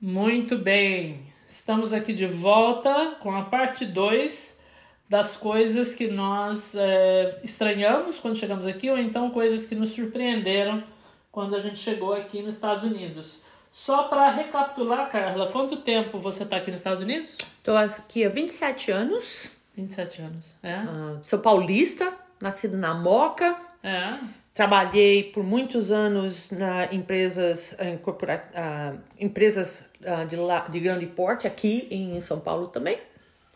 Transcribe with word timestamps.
Muito 0.00 0.58
bem, 0.58 1.22
estamos 1.46 1.94
aqui 1.94 2.12
de 2.12 2.26
volta 2.26 3.16
com 3.22 3.34
a 3.34 3.44
parte 3.44 3.86
2 3.86 4.60
das 5.08 5.36
coisas 5.36 5.94
que 5.94 6.08
nós 6.08 6.74
é, 6.74 7.40
estranhamos 7.42 8.20
quando 8.20 8.36
chegamos 8.36 8.66
aqui, 8.66 8.90
ou 8.90 8.98
então 8.98 9.30
coisas 9.30 9.64
que 9.64 9.74
nos 9.74 9.90
surpreenderam 9.90 10.84
quando 11.32 11.56
a 11.56 11.60
gente 11.60 11.78
chegou 11.78 12.12
aqui 12.12 12.42
nos 12.42 12.56
Estados 12.56 12.84
Unidos. 12.84 13.40
Só 13.72 14.02
para 14.04 14.28
recapitular, 14.28 15.10
Carla, 15.10 15.50
quanto 15.50 15.78
tempo 15.78 16.18
você 16.18 16.42
está 16.42 16.56
aqui 16.56 16.70
nos 16.70 16.80
Estados 16.80 17.00
Unidos? 17.00 17.38
Estou 17.56 17.74
aqui 17.74 18.22
há 18.22 18.28
27 18.28 18.90
anos. 18.90 19.50
27 19.74 20.20
anos, 20.20 20.56
é? 20.62 20.78
Uh, 20.80 21.20
sou 21.22 21.38
paulista, 21.38 22.12
nascido 22.38 22.76
na 22.76 22.92
Moca. 22.92 23.56
É. 23.82 24.18
Trabalhei 24.56 25.22
por 25.22 25.44
muitos 25.44 25.90
anos 25.90 26.50
na 26.50 26.86
empresas, 26.86 27.76
em 27.78 27.98
corpora, 27.98 28.42
uh, 28.54 28.98
empresas 29.20 29.84
uh, 30.00 30.24
de, 30.26 30.34
la, 30.34 30.60
de 30.60 30.80
grande 30.80 31.04
porte 31.04 31.46
aqui 31.46 31.86
em 31.90 32.18
São 32.22 32.40
Paulo 32.40 32.68
também. 32.68 32.98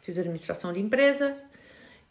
Fiz 0.02 0.18
administração 0.18 0.74
de 0.74 0.78
empresa. 0.78 1.42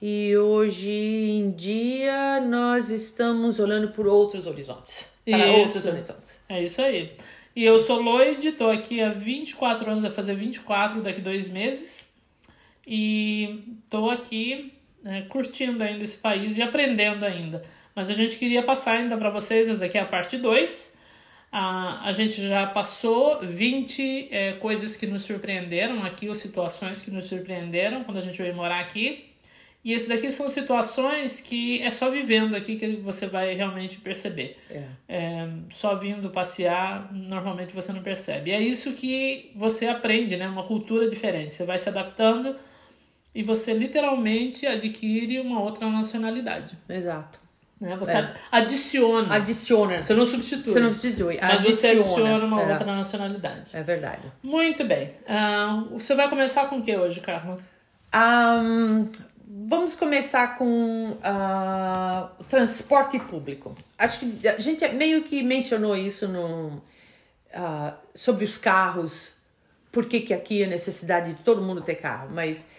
E 0.02 0.36
hoje 0.36 0.90
em 0.90 1.52
dia 1.52 2.42
nós 2.42 2.90
estamos 2.90 3.60
olhando 3.60 3.90
por 3.90 4.08
outros 4.08 4.48
horizontes. 4.48 5.12
Para 5.24 5.38
Isso. 5.38 5.60
outros 5.60 5.86
horizontes. 5.86 6.40
É 6.50 6.64
isso 6.64 6.82
aí. 6.82 7.14
E 7.56 7.64
eu 7.64 7.78
sou 7.78 8.02
Lloyd, 8.02 8.48
estou 8.48 8.72
aqui 8.72 9.02
há 9.02 9.10
24 9.10 9.88
anos, 9.88 10.02
vai 10.02 10.12
fazer 10.12 10.34
24 10.34 11.00
daqui 11.04 11.22
dois 11.22 11.48
meses. 11.48 12.12
E 12.88 13.56
estou 13.86 14.10
aqui 14.10 14.74
né, 15.04 15.28
curtindo 15.30 15.84
ainda 15.84 16.04
esse 16.04 16.18
país 16.18 16.58
e 16.58 16.64
aprendendo 16.64 17.24
ainda. 17.24 17.62
Mas 18.00 18.10
a 18.10 18.14
gente 18.14 18.38
queria 18.38 18.64
passar 18.64 18.94
ainda 18.94 19.18
para 19.18 19.30
vocês, 19.30 19.68
essa 19.68 19.78
daqui 19.78 19.98
é 19.98 20.02
a 20.02 20.06
parte 20.06 20.38
2. 20.38 20.96
Ah, 21.52 22.00
a 22.06 22.14
gente 22.14 22.42
já 22.48 22.66
passou 22.66 23.42
20 23.42 24.30
é, 24.32 24.54
coisas 24.54 24.96
que 24.96 25.06
nos 25.06 25.24
surpreenderam 25.24 26.02
aqui, 26.06 26.30
ou 26.30 26.34
situações 26.34 27.02
que 27.02 27.12
nos 27.12 27.26
surpreenderam 27.26 28.06
quando 28.06 28.16
a 28.16 28.22
gente 28.22 28.42
veio 28.42 28.56
morar 28.56 28.80
aqui. 28.80 29.26
E 29.84 29.92
esse 29.92 30.08
daqui 30.08 30.32
são 30.32 30.50
situações 30.50 31.42
que 31.42 31.82
é 31.82 31.92
só 31.92 32.10
vivendo 32.10 32.56
aqui 32.56 32.78
que 32.78 32.96
você 32.96 33.28
vai 33.28 33.54
realmente 33.54 33.98
perceber. 33.98 34.56
É. 34.72 34.84
É, 35.10 35.50
só 35.70 35.96
vindo 35.96 36.30
passear, 36.30 37.14
normalmente 37.14 37.74
você 37.74 37.92
não 37.92 38.02
percebe. 38.02 38.52
E 38.52 38.54
é 38.54 38.62
isso 38.62 38.94
que 38.94 39.52
você 39.54 39.88
aprende, 39.88 40.38
né? 40.38 40.48
Uma 40.48 40.64
cultura 40.64 41.10
diferente. 41.10 41.54
Você 41.54 41.66
vai 41.66 41.78
se 41.78 41.90
adaptando 41.90 42.56
e 43.36 43.44
você 43.44 43.74
literalmente 43.74 44.66
adquire 44.66 45.42
uma 45.42 45.62
outra 45.62 45.86
nacionalidade. 45.90 46.78
Exato. 46.88 47.49
Né? 47.80 47.96
Você 47.96 48.12
É. 48.12 48.34
adiciona. 48.52 49.36
Adiciona. 49.36 50.02
Você 50.02 50.14
não 50.14 50.26
substitui. 50.26 50.74
Você 50.74 50.80
não 50.80 50.94
substitui. 50.94 51.40
Mas 51.42 51.62
você 51.62 51.88
adiciona 51.92 52.44
uma 52.44 52.62
É. 52.62 52.72
outra 52.74 52.96
nacionalidade. 52.96 53.72
É 53.74 53.82
verdade. 53.82 54.22
Muito 54.44 54.84
bem. 54.84 55.12
Ah, 55.28 55.86
você 55.92 56.14
vai 56.14 56.30
começar 56.30 56.68
com 56.70 56.80
o 56.80 56.82
que 56.82 56.96
hoje, 56.98 57.22
Carla? 57.22 57.56
Ahn, 58.12 59.06
vamos 59.48 59.96
começar 59.96 60.58
com 60.58 61.18
o 62.40 62.44
transporte 62.44 63.18
público. 63.20 63.74
Acho 63.98 64.20
que 64.20 64.48
a 64.48 64.60
gente 64.60 64.88
meio 64.90 65.24
que 65.24 65.42
mencionou 65.42 65.96
isso 65.96 66.28
no, 66.28 66.82
ah, 67.54 67.94
sobre 68.14 68.44
os 68.44 68.58
carros, 68.58 69.34
por 69.92 70.06
que, 70.06 70.20
que 70.22 70.34
aqui 70.34 70.64
a 70.64 70.68
necessidade 70.68 71.34
de 71.34 71.40
todo 71.44 71.62
mundo 71.62 71.82
ter 71.82 71.96
carro, 71.96 72.30
mas 72.32 72.72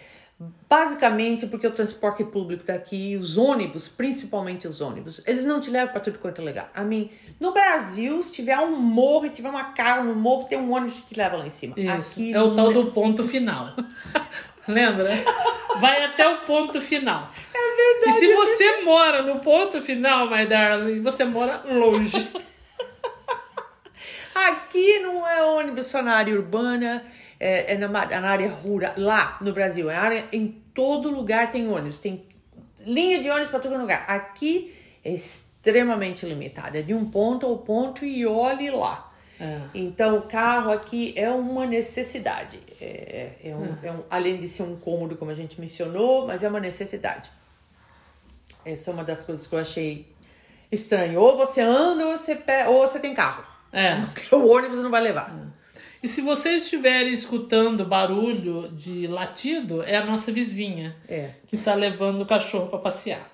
basicamente 0.68 1.46
porque 1.46 1.66
o 1.66 1.70
transporte 1.70 2.24
público 2.24 2.64
daqui, 2.64 3.16
os 3.16 3.36
ônibus, 3.36 3.88
principalmente 3.88 4.66
os 4.66 4.80
ônibus, 4.80 5.20
eles 5.26 5.44
não 5.44 5.60
te 5.60 5.68
levam 5.70 5.92
para 5.92 6.00
tudo 6.00 6.18
quanto 6.18 6.40
é 6.40 6.44
lugar. 6.44 6.70
A 6.74 6.82
mim, 6.82 7.10
no 7.38 7.52
Brasil, 7.52 8.22
se 8.22 8.32
tiver 8.32 8.58
um 8.58 8.76
morro 8.76 9.26
e 9.26 9.30
tiver 9.30 9.50
uma 9.50 9.64
casa 9.72 10.02
no 10.02 10.14
morro, 10.14 10.44
tem 10.44 10.58
um 10.58 10.72
ônibus 10.72 11.02
que 11.02 11.14
te 11.14 11.18
leva 11.18 11.36
lá 11.36 11.44
em 11.46 11.50
cima. 11.50 11.74
Aqui 11.94 12.32
é 12.32 12.40
o 12.40 12.54
tal 12.54 12.72
não- 12.72 12.84
do 12.84 12.92
ponto 12.92 13.22
final. 13.22 13.68
Lembra? 14.66 15.10
Vai 15.78 16.04
até 16.04 16.28
o 16.28 16.38
ponto 16.42 16.80
final. 16.80 17.28
É 17.52 17.76
verdade. 17.76 18.08
E 18.08 18.12
se 18.18 18.34
você 18.34 18.82
mora 18.82 19.22
no 19.22 19.40
ponto 19.40 19.80
final, 19.80 20.30
my 20.30 20.46
darling, 20.46 21.02
você 21.02 21.24
mora 21.24 21.62
longe. 21.68 22.28
Aqui 24.34 25.00
não 25.00 25.26
é 25.26 25.42
ônibus 25.42 25.86
só 25.86 26.00
na 26.02 26.14
área 26.14 26.34
urbana, 26.34 27.04
é, 27.40 27.72
é 27.74 27.78
na, 27.78 27.88
na 27.88 28.28
área 28.30 28.48
rural, 28.50 28.92
lá 28.96 29.38
no 29.40 29.52
Brasil. 29.52 29.90
É 29.90 29.96
área, 29.96 30.24
em 30.32 30.48
todo 30.74 31.10
lugar 31.10 31.50
tem 31.50 31.66
ônibus, 31.68 31.98
tem 31.98 32.24
linha 32.86 33.20
de 33.22 33.28
ônibus 33.30 33.48
para 33.50 33.60
todo 33.60 33.76
lugar. 33.76 34.04
Aqui 34.06 34.72
é 35.04 35.10
extremamente 35.12 36.24
limitada, 36.26 36.78
é 36.78 36.82
de 36.82 36.94
um 36.94 37.04
ponto 37.10 37.46
ao 37.46 37.58
ponto 37.58 38.04
e 38.04 38.26
olhe 38.26 38.70
lá. 38.70 39.10
É. 39.40 39.58
Então, 39.74 40.18
o 40.18 40.22
carro 40.22 40.70
aqui 40.70 41.14
é 41.16 41.30
uma 41.30 41.64
necessidade. 41.66 42.60
É, 42.78 43.32
é 43.44 43.54
um, 43.56 43.76
é 43.82 43.90
um- 43.90 44.04
além 44.10 44.36
de 44.36 44.46
ser 44.46 44.62
um 44.64 44.76
cômodo, 44.76 45.16
como 45.16 45.30
a 45.30 45.34
gente 45.34 45.58
mencionou, 45.58 46.26
mas 46.26 46.42
é 46.42 46.48
uma 46.48 46.60
necessidade. 46.60 47.30
Essa 48.64 48.90
é 48.90 48.94
uma 48.94 49.02
das 49.04 49.24
coisas 49.24 49.46
que 49.46 49.54
eu 49.54 49.58
achei 49.58 50.06
estranho. 50.70 51.18
Ou 51.18 51.38
você 51.38 51.62
anda 51.62 52.06
ou 52.06 52.16
você, 52.18 52.36
pe- 52.36 52.66
ou 52.66 52.86
você 52.86 53.00
tem 53.00 53.14
carro. 53.14 53.42
É. 53.72 53.98
O 54.36 54.46
ônibus 54.48 54.78
não 54.78 54.90
vai 54.90 55.00
levar. 55.00 55.34
E 56.02 56.08
se 56.08 56.22
vocês 56.22 56.64
estiverem 56.64 57.12
escutando 57.12 57.84
barulho 57.84 58.68
de 58.72 59.06
latido, 59.06 59.82
é 59.82 59.96
a 59.96 60.06
nossa 60.06 60.32
vizinha 60.32 60.96
É. 61.08 61.30
que 61.46 61.56
está 61.56 61.74
levando 61.74 62.22
o 62.22 62.26
cachorro 62.26 62.68
para 62.68 62.78
passear. 62.78 63.30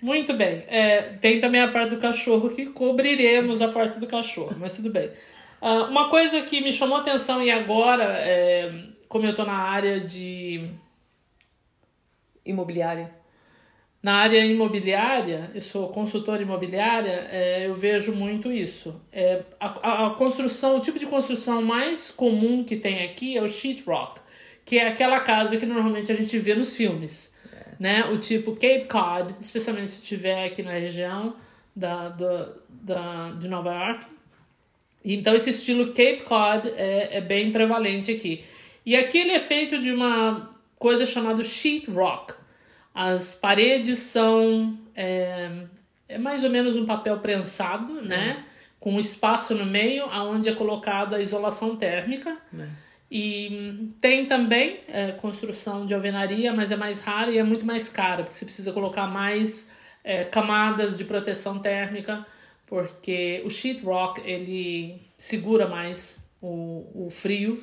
Muito 0.00 0.32
bem. 0.32 0.64
É, 0.66 1.02
tem 1.20 1.40
também 1.40 1.60
a 1.60 1.68
parte 1.68 1.90
do 1.90 1.98
cachorro 2.00 2.48
que 2.48 2.66
cobriremos 2.66 3.60
a 3.60 3.68
parte 3.68 3.98
do 4.00 4.06
cachorro, 4.06 4.56
mas 4.58 4.74
tudo 4.74 4.90
bem. 4.90 5.10
Ah, 5.60 5.84
uma 5.84 6.08
coisa 6.08 6.40
que 6.40 6.62
me 6.62 6.72
chamou 6.72 6.96
a 6.96 7.00
atenção 7.02 7.42
e 7.42 7.50
agora, 7.50 8.04
é, 8.18 8.72
como 9.06 9.26
eu 9.26 9.30
estou 9.32 9.44
na 9.44 9.52
área 9.58 10.00
de 10.00 10.70
Imobiliária. 12.46 13.10
Na 14.02 14.14
área 14.14 14.42
imobiliária, 14.46 15.50
eu 15.54 15.60
sou 15.60 15.88
consultora 15.88 16.40
imobiliária, 16.40 17.28
é, 17.30 17.66
eu 17.66 17.74
vejo 17.74 18.14
muito 18.14 18.50
isso. 18.50 18.98
É, 19.12 19.42
a, 19.60 20.06
a- 20.06 20.10
construção, 20.14 20.78
o 20.78 20.80
tipo 20.80 20.98
de 20.98 21.04
construção 21.06 21.60
mais 21.62 22.10
comum 22.10 22.64
que 22.64 22.76
tem 22.76 23.04
aqui 23.04 23.36
é 23.36 23.42
o 23.42 23.48
sheetrock, 23.48 24.18
que 24.64 24.78
é 24.78 24.88
aquela 24.88 25.20
casa 25.20 25.56
que 25.58 25.66
normalmente 25.66 26.10
a 26.10 26.14
gente 26.14 26.38
vê 26.38 26.54
nos 26.54 26.74
filmes. 26.74 27.36
Né? 27.78 28.04
O 28.06 28.18
tipo 28.18 28.52
Cape 28.52 28.86
Cod, 28.86 29.34
especialmente 29.38 29.90
se 29.90 30.00
estiver 30.02 30.46
aqui 30.46 30.62
na 30.62 30.72
região 30.72 31.34
da, 31.76 32.08
da, 32.08 32.48
da, 32.70 33.30
de 33.32 33.48
Nova 33.48 33.70
York. 33.74 34.06
Então 35.04 35.34
esse 35.34 35.50
estilo 35.50 35.86
Cape 35.88 36.22
Cod 36.24 36.68
é, 36.74 37.18
é 37.18 37.20
bem 37.20 37.50
prevalente 37.52 38.10
aqui. 38.10 38.44
E 38.84 38.96
aqui 38.96 39.18
ele 39.18 39.32
é 39.32 39.38
feito 39.38 39.78
de 39.80 39.92
uma 39.92 40.50
coisa 40.78 41.04
chamada 41.06 41.42
sheetrock. 41.44 42.34
As 42.94 43.34
paredes 43.34 43.98
são 43.98 44.78
é, 44.94 45.50
é 46.08 46.18
mais 46.18 46.42
ou 46.44 46.50
menos 46.50 46.76
um 46.76 46.84
papel 46.84 47.18
prensado, 47.18 48.02
né? 48.02 48.44
Com 48.78 48.98
espaço 48.98 49.54
no 49.54 49.64
meio, 49.64 50.04
aonde 50.06 50.48
é 50.48 50.52
colocada 50.52 51.16
a 51.16 51.20
isolação 51.20 51.76
térmica. 51.76 52.36
E 53.10 53.48
hum, 53.50 53.92
tem 54.00 54.26
também 54.26 54.80
é, 54.86 55.12
construção 55.12 55.84
de 55.84 55.94
alvenaria, 55.94 56.52
mas 56.52 56.70
é 56.70 56.76
mais 56.76 57.00
raro 57.00 57.32
e 57.32 57.38
é 57.38 57.42
muito 57.42 57.66
mais 57.66 57.88
caro, 57.88 58.22
porque 58.22 58.36
você 58.36 58.44
precisa 58.44 58.72
colocar 58.72 59.06
mais 59.06 59.72
é, 60.04 60.24
camadas 60.24 60.96
de 60.96 61.04
proteção 61.04 61.58
térmica, 61.58 62.24
porque 62.66 63.42
o 63.44 63.50
sheetrock 63.50 64.20
ele 64.24 65.02
segura 65.16 65.66
mais 65.66 66.22
o, 66.40 67.06
o 67.06 67.10
frio, 67.10 67.60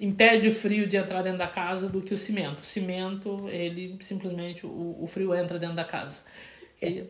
impede 0.00 0.48
o 0.48 0.52
frio 0.52 0.86
de 0.86 0.96
entrar 0.96 1.22
dentro 1.22 1.38
da 1.38 1.46
casa 1.48 1.88
do 1.88 2.00
que 2.02 2.12
o 2.14 2.18
cimento. 2.18 2.60
O 2.60 2.64
cimento, 2.66 3.48
ele 3.48 3.96
simplesmente, 4.00 4.66
o, 4.66 4.96
o 5.00 5.06
frio 5.06 5.34
entra 5.34 5.58
dentro 5.58 5.76
da 5.76 5.84
casa. 5.84 6.24
E- 6.82 7.04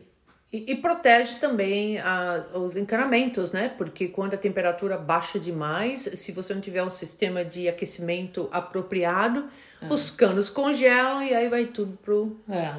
E, 0.53 0.71
e 0.71 0.75
protege 0.77 1.35
também 1.41 1.99
a, 1.99 2.45
os 2.55 2.77
encanamentos, 2.77 3.51
né? 3.51 3.67
Porque 3.77 4.07
quando 4.07 4.33
a 4.33 4.37
temperatura 4.37 4.97
baixa 4.97 5.37
demais, 5.37 5.99
se 6.13 6.31
você 6.31 6.53
não 6.53 6.61
tiver 6.61 6.81
um 6.83 6.89
sistema 6.89 7.43
de 7.43 7.67
aquecimento 7.67 8.47
apropriado, 8.49 9.49
os 9.89 10.09
canos 10.09 10.49
congelam 10.49 11.21
e 11.21 11.33
aí 11.35 11.49
vai 11.49 11.65
tudo 11.65 11.97
pro. 12.01 12.39
É. 12.47 12.73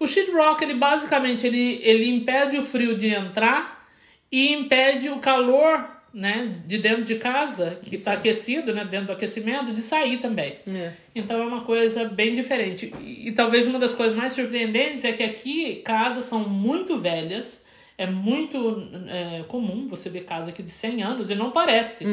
O 0.00 0.06
sheetrock, 0.06 0.64
ele 0.64 0.74
basicamente 0.74 1.46
ele, 1.46 1.78
ele 1.84 2.08
impede 2.10 2.58
o 2.58 2.62
frio 2.62 2.96
de 2.96 3.06
entrar 3.06 3.88
e 4.32 4.52
impede 4.52 5.10
o 5.10 5.20
calor, 5.20 5.88
né, 6.12 6.56
de 6.66 6.78
dentro 6.78 7.04
de 7.04 7.14
casa, 7.16 7.78
que 7.82 7.94
está 7.94 8.12
aquecido, 8.12 8.74
né, 8.74 8.84
dentro 8.84 9.06
do 9.06 9.12
aquecimento, 9.12 9.72
de 9.72 9.80
sair 9.80 10.18
também. 10.18 10.58
É. 10.68 10.92
Então 11.14 11.40
é 11.40 11.46
uma 11.46 11.62
coisa 11.62 12.04
bem 12.04 12.34
diferente. 12.34 12.92
E, 13.00 13.28
e 13.28 13.32
talvez 13.32 13.66
uma 13.66 13.78
das 13.78 13.94
coisas 13.94 14.16
mais 14.16 14.32
surpreendentes 14.32 15.04
é 15.04 15.12
que 15.12 15.22
aqui 15.22 15.76
casas 15.84 16.24
são 16.24 16.48
muito 16.48 16.96
velhas. 16.96 17.64
É 17.96 18.06
muito 18.06 18.82
é, 19.08 19.44
comum 19.46 19.86
você 19.86 20.08
ver 20.08 20.24
casa 20.24 20.50
aqui 20.50 20.62
de 20.62 20.70
100 20.70 21.02
anos 21.02 21.30
e 21.30 21.34
não 21.34 21.50
parece. 21.50 22.06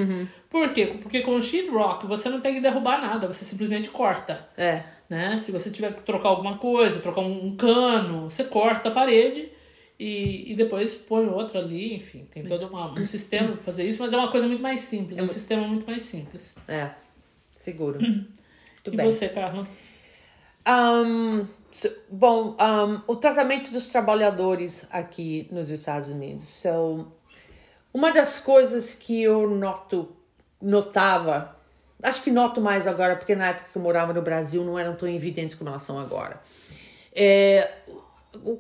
Por 0.50 0.70
quê? 0.74 0.98
Porque 1.02 1.22
com 1.22 1.36
o 1.36 1.42
sheetrock 1.42 2.06
você 2.06 2.28
não 2.28 2.42
tem 2.42 2.56
que 2.56 2.60
derrubar 2.60 3.02
nada, 3.02 3.26
você 3.26 3.46
simplesmente 3.46 3.88
corta 3.90 4.46
É. 4.58 4.84
né? 5.10 5.38
Se 5.38 5.50
você 5.50 5.70
tiver 5.70 5.94
que 5.94 6.02
trocar 6.02 6.28
alguma 6.28 6.58
coisa, 6.58 7.00
trocar 7.00 7.22
um, 7.22 7.48
um 7.48 7.56
cano, 7.56 8.30
você 8.30 8.44
corta 8.44 8.90
a 8.90 8.92
parede 8.92 9.48
e, 10.00 10.52
e 10.52 10.56
depois 10.56 10.94
põe 10.94 11.26
outro 11.28 11.58
ali, 11.58 11.96
enfim, 11.96 12.26
tem 12.32 12.44
todo 12.46 12.68
uma, 12.68 12.92
um 12.92 13.06
sistema 13.06 13.54
para 13.54 13.64
fazer 13.64 13.86
isso, 13.86 14.02
mas 14.02 14.14
é 14.14 14.18
uma 14.18 14.30
coisa 14.32 14.48
muito 14.48 14.62
mais 14.62 14.82
simples, 14.82 15.18
é 15.18 15.24
um 15.24 15.28
sistema 15.28 15.68
muito 15.68 15.86
mais 15.88 16.04
simples. 16.04 16.56
É, 16.68 16.92
seguro. 17.56 18.00
Muito 18.00 18.30
E 18.86 18.96
bem. 18.96 19.06
você, 19.10 19.28
Carla? 19.30 19.68
Um, 20.68 21.46
bom, 22.10 22.56
um, 22.60 23.02
o 23.08 23.16
tratamento 23.16 23.72
dos 23.72 23.88
trabalhadores 23.88 24.88
aqui 24.92 25.48
nos 25.52 25.70
Estados 25.72 26.10
Unidos. 26.10 26.48
So, 26.48 27.12
uma 27.94 28.12
das 28.12 28.40
coisas 28.40 28.94
que 28.94 29.24
eu 29.24 29.50
noto, 29.50 30.16
notava, 30.62 31.58
acho 32.04 32.22
que 32.22 32.32
noto 32.32 32.62
mais 32.62 32.86
agora, 32.86 33.16
porque 33.16 33.36
na 33.36 33.48
época 33.48 33.70
que 33.72 33.78
eu 33.78 33.82
morava 33.82 34.14
no 34.14 34.22
Brasil 34.22 34.64
não 34.64 34.78
eram 34.78 34.96
tão 34.96 35.08
evidentes 35.10 35.56
como 35.56 35.70
elas 35.70 35.84
são 35.84 35.98
agora. 36.00 36.42
É, 37.14 37.72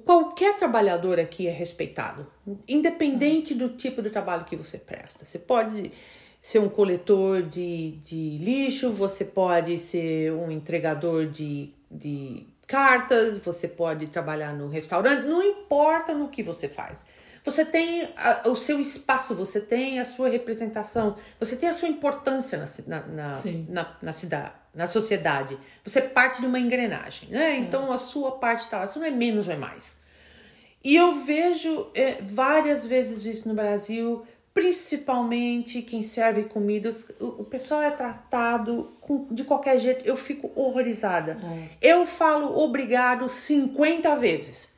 qualquer 0.05 0.55
trabalhador 0.57 1.19
aqui 1.19 1.47
é 1.47 1.51
respeitado, 1.51 2.27
independente 2.67 3.53
do 3.53 3.69
tipo 3.69 4.01
de 4.01 4.09
trabalho 4.09 4.45
que 4.45 4.55
você 4.55 4.77
presta. 4.77 5.25
Você 5.25 5.39
pode 5.39 5.91
ser 6.41 6.59
um 6.59 6.69
coletor 6.69 7.41
de, 7.41 7.91
de 8.03 8.37
lixo, 8.37 8.91
você 8.91 9.25
pode 9.25 9.77
ser 9.79 10.31
um 10.33 10.51
entregador 10.51 11.25
de, 11.25 11.73
de 11.89 12.47
cartas, 12.65 13.37
você 13.37 13.67
pode 13.67 14.07
trabalhar 14.07 14.53
no 14.53 14.67
restaurante, 14.67 15.25
não 15.25 15.41
importa 15.41 16.13
no 16.13 16.29
que 16.29 16.43
você 16.43 16.67
faz. 16.67 17.05
Você 17.43 17.63
tem 17.65 18.09
a- 18.17 18.43
o 18.49 18.55
seu 18.55 18.79
espaço, 18.79 19.33
você 19.35 19.59
tem 19.61 19.99
a 19.99 20.05
sua 20.05 20.29
representação, 20.29 21.15
você 21.39 21.55
tem 21.55 21.69
a 21.69 21.73
sua 21.73 21.87
importância 21.87 22.57
na, 22.87 22.99
na, 23.07 23.35
na, 23.69 23.97
na, 24.01 24.11
cidade, 24.13 24.51
na 24.73 24.87
sociedade. 24.87 25.57
Você 25.83 25.99
é 25.99 26.01
parte 26.03 26.41
de 26.41 26.47
uma 26.47 26.59
engrenagem, 26.59 27.29
né? 27.29 27.57
Então 27.57 27.91
a 27.91 27.97
sua 27.97 28.31
parte 28.33 28.61
está 28.65 28.79
lá, 28.79 28.87
você 28.87 28.99
não 28.99 29.05
é 29.05 29.11
menos 29.11 29.47
ou 29.47 29.53
é 29.53 29.57
mais. 29.57 29.99
E 30.83 30.95
eu 30.95 31.15
vejo 31.25 31.87
é, 31.93 32.21
várias 32.21 32.85
vezes 32.85 33.25
isso 33.25 33.47
no 33.49 33.55
Brasil, 33.55 34.23
principalmente 34.53 35.81
quem 35.81 36.01
serve 36.01 36.43
comidas, 36.45 37.09
o, 37.19 37.41
o 37.41 37.43
pessoal 37.43 37.81
é 37.81 37.91
tratado 37.91 38.93
com- 39.01 39.27
de 39.31 39.43
qualquer 39.43 39.77
jeito, 39.79 40.05
eu 40.07 40.15
fico 40.15 40.51
horrorizada. 40.55 41.37
Eu 41.81 42.05
falo 42.05 42.57
obrigado 42.57 43.27
50 43.29 44.15
vezes. 44.15 44.76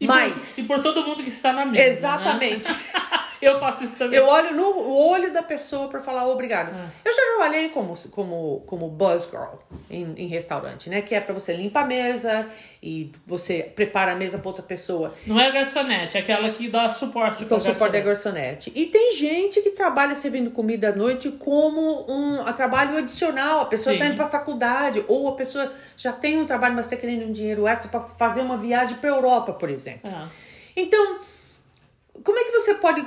E 0.00 0.06
Mas, 0.06 0.54
Por, 0.54 0.60
e 0.60 0.66
por 0.66 0.80
todo 0.80 1.04
mundo 1.04 1.22
que 1.22 1.28
está 1.28 1.52
na 1.52 1.66
mesa. 1.66 2.08
né? 2.16 2.60
Eu 3.40 3.58
faço 3.58 3.84
isso 3.84 3.96
também. 3.96 4.18
Eu 4.18 4.26
olho 4.26 4.54
no 4.54 4.92
olho 4.92 5.32
da 5.32 5.42
pessoa 5.42 5.88
para 5.88 6.00
falar 6.00 6.26
obrigado. 6.28 6.74
Eu 7.04 7.12
já 7.12 7.22
trabalhei 7.36 7.68
como, 7.70 7.94
como, 8.10 8.62
como 8.66 8.88
buzz 8.88 9.28
girl 9.30 9.56
em, 9.90 10.14
em 10.16 10.26
restaurante, 10.26 10.90
né? 10.90 11.00
Que 11.00 11.14
é 11.14 11.20
para 11.20 11.32
você 11.32 11.54
limpar 11.54 11.84
a 11.84 11.86
mesa 11.86 12.46
e 12.82 13.10
você 13.26 13.62
prepara 13.62 14.12
a 14.12 14.14
mesa 14.14 14.38
para 14.38 14.48
outra 14.48 14.62
pessoa. 14.62 15.14
Não 15.26 15.38
é 15.38 15.48
a 15.48 15.50
garçonete, 15.50 16.16
é 16.16 16.20
aquela 16.20 16.50
que 16.50 16.68
dá 16.68 16.88
suporte 16.90 17.44
é 17.44 17.46
pra 17.46 17.56
o 17.56 17.60
suporte 17.60 17.92
da 17.92 18.00
garçonete. 18.00 18.70
garçonete. 18.70 18.72
E 18.74 18.86
tem 18.86 19.12
gente 19.12 19.60
que 19.60 19.70
trabalha 19.70 20.14
servindo 20.14 20.50
comida 20.50 20.90
à 20.90 20.92
noite 20.92 21.30
como 21.32 22.06
um 22.08 22.44
trabalho 22.52 22.96
adicional. 22.96 23.60
A 23.60 23.66
pessoa 23.66 23.94
está 23.94 24.06
indo 24.06 24.16
para 24.16 24.28
faculdade, 24.28 25.04
ou 25.08 25.28
a 25.28 25.32
pessoa 25.32 25.72
já 25.96 26.12
tem 26.12 26.38
um 26.38 26.46
trabalho, 26.46 26.74
mas 26.74 26.86
está 26.86 26.96
querendo 26.96 27.26
um 27.26 27.32
dinheiro 27.32 27.66
extra 27.66 27.88
para 27.88 28.00
fazer 28.00 28.40
uma 28.40 28.56
viagem 28.56 28.96
para 28.96 29.10
Europa, 29.10 29.52
por 29.52 29.68
exemplo. 29.68 30.10
É. 30.10 30.28
Então, 30.76 31.18
como 32.22 32.38
é 32.38 32.44
que 32.44 32.50
você 32.52 32.74
pode 32.74 33.06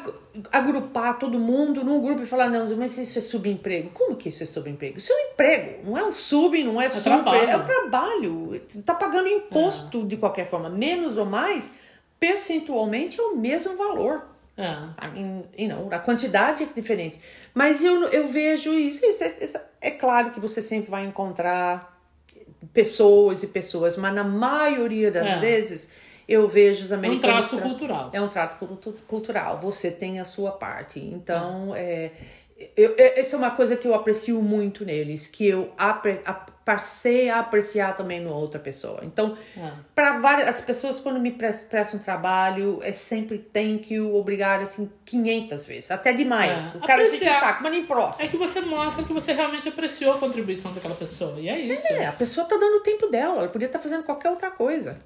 agrupar 0.52 1.20
todo 1.20 1.38
mundo 1.38 1.84
num 1.84 2.02
grupo 2.02 2.24
e 2.24 2.26
falar, 2.26 2.50
não, 2.50 2.66
mas 2.76 2.98
isso 2.98 3.18
é 3.18 3.22
subemprego? 3.22 3.90
Como 3.92 4.16
que 4.16 4.30
isso 4.30 4.44
é 4.44 4.46
subemprego? 4.46 4.98
Isso 4.98 5.12
é 5.12 5.16
um 5.16 5.32
emprego, 5.32 5.90
não 5.90 5.98
é 5.98 6.04
um 6.04 6.12
sub, 6.12 6.64
não 6.64 6.82
é, 6.82 6.90
super, 6.90 7.24
trabalho. 7.24 7.50
é 7.50 7.58
um 7.58 7.64
trabalho. 7.64 8.62
Tá 8.86 8.96
pagando 8.96 9.28
imposto 9.28 10.04
de 10.04 10.18
qualquer 10.18 10.48
forma, 10.50 10.70
menos 10.70 11.18
ou 11.18 11.26
mais, 11.26 11.74
percentualmente 12.20 13.20
é 13.20 13.24
o 13.24 13.36
mesmo 13.36 13.76
valor. 13.76 14.26
É. 14.58 14.72
You 15.58 15.68
know, 15.68 15.90
a 15.92 16.00
quantidade 16.00 16.64
é 16.64 16.68
diferente. 16.68 17.20
Mas 17.54 17.84
eu, 17.84 18.04
eu 18.10 18.28
vejo 18.28 18.74
isso, 18.74 19.06
isso, 19.06 19.24
é, 19.24 19.36
isso 19.42 19.60
é 19.82 19.92
claro 19.92 20.32
que 20.32 20.40
você 20.40 20.62
sempre 20.62 20.90
vai 20.90 21.06
encontrar 21.06 22.00
pessoas 22.74 23.44
e 23.44 23.48
pessoas, 23.48 23.98
mas 23.98 24.14
na 24.14 24.24
maioria 24.24 25.12
das 25.12 25.32
É. 25.32 25.36
vezes 25.38 25.92
eu 26.28 26.48
vejo 26.48 26.86
os 26.86 26.92
É 26.92 26.96
um 26.96 27.00
americanos. 27.00 27.36
traço 27.50 27.58
tra- 27.58 27.66
cultural. 27.68 28.10
é 28.14 28.22
um 28.22 28.28
trato 28.28 28.58
cultu- 28.58 28.96
cultural. 29.08 29.58
Você 29.60 29.92
tem 29.92 30.20
a 30.20 30.26
sua 30.26 30.52
parte. 30.52 31.00
Então, 31.00 31.74
é, 31.76 32.12
eu, 32.78 32.94
essa 32.98 33.36
é 33.36 33.40
uma 33.40 33.52
coisa 33.52 33.76
que 33.76 33.88
eu 33.88 33.94
aprecio 33.94 34.42
muito 34.42 34.86
neles, 34.86 35.28
que 35.28 35.46
eu 35.48 35.72
apre, 35.78 36.22
a- 36.26 36.46
passei 36.64 37.30
a 37.30 37.40
apreciar 37.40 37.94
também 37.94 38.22
na 38.22 38.32
outra 38.32 38.58
pessoa. 38.58 39.02
Então, 39.04 39.36
É. 39.58 39.70
para 39.94 40.20
várias 40.20 40.48
as 40.48 40.62
pessoas 40.62 40.98
quando 41.02 41.20
me 41.20 41.30
pres- 41.32 41.64
prestam 41.64 42.00
trabalho, 42.00 42.80
é 42.82 42.94
sempre 42.94 43.38
thank 43.38 43.94
you, 43.94 44.16
obrigado, 44.16 44.62
assim, 44.62 44.90
500 45.04 45.66
vezes, 45.66 45.92
até 45.92 46.14
demais. 46.14 46.74
É. 46.74 46.78
O 46.78 46.80
cara 46.80 47.06
se 47.06 47.22
saco, 47.22 47.64
mas 47.64 47.70
não 47.74 47.80
importa. 47.80 48.24
É 48.24 48.30
que 48.30 48.38
você 48.38 48.62
mostra 48.62 49.04
que 49.04 49.12
você 49.12 49.34
realmente 49.34 49.68
apreciou 49.68 50.14
a 50.14 50.18
contribuição 50.18 50.72
daquela 50.74 50.96
pessoa. 50.96 51.38
E 51.38 51.50
é 51.50 51.60
isso. 51.60 51.86
É, 51.88 52.06
a 52.06 52.14
pessoa 52.14 52.48
tá 52.48 52.56
dando 52.56 52.78
o 52.78 52.80
tempo 52.82 53.08
dela, 53.08 53.40
ela 53.40 53.50
podia 53.50 53.66
estar 53.66 53.80
fazendo 53.80 54.04
qualquer 54.06 54.30
outra 54.30 54.50
coisa. 54.50 54.98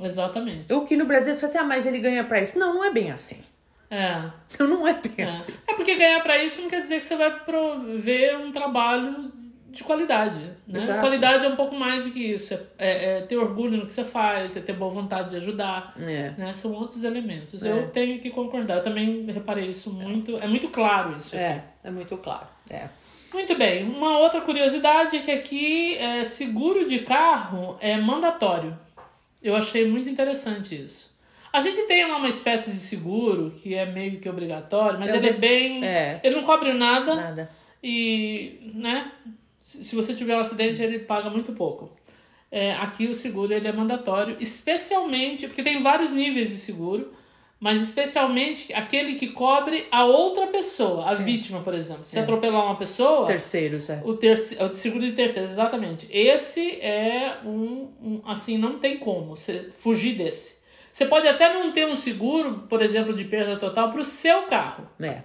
Exatamente. 0.00 0.72
O 0.72 0.84
que 0.86 0.96
no 0.96 1.04
Brasil 1.06 1.34
você 1.34 1.40
fala 1.40 1.50
assim, 1.50 1.58
ah, 1.58 1.64
mas 1.64 1.86
ele 1.86 1.98
ganha 1.98 2.24
pra 2.24 2.40
isso. 2.40 2.58
Não, 2.58 2.74
não 2.74 2.84
é 2.84 2.90
bem 2.90 3.10
assim. 3.10 3.42
É. 3.90 4.22
Não 4.60 4.86
é 4.86 4.94
bem 4.94 5.26
É. 5.26 5.30
assim. 5.30 5.52
É 5.66 5.74
porque 5.74 5.94
ganhar 5.96 6.22
pra 6.22 6.42
isso 6.42 6.60
não 6.62 6.68
quer 6.68 6.80
dizer 6.80 7.00
que 7.00 7.06
você 7.06 7.16
vai 7.16 7.40
prover 7.40 8.38
um 8.38 8.52
trabalho 8.52 9.32
de 9.68 9.84
qualidade. 9.84 10.40
Né? 10.66 10.78
Exato. 10.80 11.00
Qualidade 11.00 11.46
é 11.46 11.48
um 11.48 11.54
pouco 11.56 11.74
mais 11.76 12.02
do 12.04 12.10
que 12.10 12.18
isso. 12.20 12.54
É, 12.54 12.58
é- 12.78 13.18
é 13.18 13.20
ter 13.22 13.36
orgulho 13.36 13.76
no 13.78 13.84
que 13.84 13.90
você 13.92 14.04
faz, 14.04 14.56
é 14.56 14.60
ter 14.60 14.72
boa 14.72 14.90
vontade 14.90 15.30
de 15.30 15.36
ajudar. 15.36 15.94
É. 15.98 16.32
Né? 16.36 16.52
São 16.52 16.72
outros 16.72 17.04
elementos. 17.04 17.62
É. 17.62 17.70
Eu 17.70 17.88
tenho 17.88 18.18
que 18.20 18.30
concordar. 18.30 18.76
Eu 18.78 18.82
também 18.82 19.24
reparei 19.26 19.66
isso 19.68 19.90
muito. 19.92 20.36
É 20.38 20.46
muito 20.46 20.68
claro 20.68 21.16
isso 21.16 21.34
aqui. 21.36 21.44
É, 21.44 21.64
é 21.84 21.90
muito 21.90 22.16
claro. 22.16 22.46
É. 22.68 22.88
Muito 23.32 23.56
bem. 23.56 23.84
Uma 23.88 24.18
outra 24.18 24.40
curiosidade 24.40 25.16
é 25.16 25.20
que 25.20 25.30
aqui 25.30 25.96
é, 25.98 26.24
seguro 26.24 26.84
de 26.86 27.00
carro 27.00 27.76
é 27.80 27.96
mandatório. 27.96 28.76
Eu 29.42 29.54
achei 29.56 29.86
muito 29.88 30.08
interessante 30.08 30.74
isso. 30.84 31.10
A 31.52 31.58
gente 31.60 31.82
tem 31.88 32.06
lá 32.06 32.16
uma 32.16 32.28
espécie 32.28 32.70
de 32.70 32.78
seguro 32.78 33.50
que 33.50 33.74
é 33.74 33.84
meio 33.86 34.20
que 34.20 34.28
obrigatório, 34.28 34.98
mas 35.00 35.12
É 35.12 35.16
ele 35.16 35.28
é 35.28 35.32
bem. 35.32 35.84
é. 35.84 36.20
Ele 36.22 36.36
não 36.36 36.42
cobre 36.44 36.72
nada 36.72 37.14
Nada. 37.16 37.50
e, 37.82 38.70
né? 38.74 39.10
Se 39.62 39.84
se 39.84 39.96
você 39.96 40.14
tiver 40.14 40.36
um 40.36 40.40
acidente, 40.40 40.82
ele 40.82 41.00
paga 41.00 41.28
muito 41.30 41.52
pouco. 41.52 41.90
É, 42.52 42.72
aqui 42.74 43.06
o 43.06 43.14
seguro 43.14 43.52
ele 43.52 43.66
é 43.68 43.72
mandatório, 43.72 44.36
especialmente 44.40 45.46
porque 45.46 45.62
tem 45.62 45.82
vários 45.82 46.10
níveis 46.12 46.48
de 46.50 46.56
seguro, 46.56 47.12
mas 47.60 47.82
especialmente 47.82 48.72
aquele 48.72 49.14
que 49.16 49.28
cobre 49.28 49.86
a 49.92 50.04
outra 50.06 50.46
pessoa, 50.46 51.10
a 51.10 51.14
vítima, 51.14 51.60
por 51.60 51.74
exemplo. 51.74 52.02
Se 52.02 52.18
atropelar 52.18 52.64
uma 52.64 52.76
pessoa, 52.76 53.26
Terceiros, 53.26 53.90
é. 53.90 54.00
o, 54.04 54.14
terce, 54.14 54.56
o 54.62 54.72
seguro 54.72 55.04
de 55.04 55.12
terceiros, 55.12 55.50
exatamente. 55.50 56.08
Esse 56.10 56.80
é 56.80 57.36
um, 57.44 57.88
um- 58.02 58.22
Assim, 58.26 58.56
não 58.56 58.78
tem 58.78 58.98
como 58.98 59.36
você 59.36 59.68
fugir 59.76 60.14
desse. 60.14 60.58
Você 60.90 61.04
pode 61.06 61.28
até 61.28 61.52
não 61.52 61.70
ter 61.70 61.86
um 61.86 61.94
seguro, 61.94 62.64
por 62.68 62.82
exemplo, 62.82 63.14
de 63.14 63.24
perda 63.24 63.56
total 63.58 63.90
para 63.90 64.00
o 64.00 64.04
seu 64.04 64.42
carro. 64.42 64.88
É. 64.98 65.22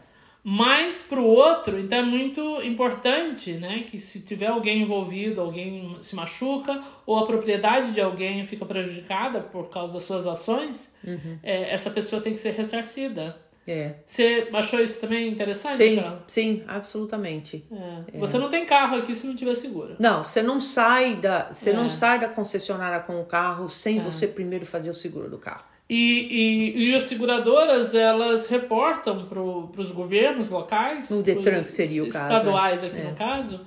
Mas 0.48 1.02
para 1.02 1.20
o 1.20 1.26
outro, 1.26 1.80
então 1.80 1.98
é 1.98 2.04
muito 2.04 2.62
importante 2.62 3.54
né, 3.54 3.84
que 3.90 3.98
se 4.00 4.22
tiver 4.22 4.46
alguém 4.46 4.84
envolvido, 4.84 5.42
alguém 5.42 5.98
se 6.04 6.16
machuca, 6.16 6.84
ou 7.04 7.18
a 7.18 7.26
propriedade 7.26 7.94
de 7.94 8.00
alguém 8.00 8.46
fica 8.46 8.64
prejudicada 8.64 9.42
por 9.42 9.70
causa 9.72 9.94
das 9.94 10.04
suas 10.04 10.28
ações, 10.28 10.94
é, 11.42 11.74
essa 11.74 11.90
pessoa 11.90 12.22
tem 12.22 12.32
que 12.32 12.38
ser 12.38 12.52
ressarcida. 12.52 13.36
É. 13.68 13.96
Você 14.06 14.48
achou 14.54 14.80
isso 14.80 15.02
também 15.02 15.28
interessante? 15.28 15.78
Sim, 15.78 15.96
Carol? 15.96 16.20
sim, 16.28 16.64
absolutamente. 16.68 17.66
É. 18.14 18.20
Você 18.20 18.38
não 18.38 18.48
tem 18.48 18.64
carro 18.68 18.98
aqui 18.98 19.16
se 19.16 19.26
não 19.26 19.36
tiver 19.36 19.56
seguro. 19.56 19.96
Não, 19.98 20.24
você 20.24 20.44
não 20.44 20.60
sai 20.62 21.16
da, 21.16 21.52
você 21.52 21.72
É. 21.72 21.74
não 21.74 21.90
sai 21.90 22.20
da 22.20 22.30
concessionária 22.30 23.00
com 23.00 23.20
o 23.20 23.26
carro 23.26 23.68
sem 23.68 24.00
você 24.00 24.28
primeiro 24.28 24.68
fazer 24.68 24.92
o 24.92 24.94
seguro 24.94 25.28
do 25.28 25.40
carro. 25.40 25.64
E, 25.88 26.74
e, 26.78 26.90
e 26.92 26.96
as 26.96 27.04
seguradoras, 27.04 27.94
elas 27.94 28.48
reportam 28.48 29.26
para 29.28 29.40
os 29.42 29.92
governos 29.92 30.50
locais, 30.50 31.12
No 31.12 31.22
Detran, 31.22 31.64
que 31.64 31.72
seria 31.72 32.04
o 32.04 32.10
caso, 32.10 32.34
estaduais 32.34 32.84
é. 32.84 32.88
aqui 32.88 33.00
É. 33.00 33.04
no 33.04 33.16
caso, 33.16 33.62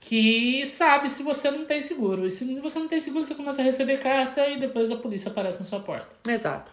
que 0.00 0.64
sabe 0.66 1.10
se 1.10 1.22
você 1.22 1.50
não 1.50 1.66
tem 1.66 1.82
seguro. 1.82 2.26
E 2.26 2.30
se 2.30 2.44
você 2.60 2.78
não 2.78 2.88
tem 2.88 2.98
seguro, 3.00 3.24
você 3.24 3.34
começa 3.34 3.60
a 3.60 3.64
receber 3.64 3.98
carta 3.98 4.48
e 4.48 4.58
depois 4.58 4.90
a 4.90 4.96
polícia 4.96 5.30
aparece 5.30 5.58
na 5.58 5.66
sua 5.66 5.80
porta. 5.80 6.08
Exato. 6.26 6.72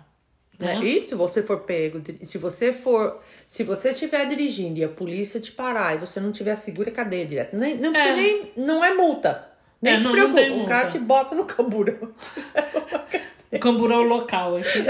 Né? 0.57 0.75
É, 0.77 0.85
E 0.85 1.01
se 1.01 1.13
você 1.15 1.43
for 1.43 1.59
pego, 1.61 2.01
se 2.23 2.37
você 2.37 2.71
for, 2.71 3.19
se 3.45 3.63
você 3.63 3.89
estiver 3.89 4.25
dirigindo 4.25 4.79
e 4.79 4.83
a 4.85 4.87
polícia 4.87 5.41
te 5.41 5.51
parar 5.51 5.93
e 5.95 5.97
você 5.97 6.21
não 6.21 6.31
tiver 6.31 6.55
seguro, 6.55 6.87
é 6.87 6.93
cadeia 6.93 7.25
direto. 7.25 7.57
Nem, 7.57 7.75
não, 7.77 7.93
É. 7.93 8.15
nem, 8.15 8.51
não 8.55 8.81
é 8.85 8.93
multa. 8.93 9.49
Nem 9.81 9.93
É, 9.95 9.97
se 9.97 10.03
não, 10.03 10.11
não 10.11 10.17
preocupa, 10.31 10.39
tem 10.41 10.61
o 10.63 10.65
cara 10.65 10.87
te 10.89 10.97
bota 10.99 11.35
no 11.35 11.43
camburão. 11.45 12.13
O 13.51 13.57
camburão 13.59 14.01
local 14.03 14.57
aqui. 14.57 14.85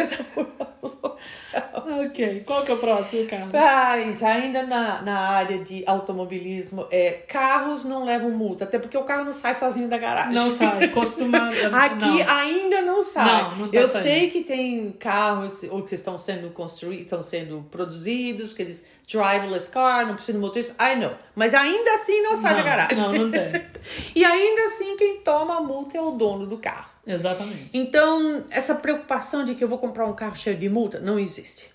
ok. 2.05 2.43
Qual 2.45 2.63
que 2.63 2.71
é 2.71 2.73
o 2.73 2.77
próximo 2.77 3.27
carro? 3.27 3.51
Ah, 3.53 3.97
gente, 3.97 4.23
ainda 4.25 4.63
na, 4.63 5.01
na 5.01 5.19
área 5.19 5.59
de 5.59 5.83
automobilismo, 5.85 6.87
é, 6.91 7.11
carros 7.27 7.83
não 7.83 8.03
levam 8.05 8.31
multa, 8.31 8.63
até 8.63 8.79
porque 8.79 8.97
o 8.97 9.03
carro 9.03 9.23
não 9.25 9.33
sai 9.33 9.53
sozinho 9.55 9.87
da 9.87 9.97
garagem. 9.97 10.33
Não 10.33 10.49
sai, 10.49 10.87
costuma. 10.89 11.47
Aqui 11.73 12.23
não. 12.23 12.37
ainda 12.37 12.81
não 12.81 13.03
sai. 13.03 13.25
Não, 13.43 13.55
não 13.57 13.67
tá 13.69 13.77
Eu 13.77 13.87
saindo. 13.87 14.03
sei 14.03 14.29
que 14.29 14.41
tem 14.43 14.91
carros 14.93 15.63
ou 15.63 15.81
que 15.83 15.93
estão 15.95 16.17
sendo 16.17 16.49
construídos, 16.51 17.03
estão 17.03 17.23
sendo 17.23 17.65
produzidos, 17.71 18.53
que 18.53 18.61
eles 18.61 18.85
driverless 19.07 19.69
car, 19.69 20.07
não 20.07 20.15
precisa 20.15 20.33
de 20.33 20.39
motorista. 20.39 20.75
I 20.83 20.95
know. 20.95 21.13
Mas 21.35 21.53
ainda 21.53 21.93
assim 21.93 22.21
não 22.23 22.35
sai 22.35 22.53
Não, 22.55 22.63
da 22.63 22.69
garagem. 22.69 22.97
não, 22.97 23.13
não 23.13 23.31
tem. 23.31 23.65
e 24.15 24.25
ainda 24.25 24.63
assim 24.63 24.95
quem 24.97 25.17
toma 25.17 25.57
a 25.57 25.61
multa 25.61 25.97
é 25.97 26.01
o 26.01 26.11
dono 26.11 26.47
do 26.47 26.57
carro. 26.57 26.94
Exatamente. 27.05 27.69
Então, 27.77 28.43
essa 28.49 28.75
preocupação 28.75 29.45
de 29.45 29.55
que 29.55 29.63
eu 29.63 29.67
vou 29.67 29.77
comprar 29.77 30.05
um 30.05 30.13
carro 30.13 30.35
cheio 30.35 30.57
de 30.57 30.67
multa 30.69 30.99
não 30.99 31.19
existe. 31.19 31.71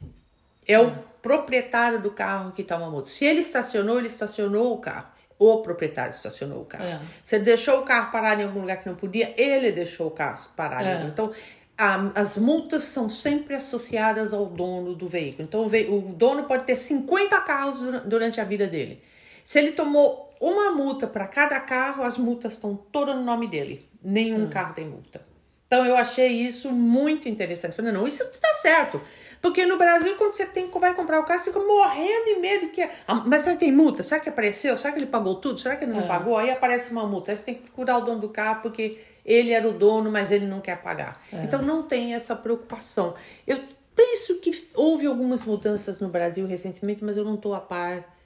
É 0.67 0.79
o 0.79 0.91
proprietário 1.23 2.01
do 2.01 2.11
carro 2.11 2.53
que 2.53 2.63
toma 2.65 2.87
a 2.87 2.91
multa. 2.91 3.09
Se 3.09 3.25
ele 3.25 3.41
estacionou, 3.41 3.99
ele 3.99 4.07
estacionou 4.07 4.73
o 4.75 4.79
carro. 4.79 5.09
O 5.39 5.59
proprietário 5.63 6.11
estacionou 6.11 6.63
o 6.63 6.65
carro. 6.65 6.85
É. 6.85 7.01
Se 7.23 7.37
ele 7.37 7.45
deixou 7.45 7.81
o 7.81 7.83
carro 7.83 8.11
parado 8.13 8.41
em 8.43 8.45
algum 8.45 8.61
lugar 8.61 8.77
que 8.83 8.89
não 8.89 8.95
podia, 8.97 9.35
ele 9.41 9.73
deixou 9.73 10.09
o 10.09 10.11
carro 10.11 10.39
parado. 10.57 10.85
em 10.85 10.89
É. 10.89 11.05
Então, 11.07 11.33
a- 11.79 12.11
as 12.15 12.37
multas 12.37 12.83
são 12.83 13.09
sempre 13.09 13.55
associadas 13.55 14.35
ao 14.35 14.47
dono 14.47 14.95
do 14.95 15.09
veículo. 15.09 15.45
Então, 15.49 15.65
o, 15.65 15.69
ve- 15.69 15.87
o 15.91 16.01
dono 16.01 16.45
pode 16.45 16.65
ter 16.65 16.77
50 16.77 17.41
carros 17.41 17.81
dura- 17.81 18.01
durante 18.01 18.41
a 18.41 18.45
vida 18.45 18.67
dele. 18.67 19.03
Se 19.43 19.59
ele 19.59 19.73
tomou 19.73 20.31
uma 20.41 20.71
multa 20.73 21.07
para 21.07 21.27
cada 21.27 21.59
carro, 21.61 22.03
as 22.05 22.19
multas 22.19 22.53
estão 22.55 22.77
todas 22.77 23.17
no 23.17 23.23
nome 23.23 23.47
dele. 23.47 23.89
Nenhum 24.03 24.49
carro 24.49 24.75
tem 24.75 24.87
multa. 24.87 25.21
Então 25.67 25.87
eu 25.87 25.97
achei 25.97 26.27
isso 26.33 26.73
muito 26.73 27.29
interessante. 27.29 27.77
Falei, 27.77 27.93
não, 27.93 28.05
isso 28.07 28.25
está 28.25 28.53
certo. 28.55 29.01
Porque 29.41 29.65
no 29.65 29.79
Brasil, 29.79 30.17
quando 30.17 30.33
você 30.33 30.45
tem, 30.45 30.69
vai 30.69 30.95
comprar 30.95 31.21
o 31.21 31.25
carro, 31.25 31.39
você 31.39 31.53
fica 31.53 31.65
morrendo 31.65 32.25
de 32.25 32.37
medo 32.41 32.69
que. 32.71 32.83
Ah, 33.07 33.23
mas 33.25 33.43
será 33.43 33.55
que 33.55 33.61
tem 33.61 33.73
multa? 33.73 34.03
Será 34.03 34.21
que 34.21 34.29
apareceu? 34.29 34.77
Será 34.77 34.93
que 34.93 34.99
ele 34.99 35.07
pagou 35.07 35.37
tudo? 35.37 35.61
Será 35.61 35.77
que 35.77 35.85
ele 35.85 35.93
não 35.93 36.01
É. 36.03 36.07
pagou? 36.09 36.37
Aí 36.37 36.51
aparece 36.51 36.91
uma 36.91 37.07
multa. 37.07 37.31
Aí 37.31 37.37
você 37.37 37.45
tem 37.45 37.55
que 37.55 37.63
procurar 37.63 37.99
o 37.99 38.01
dono 38.01 38.21
do 38.21 38.29
carro 38.29 38.63
porque 38.63 38.99
ele 39.25 39.53
era 39.53 39.67
o 39.69 39.73
dono, 39.73 40.11
mas 40.11 40.33
ele 40.33 40.45
não 40.47 40.61
quer 40.61 40.83
pagar. 40.83 41.23
Então 41.33 41.63
não 41.63 41.85
tem 41.85 42.15
essa 42.15 42.35
preocupação. 42.35 43.15
Eu 43.47 43.61
penso 43.95 44.41
que 44.41 44.51
houve 44.75 45.07
algumas 45.07 45.45
mudanças 45.45 46.01
no 46.01 46.09
Brasil 46.09 46.47
recentemente, 46.49 47.05
mas 47.05 47.17
eu 47.17 47.25
não 47.25 47.37
estou 47.37 47.55
a 47.55 47.61
par 47.61 48.17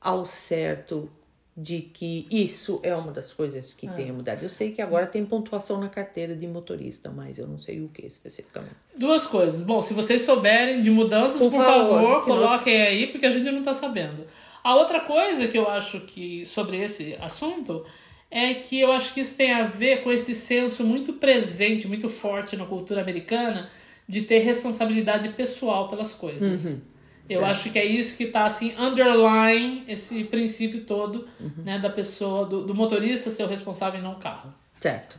ao 0.00 0.26
certo 0.26 1.08
de 1.60 1.80
que 1.80 2.24
isso 2.30 2.78
é 2.84 2.94
uma 2.94 3.10
das 3.10 3.32
coisas 3.32 3.74
que 3.74 3.88
tenha 3.88 4.12
mudado. 4.12 4.44
Eu 4.44 4.48
sei 4.48 4.70
que 4.70 4.80
agora 4.80 5.06
tem 5.08 5.24
pontuação 5.26 5.80
na 5.80 5.88
carteira 5.88 6.36
de 6.36 6.46
motorista, 6.46 7.10
mas 7.10 7.36
eu 7.36 7.48
não 7.48 7.58
sei 7.58 7.80
o 7.80 7.88
que 7.88 8.06
especificamente. 8.06 8.76
Duas 8.96 9.26
coisas. 9.26 9.60
Bom, 9.60 9.80
se 9.80 9.92
vocês 9.92 10.22
souberem 10.22 10.82
de 10.82 10.90
mudanças, 10.90 11.40
por, 11.40 11.50
Por 11.50 11.60
favor, 11.60 11.88
favor, 12.00 12.22
que 12.22 12.28
nós- 12.28 12.46
coloquem 12.50 12.80
aí, 12.80 13.06
porque 13.08 13.26
a 13.26 13.30
gente 13.30 13.50
não 13.50 13.64
tá 13.64 13.72
sabendo. 13.72 14.24
A 14.62 14.76
outra 14.76 15.00
coisa 15.00 15.48
que 15.48 15.58
eu 15.58 15.68
acho 15.68 15.98
que 16.02 16.46
sobre 16.46 16.76
esse 16.80 17.16
assunto 17.20 17.84
é 18.30 18.54
que 18.54 18.78
eu 18.78 18.92
acho 18.92 19.12
que 19.12 19.20
isso 19.20 19.34
tem 19.34 19.52
a 19.52 19.64
ver 19.64 20.04
com 20.04 20.12
esse 20.12 20.36
senso 20.36 20.84
muito 20.84 21.14
presente, 21.14 21.88
muito 21.88 22.08
forte 22.08 22.56
na 22.56 22.66
cultura 22.66 23.00
americana 23.00 23.68
de 24.08 24.22
ter 24.22 24.38
responsabilidade 24.40 25.30
pessoal 25.30 25.88
pelas 25.88 26.14
coisas. 26.14 26.82
Eu 27.28 27.40
certo. 27.40 27.50
acho 27.50 27.70
que 27.70 27.78
é 27.78 27.84
isso 27.84 28.16
que 28.16 28.26
tá 28.26 28.44
assim, 28.44 28.74
underline 28.78 29.84
esse 29.88 30.24
princípio 30.24 30.84
todo, 30.84 31.28
né, 31.64 31.78
da 31.78 31.90
pessoa, 31.90 32.46
do, 32.46 32.64
do 32.64 32.74
motorista 32.74 33.30
ser 33.30 33.42
o 33.44 33.46
responsável 33.46 34.00
e 34.00 34.02
não 34.02 34.12
o 34.12 34.16
carro. 34.16 34.52
Certo. 34.80 35.16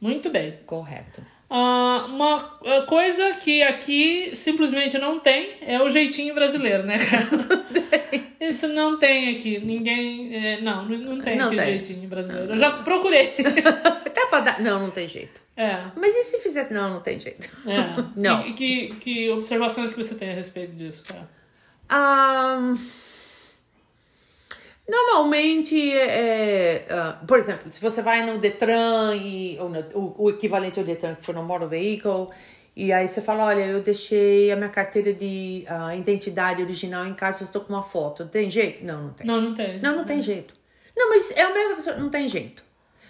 Muito 0.00 0.30
bem. 0.30 0.54
Correto. 0.66 1.22
Ah, 1.54 2.06
uma 2.08 2.58
ah, 2.64 2.82
coisa 2.88 3.34
que 3.34 3.62
aqui 3.62 4.30
simplesmente 4.34 4.96
não 4.96 5.20
tem 5.20 5.50
é 5.60 5.80
o 5.82 5.88
jeitinho 5.90 6.34
brasileiro, 6.34 6.82
né, 6.84 6.98
cara? 6.98 7.28
Isso 8.40 8.66
não 8.68 8.98
tem 8.98 9.36
aqui. 9.36 9.58
Ninguém. 9.60 10.34
é, 10.34 10.60
não, 10.60 10.84
não 10.86 10.98
não 10.98 11.20
tem 11.20 11.36
Não 11.36 11.48
aqui 11.48 11.56
tem. 11.56 11.66
jeitinho 11.66 12.08
brasileiro. 12.08 12.52
Eu 12.52 12.56
já 12.56 12.70
procurei. 12.70 13.34
Até 14.04 14.26
pra 14.26 14.40
dar. 14.40 14.60
Não, 14.60 14.80
não 14.80 14.90
tem 14.90 15.06
jeito. 15.06 15.40
é. 15.56 15.84
Mas 15.94 16.16
e 16.16 16.22
se 16.24 16.38
fizesse? 16.38 16.72
Não, 16.72 16.94
não 16.94 17.00
tem 17.00 17.18
jeito. 17.18 17.48
É. 17.66 18.02
Não. 18.16 18.46
E, 18.46 18.54
que, 18.54 18.94
que 18.96 19.30
observações 19.30 19.92
que 19.92 20.02
você 20.02 20.14
tem 20.14 20.30
a 20.30 20.34
respeito 20.34 20.74
disso, 20.74 21.04
cara? 21.06 21.28
Normalmente, 24.88 25.92
é, 25.92 26.86
ah, 26.90 27.18
por 27.26 27.38
exemplo, 27.38 27.70
se 27.70 27.80
você 27.80 28.02
vai 28.02 28.26
no 28.26 28.38
Detran, 28.38 29.14
e, 29.14 29.56
ou 29.60 29.68
no- 29.68 29.86
o, 29.94 30.24
o 30.24 30.30
equivalente 30.30 30.78
ao 30.78 30.84
Detran 30.84 31.14
que 31.14 31.24
for 31.24 31.34
no 31.34 31.42
Motor 31.42 31.68
Vehicle, 31.68 32.28
e 32.74 32.92
aí 32.92 33.08
você 33.08 33.20
fala, 33.22 33.44
olha, 33.46 33.64
eu 33.64 33.80
deixei 33.80 34.50
a 34.50 34.56
minha 34.56 34.68
carteira 34.68 35.12
de 35.12 35.64
ah, 35.68 35.94
identidade 35.94 36.60
original 36.62 37.06
em 37.06 37.14
casa, 37.14 37.42
eu 37.44 37.46
estou 37.46 37.62
com 37.62 37.72
uma 37.72 37.82
foto. 37.82 38.26
Tem 38.26 38.50
jeito? 38.50 38.84
Não, 38.84 39.04
não 39.04 39.10
tem. 39.12 39.26
Não, 39.26 39.40
não 39.40 39.54
tem. 39.54 39.78
Não, 39.80 39.96
não 39.96 40.04
tem 40.04 40.20
jeito. 40.20 40.54
Não, 40.96 41.08
mas 41.10 41.30
é 41.36 41.42
a 41.42 41.54
mesma 41.54 41.76
pessoa, 41.76 41.96
não 41.96 42.10
tem 42.10 42.28
jeito. 42.28 42.64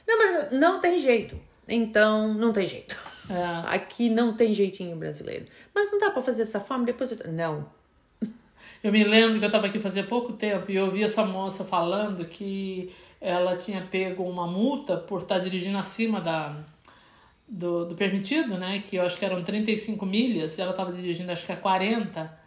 Não, 0.07 0.19
mas 0.19 0.53
não 0.53 0.81
tem 0.81 1.01
jeito. 1.01 1.41
Então, 1.67 2.35
não 2.35 2.53
tem 2.53 2.67
jeito. 2.67 2.97
É. 3.31 3.75
Aqui 3.75 4.11
não 4.11 4.35
tem 4.37 4.53
jeitinho 4.53 4.95
brasileiro. 4.97 5.47
Mas 5.75 5.91
não 5.91 5.99
dá 5.99 6.11
pra 6.11 6.23
fazer 6.23 6.43
dessa 6.45 6.61
forma, 6.61 6.85
depois 6.85 7.13
eu... 7.13 7.19
Não. 7.33 7.67
Eu 8.83 8.91
me 8.91 9.05
lembro 9.05 9.39
que 9.39 9.45
eu 9.45 9.49
estava 9.49 9.69
aqui 9.69 9.79
fazia 9.79 10.03
pouco 10.03 10.33
tempo 10.33 10.71
e 10.71 10.77
eu 10.77 10.87
ouvi 10.87 11.05
essa 11.05 11.25
moça 11.25 11.65
falando 11.65 12.25
que 12.25 12.93
ela 13.21 13.57
tinha 13.57 13.87
pego 13.89 14.25
uma 14.25 14.47
multa 14.47 14.97
por 14.97 15.23
estar 15.23 15.39
dirigindo 15.39 15.79
acima 15.79 16.21
da, 16.21 16.57
do, 17.47 17.85
do 17.85 17.95
permitido, 17.95 18.59
né? 18.59 18.83
Que 18.85 18.97
eu 18.97 19.03
acho 19.03 19.17
que 19.17 19.25
eram 19.25 19.43
35 19.45 20.05
milhas, 20.05 20.59
e 20.59 20.63
ela 20.63 20.73
estava 20.73 20.93
dirigindo 20.93 21.31
acho 21.31 21.47
que 21.47 21.53
a 21.53 21.57
40 21.57 22.43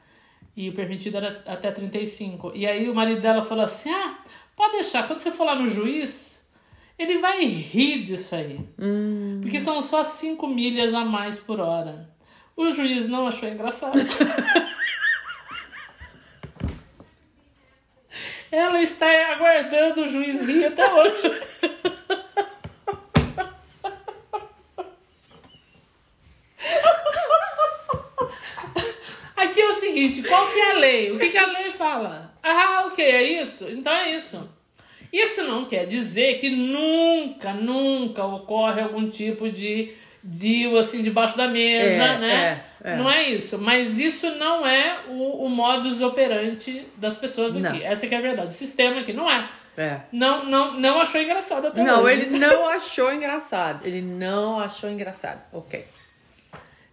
e 0.58 0.70
o 0.70 0.74
permitido 0.74 1.18
era 1.18 1.44
até 1.46 1.72
35. 1.72 2.52
E 2.54 2.66
aí 2.66 2.90
o 2.90 2.96
marido 2.96 3.22
dela 3.22 3.46
falou 3.46 3.64
assim: 3.64 3.90
ah, 3.90 4.18
pode 4.56 4.74
deixar, 4.74 5.08
quando 5.08 5.20
você 5.20 5.32
for 5.32 5.46
lá 5.46 5.56
no 5.56 5.68
juiz, 5.68 6.46
ele 6.98 7.20
vai 7.20 7.46
rir 7.46 8.04
disso 8.04 8.36
aí. 8.36 8.60
Porque 9.42 9.60
são 9.60 9.82
só 9.82 10.04
5 10.04 10.46
milhas 10.48 10.94
a 10.94 11.06
mais 11.06 11.40
por 11.40 11.60
hora. 11.62 12.10
O 12.58 12.72
juiz 12.72 13.08
não 13.08 13.28
achou 13.28 13.48
engraçado. 13.48 14.00
Ela 18.56 18.82
está 18.82 19.06
aguardando 19.34 20.04
o 20.04 20.08
juiz 20.08 20.42
vir 20.42 20.68
até 20.68 20.90
hoje. 20.94 21.42
Aqui 29.36 29.60
é 29.60 29.68
o 29.68 29.74
seguinte, 29.74 30.24
qual 30.24 30.50
que 30.54 30.58
é 30.58 30.72
a 30.72 30.74
lei? 30.76 31.12
O 31.12 31.20
que, 31.20 31.30
que 31.32 31.38
a 31.38 31.48
lei 31.48 31.70
fala? 31.72 32.34
Ah, 32.42 32.86
ok, 32.88 33.04
é 33.04 33.42
isso? 33.42 33.68
Então 33.70 33.92
é 33.92 34.16
isso. 34.16 34.50
Isso 35.12 35.44
não 35.44 35.66
quer 35.66 35.86
dizer 35.86 36.40
que 36.40 36.50
nunca, 36.50 37.54
nunca 37.54 38.24
ocorre 38.24 38.80
algum 38.80 39.10
tipo 39.10 39.50
de 39.50 39.94
deal 40.28 40.76
assim 40.78 41.04
debaixo 41.04 41.38
da 41.38 41.48
mesa, 41.48 42.04
É, 42.04 42.18
né? 42.18 42.64
é, 42.84 42.92
é. 42.92 42.96
Não 42.98 43.10
é 43.10 43.30
isso. 43.30 43.60
Mas 43.60 44.00
isso 44.00 44.28
não 44.38 44.66
é 44.66 45.02
o, 45.08 45.46
o 45.46 45.50
modus 45.50 46.02
operandi 46.02 46.86
das 46.98 47.16
pessoas 47.16 47.52
aqui. 47.56 47.62
Não. 47.62 47.76
Essa 47.76 48.08
que 48.08 48.16
é 48.16 48.18
a 48.18 48.22
verdade. 48.22 48.50
O 48.50 48.54
sistema 48.54 49.02
aqui 49.02 49.14
não 49.14 49.30
é. 49.30 49.48
É. 49.78 50.00
Não, 50.12 50.46
não, 50.46 50.74
não 50.80 51.02
achou 51.02 51.22
engraçado 51.22 51.68
até 51.68 51.84
Não, 51.84 52.02
hoje. 52.02 52.22
ele 52.22 52.40
não 52.40 52.70
achou 52.70 53.14
engraçado. 53.14 53.86
Ele 53.86 54.02
não 54.02 54.60
achou 54.60 54.90
engraçado. 54.90 55.42
Ok. 55.54 55.86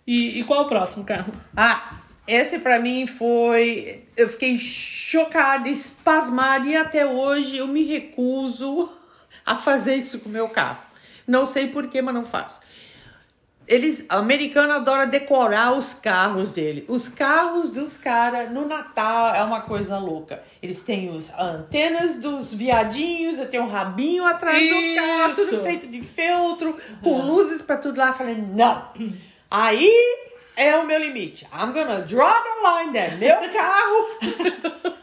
E, 0.07 0.41
e 0.41 0.45
qual 0.45 0.63
o 0.65 0.69
próximo 0.69 1.05
carro? 1.05 1.33
Ah, 1.57 1.93
esse 2.27 2.59
pra 2.59 2.79
mim 2.81 3.07
foi. 3.07 4.05
Eu 4.17 4.29
fiquei 4.29 4.59
chocada, 4.59 5.69
espasmada 5.69 6.67
e 6.67 6.77
até 6.77 7.07
hoje 7.07 7.57
eu 7.57 7.69
me 7.69 7.85
recuso 7.85 8.93
a 9.47 9.55
fazer 9.55 9.95
isso 9.95 10.19
com 10.21 10.29
o 10.29 10.33
meu 10.33 10.49
carro. 10.49 10.83
Não 11.27 11.47
sei 11.47 11.69
porquê, 11.69 12.03
mas 12.03 12.15
não 12.15 12.25
faço. 12.25 12.61
Eles, 13.67 14.05
americano 14.09 14.73
adora 14.73 15.07
decorar 15.07 15.73
os 15.73 15.95
carros 15.95 16.53
dele. 16.53 16.85
Os 16.89 17.09
carros 17.09 17.71
dos 17.71 17.97
caras 17.97 18.51
no 18.51 18.67
Natal 18.67 19.35
é 19.35 19.43
uma 19.43 19.61
coisa 19.63 19.99
louca. 19.99 20.43
Eles 20.63 20.83
têm 20.83 21.11
os 21.11 21.31
antenas 21.39 22.17
dos 22.17 22.53
viadinhos, 22.53 23.39
eu 23.39 23.49
tenho 23.49 23.65
um 23.65 23.69
rabinho 23.69 24.25
atrás 24.25 24.59
do 24.59 24.95
carro, 24.97 25.31
Isso. 25.31 25.51
tudo 25.51 25.63
feito 25.63 25.87
de 25.87 26.03
feltro, 26.03 26.77
com 27.03 27.23
luzes 27.23 27.63
pra 27.63 27.77
tudo 27.77 27.99
lá. 27.99 28.09
Eu 28.09 28.15
falei, 28.15 28.35
não. 28.35 28.89
Aí 29.51 29.91
é 30.57 30.77
o 30.77 30.87
meu 30.87 30.99
limite. 30.99 31.47
I'm 31.53 31.73
gonna 31.73 32.01
draw 32.03 32.33
the 32.33 32.83
line 32.83 32.93
there. 32.93 33.17
Meu 33.17 33.37
carro. 33.53 34.93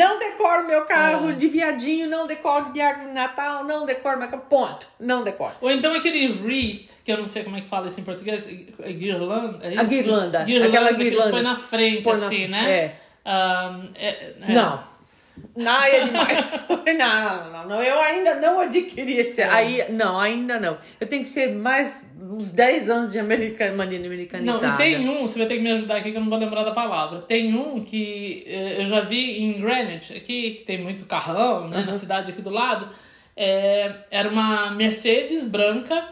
não 0.00 0.18
decoro 0.18 0.66
meu 0.66 0.84
carro 0.84 1.32
de 1.34 1.48
viadinho, 1.48 2.08
não 2.08 2.26
decoro 2.26 2.72
de 2.72 2.80
árvore 2.80 3.08
de 3.08 3.14
Natal, 3.14 3.64
não 3.64 3.84
decoro 3.84 4.18
meu 4.18 4.28
carro. 4.28 4.42
Ponto. 4.48 4.86
Não 4.98 5.22
decoro. 5.22 5.52
Ou 5.60 5.70
então 5.70 5.92
aquele 5.94 6.42
wreath, 6.42 6.88
que 7.04 7.12
eu 7.12 7.18
não 7.18 7.26
sei 7.26 7.42
como 7.44 7.56
é 7.56 7.60
que 7.60 7.66
fala 7.68 7.86
isso 7.86 8.00
em 8.00 8.04
português, 8.04 8.48
é 8.80 8.92
guirlanda, 8.92 9.58
é 9.64 9.68
A 9.68 9.72
isso? 9.74 9.86
guirlanda, 9.86 10.44
Guirlanda 10.44 10.68
aquela 10.68 10.88
que 10.94 11.04
guirlanda. 11.04 11.30
põem 11.30 11.42
na 11.42 11.56
frente, 11.56 12.02
Põe 12.02 12.18
na- 12.18 12.26
assim, 12.26 12.48
né? 12.48 12.70
é. 12.70 12.96
Ahn, 13.24 13.90
é- 13.94 14.34
é. 14.48 14.52
Não. 14.54 14.89
Não, 15.56 15.84
é 15.84 16.04
demais. 16.04 16.38
não, 16.68 16.76
não, 16.98 17.52
não, 17.52 17.68
não, 17.68 17.82
eu 17.82 17.98
ainda 18.00 18.34
não 18.36 18.60
adquiri 18.60 19.18
esse. 19.18 19.42
Aí, 19.42 19.84
não, 19.90 20.18
ainda 20.18 20.58
não. 20.58 20.78
Eu 21.00 21.06
tenho 21.06 21.22
que 21.22 21.28
ser 21.28 21.54
mais 21.54 22.06
uns 22.20 22.52
10 22.52 22.90
anos 22.90 23.12
de 23.12 23.18
americana, 23.18 23.74
maneira 23.74 24.04
Não, 24.04 24.10
americanizada. 24.10 24.74
e 24.74 24.76
tem 24.76 25.08
um, 25.08 25.22
você 25.22 25.38
vai 25.38 25.48
ter 25.48 25.56
que 25.56 25.62
me 25.62 25.70
ajudar 25.72 25.96
aqui 25.96 26.12
que 26.12 26.16
eu 26.16 26.20
não 26.20 26.30
vou 26.30 26.38
lembrar 26.38 26.62
da 26.62 26.72
palavra. 26.72 27.20
Tem 27.22 27.54
um 27.54 27.82
que 27.82 28.44
eh, 28.46 28.76
eu 28.78 28.84
já 28.84 29.00
vi 29.00 29.40
em 29.42 29.60
Greenwich, 29.60 30.16
aqui, 30.16 30.52
que 30.52 30.64
tem 30.64 30.80
muito 30.80 31.04
carrão, 31.06 31.68
né, 31.68 31.82
na 31.84 31.92
cidade 31.92 32.30
aqui 32.30 32.40
do 32.40 32.50
lado. 32.50 32.88
É, 33.36 33.94
era 34.10 34.28
uma 34.28 34.70
Mercedes 34.70 35.46
branca 35.46 36.08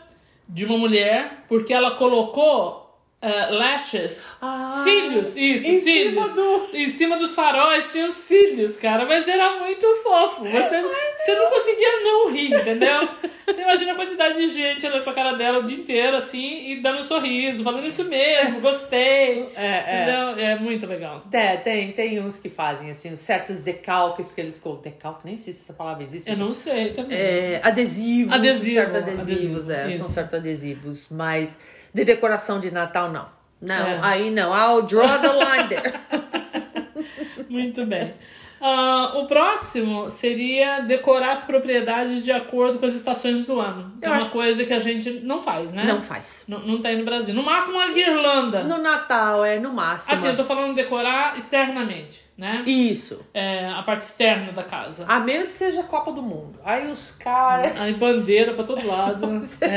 de 0.49 0.65
uma 0.65 0.79
mulher, 0.79 1.45
porque 1.47 1.73
ela 1.73 1.93
colocou 1.93 2.88
eh, 3.21 3.43
lashes, 3.51 4.37
Ah, 4.41 4.81
cílios, 4.85 5.37
isso, 5.37 5.67
em 5.69 5.81
cílios. 5.81 6.25
cima 6.25 6.29
do- 6.29 6.69
Em 6.77 6.89
cima 6.89 7.17
dos 7.17 7.35
faróis 7.35 7.91
tinha 7.91 8.09
cílios, 8.11 8.77
cara, 8.77 9.05
mas 9.07 9.27
era 9.27 9.59
muito 9.59 9.87
fofo. 10.03 10.45
Você, 10.45 10.83
você 11.17 11.35
não 11.35 11.51
conseguia 11.51 12.01
não 12.05 12.31
rir, 12.31 12.53
entendeu? 12.55 13.09
Você 13.45 13.63
imagina 13.63 13.93
a 13.93 13.95
quantidade 13.97 14.37
de 14.37 14.47
gente 14.49 14.87
olhando 14.87 15.03
pra 15.03 15.13
cara 15.15 15.33
dela 15.33 15.59
o 15.61 15.63
dia 15.65 15.77
inteiro, 15.79 16.17
assim, 16.17 16.71
e 16.71 16.77
dando 16.81 16.99
um 16.99 17.03
sorriso, 17.03 17.65
falando 17.65 17.87
isso 17.87 18.05
mesmo, 18.05 18.61
gostei. 18.61 19.49
É, 19.57 19.67
é. 19.67 20.03
Entendeu? 20.03 20.45
É 20.47 20.59
muito 20.61 20.87
legal. 20.87 21.25
É, 21.33 21.57
tem, 21.57 21.91
tem 21.93 22.21
uns 22.21 22.39
que 22.39 22.49
fazem 22.49 22.91
assim, 22.91 23.17
certos 23.17 23.63
decalques 23.63 24.31
que 24.31 24.41
eles 24.41 24.59
colocam. 24.59 24.93
Decalque, 24.93 25.23
nem 25.25 25.37
sei 25.37 25.53
se 25.53 25.63
essa 25.65 25.73
palavra 25.73 26.05
existe. 26.05 26.31
Eu 26.31 26.37
não 26.37 26.53
sei 26.53 26.93
também. 26.93 27.17
É, 27.19 27.61
adesivos. 27.65 28.33
Adesivo, 28.33 28.75
certos 28.75 28.95
adesivos, 28.97 29.71
adesivo, 29.71 29.73
é, 29.73 29.89
isso. 29.95 30.05
são 30.05 30.09
certos 30.13 30.35
adesivos, 30.39 31.07
mas 31.11 31.59
de 31.93 32.05
decoração 32.05 32.61
de 32.61 32.71
Natal, 32.71 33.08
não. 33.13 33.27
Não, 33.61 33.75
É. 33.87 34.01
aí 34.03 34.31
não. 34.31 34.53
I'll 34.55 34.83
draw 34.83 35.07
the 35.07 35.33
line 35.33 35.69
there. 35.69 35.95
Muito 37.49 37.85
bem. 37.87 38.15
Ah, 38.61 39.13
o 39.15 39.27
próximo 39.27 40.11
seria 40.11 40.81
decorar 40.81 41.31
as 41.31 41.45
propriedades 41.45 42.25
de 42.25 42.33
acordo 42.33 42.77
com 42.79 42.87
as 42.87 42.95
estações 42.95 43.45
do 43.47 43.61
ano. 43.61 43.93
É 44.03 44.09
uma 44.09 44.17
acho- 44.19 44.31
coisa 44.31 44.65
que 44.65 44.73
a 44.75 44.81
gente 44.81 45.11
não 45.23 45.41
faz, 45.41 45.71
né? 45.73 45.85
Não 45.85 46.03
faz. 46.03 46.45
Não, 46.49 46.59
não 46.59 46.83
tem 46.83 46.99
no 46.99 47.05
Brasil. 47.05 47.33
No 47.33 47.43
máximo 47.45 47.77
uma 47.77 47.93
guirlanda. 47.93 48.65
No 48.65 48.79
Natal, 48.79 49.45
é 49.45 49.61
no 49.61 49.73
máximo. 49.73 50.15
Assim, 50.17 50.27
eu 50.27 50.37
tô 50.37 50.45
falando 50.45 50.75
decorar 50.75 51.39
externamente, 51.39 52.21
né? 52.37 52.65
Isso. 52.67 53.25
É, 53.33 53.69
a 53.71 53.83
parte 53.85 54.03
externa 54.03 54.51
da 54.51 54.65
casa. 54.65 55.05
A 55.09 55.21
menos 55.21 55.47
que 55.47 55.55
seja 55.55 55.85
Copa 55.85 56.11
do 56.11 56.21
Mundo. 56.23 56.59
Aí 56.65 56.91
os 56.91 57.13
caras. 57.13 57.81
Aí 57.81 57.95
bandeira 57.95 58.55
pra 58.55 58.65
todo 58.65 58.85
lado. 58.85 59.39
é. 59.63 59.69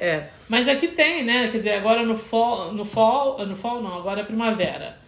É. 0.00 0.30
Mas 0.50 0.66
aqui 0.68 0.88
tem, 0.88 1.22
né? 1.24 1.46
Quer 1.48 1.58
dizer, 1.58 1.72
agora 1.74 2.02
no 2.02 2.16
fall, 2.16 2.72
no 2.72 2.84
fall, 2.84 3.46
no 3.46 3.54
fall 3.54 3.80
não, 3.80 3.96
agora 3.96 4.20
é 4.20 4.24
primavera. 4.24 4.98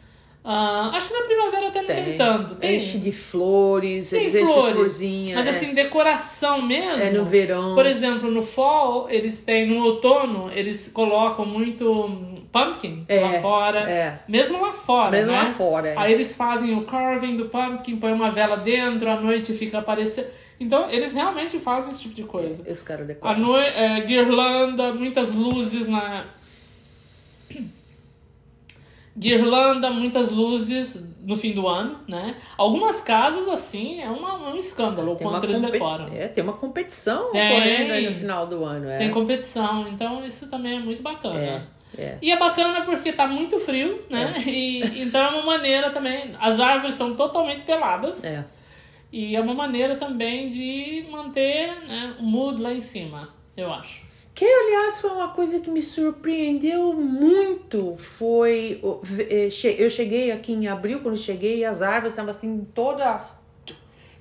Ah, 0.44 0.90
acho 0.94 1.08
que 1.08 1.14
na 1.14 1.22
primavera 1.25 1.68
até 1.68 1.80
não 1.80 1.87
tem, 1.87 2.04
Tem. 2.04 2.18
tanto. 2.18 2.54
Tem, 2.56 2.75
Enche 2.76 2.99
de 2.99 3.12
flores, 3.12 4.11
tem 4.11 4.22
eles 4.22 4.34
enchem 4.34 4.46
de 4.46 4.52
flores. 4.52 4.75
florzinha. 4.75 5.37
mas 5.37 5.46
é. 5.46 5.50
assim, 5.50 5.72
decoração 5.75 6.62
mesmo. 6.62 7.00
É 7.02 7.11
no 7.11 7.25
verão. 7.25 7.75
Por 7.76 7.87
exemplo, 7.87 8.28
no 8.30 8.42
fall, 8.42 9.06
eles 9.08 9.38
têm, 9.38 9.66
no 9.68 9.84
outono, 9.84 10.50
eles 10.52 10.88
colocam 10.88 11.44
muito 11.46 11.88
hum, 12.06 12.34
pumpkin 12.50 13.04
É, 13.08 13.20
lá 13.20 13.40
fora. 13.40 13.78
é. 13.88 14.18
Mesmo 14.28 14.61
lá 14.61 14.72
fora, 14.72 15.11
Mesmo 15.12 15.30
né? 15.30 15.42
lá 15.42 15.50
fora, 15.52 15.88
é. 15.90 15.94
Aí 15.96 16.12
eles 16.12 16.34
fazem 16.34 16.75
o 16.76 16.82
carving 16.87 17.37
do 17.37 17.44
pumpkin, 17.46 17.96
põe 17.96 18.12
uma 18.12 18.30
vela 18.32 18.56
dentro, 18.56 19.08
à 19.11 19.20
noite 19.20 19.54
fica 19.54 19.78
aparecendo. 19.78 20.26
Então, 20.62 20.88
eles 20.90 21.12
realmente 21.12 21.59
fazem 21.59 21.90
esse 21.92 22.02
tipo 22.02 22.14
de 22.14 22.25
coisa. 22.25 22.62
Os 22.71 22.83
caras 22.83 23.07
decoram. 23.07 23.38
noite, 23.40 23.69
é, 23.76 24.00
guirlanda, 24.02 24.92
muitas 24.95 25.33
luzes 25.33 25.88
na. 25.88 26.26
Guirlanda, 29.14 29.90
muitas 29.90 30.31
luzes 30.31 30.99
no 31.23 31.37
fim 31.37 31.52
do 31.52 31.69
ano, 31.69 31.99
né? 32.09 32.35
Algumas 32.57 33.02
casas, 33.02 33.47
assim, 33.47 34.00
é 34.00 34.09
uma, 34.09 34.49
um 34.50 34.57
escândalo 34.57 35.12
o 35.12 35.16
Tem 35.16 35.26
quanto 35.28 35.45
eles 35.45 35.57
compe- 35.59 35.73
decoram. 35.73 36.07
é, 36.14 36.28
tem 36.28 36.42
uma 36.42 36.54
competição 36.54 37.31
Tem. 37.31 37.47
ocorrendo 37.52 37.92
aí 37.92 38.07
no 38.07 38.12
final 38.14 38.47
do 38.47 38.64
ano. 38.64 38.88
É. 38.88 38.99
Tem 38.99 39.11
competição, 39.11 39.87
então 39.88 40.25
isso 40.25 40.49
também 40.49 40.76
é 40.76 40.81
muito 40.81 41.02
bacana. 41.02 41.38
É, 41.38 41.62
é. 41.99 42.19
E 42.23 42.31
é 42.33 42.38
bacana 42.38 42.81
porque 42.87 43.12
tá 43.12 43.26
muito 43.26 43.59
frio, 43.59 44.02
né? 44.09 44.35
E, 44.47 45.02
então 45.02 45.21
é 45.21 45.28
uma 45.28 45.42
maneira 45.45 45.90
também. 45.90 46.33
As 46.40 46.59
árvores 46.59 46.95
estão 46.95 47.14
totalmente 47.14 47.64
peladas. 47.64 48.25
É. 48.25 48.47
E 49.12 49.37
é 49.37 49.40
uma 49.40 49.54
maneira 49.54 49.97
também 49.97 50.49
de 50.49 51.07
manter 51.11 51.69
né, 51.87 52.16
o 52.19 52.23
mood 52.23 52.61
lá 52.62 52.73
em 52.73 52.81
cima, 52.81 53.28
eu 53.57 53.71
acho. 53.73 54.11
Que, 54.35 54.47
aliás, 54.47 54.99
foi 55.02 55.11
uma 55.11 55.28
coisa 55.28 55.61
que 55.61 55.71
me 55.71 55.83
surpreendeu 55.83 56.95
muito. 56.95 57.97
Foi. 57.99 58.81
eh, 59.28 59.49
Eu 59.78 59.90
cheguei 59.90 60.33
aqui 60.33 60.52
em 60.52 60.66
abril, 60.66 61.00
quando 61.00 61.19
cheguei, 61.19 61.62
as 61.66 61.83
árvores 61.83 62.12
estavam 62.14 62.31
assim, 62.31 62.66
todas 62.75 63.38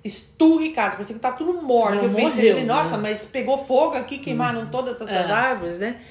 esturricadas, 0.04 0.94
parecia 0.96 1.16
que 1.16 1.22
tá 1.22 1.32
tudo 1.32 1.62
morto. 1.62 2.04
Eu 2.04 2.14
pensei, 2.14 2.52
morreu, 2.52 2.66
nossa, 2.66 2.98
né? 2.98 3.04
Mas 3.10 3.24
pegou 3.26 3.58
fogo 3.58 3.96
aqui, 3.96 4.18
queimaram 4.18 4.66
todas 4.68 5.00
essas 5.00 5.30
É. 5.30 5.32
árvores, 5.32 5.80
né? 5.80 6.02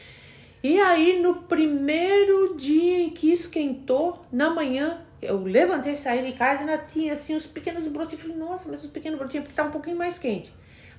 E 0.62 0.78
aí, 0.78 1.20
no 1.20 1.36
primeiro 1.42 2.54
dia 2.56 3.00
em 3.02 3.10
que 3.10 3.32
esquentou, 3.32 4.24
na 4.30 4.50
manhã, 4.50 5.00
eu 5.22 5.42
levantei, 5.42 5.94
saí 5.94 6.22
de 6.22 6.32
casa 6.32 6.58
e 6.62 6.70
ainda 6.70 6.78
tinha 6.78 7.12
assim 7.12 7.36
os 7.36 7.46
pequenos 7.46 7.86
brotinhos. 7.88 8.22
Eu 8.24 8.30
Falei, 8.30 8.48
nossa, 8.48 8.68
mas 8.68 8.84
os 8.84 8.90
pequenos 8.90 9.18
brotinhos, 9.18 9.44
porque 9.44 9.56
tá 9.56 9.64
um 9.64 9.70
pouquinho 9.70 9.96
mais 9.96 10.18
quente. 10.18 10.52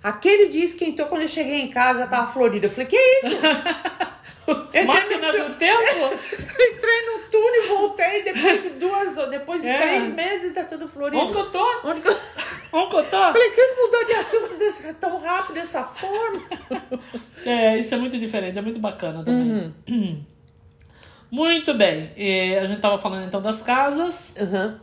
Aquele 0.03 0.47
dia 0.47 0.63
esquentou, 0.63 1.05
quando 1.05 1.21
eu 1.21 1.27
cheguei 1.27 1.61
em 1.61 1.69
casa, 1.69 1.99
já 1.99 2.07
tava 2.07 2.31
florida. 2.31 2.65
Eu 2.65 2.69
falei, 2.69 2.87
que 2.87 2.97
isso? 2.97 3.37
Máquina 4.85 5.31
do 5.31 5.53
tempo? 5.55 5.81
Entrei 6.73 7.05
no 7.05 7.29
túnel 7.29 7.63
e 7.63 7.67
voltei 7.67 8.23
depois 8.23 8.63
de 8.63 8.69
duas 8.71 9.29
depois 9.29 9.61
de 9.61 9.69
É. 9.69 9.77
três 9.77 10.09
meses 10.09 10.53
tá 10.53 10.63
tudo 10.63 10.87
florido. 10.87 11.21
Onde 11.21 11.31
que 11.31 11.37
eu 11.39 11.51
tô? 11.51 11.81
Onde 11.85 12.01
que 12.01 12.07
eu... 12.09 12.17
Onde 12.73 12.89
que 12.89 12.95
eu 12.95 13.03
tô? 13.03 13.09
Falei, 13.17 13.49
que 13.51 13.65
mudou 13.75 14.05
de 14.05 14.13
assunto 14.13 14.57
desse, 14.57 14.93
tão 14.95 15.19
rápido, 15.19 15.55
dessa 15.55 15.83
forma? 15.83 16.41
É, 17.45 17.77
isso 17.77 17.93
é 17.93 17.97
muito 17.97 18.17
diferente, 18.17 18.57
é 18.57 18.61
muito 18.61 18.79
bacana 18.79 19.23
também. 19.23 19.73
Uhum. 19.89 20.25
Muito 21.31 21.73
bem, 21.73 22.11
e 22.17 22.57
a 22.57 22.65
gente 22.65 22.81
tava 22.81 22.99
falando 22.99 23.25
então 23.25 23.41
das 23.41 23.61
casas. 23.61 24.35
Uhum. 24.37 24.77